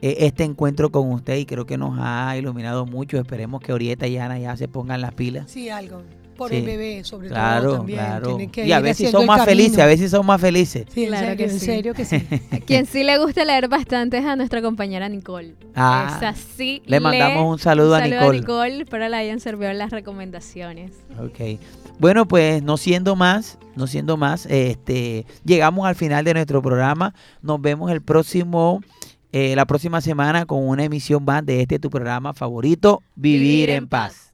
eh, 0.00 0.16
este 0.20 0.44
encuentro 0.44 0.90
con 0.90 1.10
usted 1.12 1.36
y 1.36 1.46
creo 1.46 1.66
que 1.66 1.76
nos 1.76 1.98
ha 2.00 2.36
iluminado 2.36 2.86
mucho. 2.86 3.18
Esperemos 3.18 3.60
que 3.60 3.72
Orieta 3.72 4.06
y 4.06 4.16
Ana 4.18 4.38
ya 4.38 4.56
se 4.56 4.68
pongan 4.68 5.00
las 5.00 5.14
pilas. 5.14 5.50
Sí, 5.50 5.68
algo. 5.68 6.02
Por 6.38 6.48
Sí. 6.50 6.56
el 6.56 6.64
bebé, 6.64 7.04
sobre 7.04 7.28
Claro, 7.28 7.64
todo 7.66 7.76
también. 7.78 7.98
claro. 7.98 8.38
Que 8.50 8.66
Y 8.66 8.72
a 8.72 8.80
veces 8.80 9.10
son 9.10 9.26
más 9.26 9.40
camino. 9.40 9.44
felices, 9.58 9.78
a 9.80 9.86
veces 9.86 10.10
son 10.10 10.24
más 10.24 10.40
felices. 10.40 10.86
Sí, 10.94 11.06
Claro 11.08 11.26
serio, 11.26 11.36
que 11.36 11.44
en 11.52 11.60
sí. 11.60 11.66
serio 11.66 11.94
que 11.94 12.04
sí. 12.06 12.16
A 12.52 12.60
quien 12.60 12.86
sí 12.86 13.04
le 13.04 13.18
gusta 13.18 13.44
leer 13.44 13.68
bastante 13.68 14.16
es 14.16 14.24
a 14.24 14.36
nuestra 14.36 14.62
compañera 14.62 15.06
Nicole. 15.10 15.54
Ah, 15.74 16.14
Esa 16.16 16.34
sí 16.56 16.80
le 16.86 17.00
mandamos 17.00 17.52
un 17.52 17.58
saludo 17.58 17.94
a 17.96 18.00
Nicole. 18.06 18.38
Nicole, 18.40 18.80
espero 18.82 19.06
le 19.08 19.16
hayan 19.16 19.40
servido 19.40 19.70
las 19.74 19.90
recomendaciones. 19.90 20.92
Ok. 21.18 21.58
Bueno, 21.98 22.26
pues 22.28 22.62
no 22.62 22.76
siendo 22.76 23.16
más, 23.16 23.58
no 23.74 23.88
siendo 23.88 24.16
más, 24.16 24.46
este, 24.46 25.26
llegamos 25.44 25.84
al 25.86 25.96
final 25.96 26.24
de 26.24 26.32
nuestro 26.34 26.62
programa. 26.62 27.12
Nos 27.42 27.60
vemos 27.60 27.90
el 27.90 28.00
próximo, 28.02 28.80
eh, 29.32 29.56
la 29.56 29.66
próxima 29.66 30.00
semana 30.00 30.46
con 30.46 30.66
una 30.66 30.84
emisión 30.84 31.24
más 31.24 31.44
de 31.44 31.60
este 31.62 31.80
tu 31.80 31.90
programa 31.90 32.32
favorito, 32.34 33.02
Vivir, 33.16 33.70
en 33.70 33.88
paz. 33.88 34.27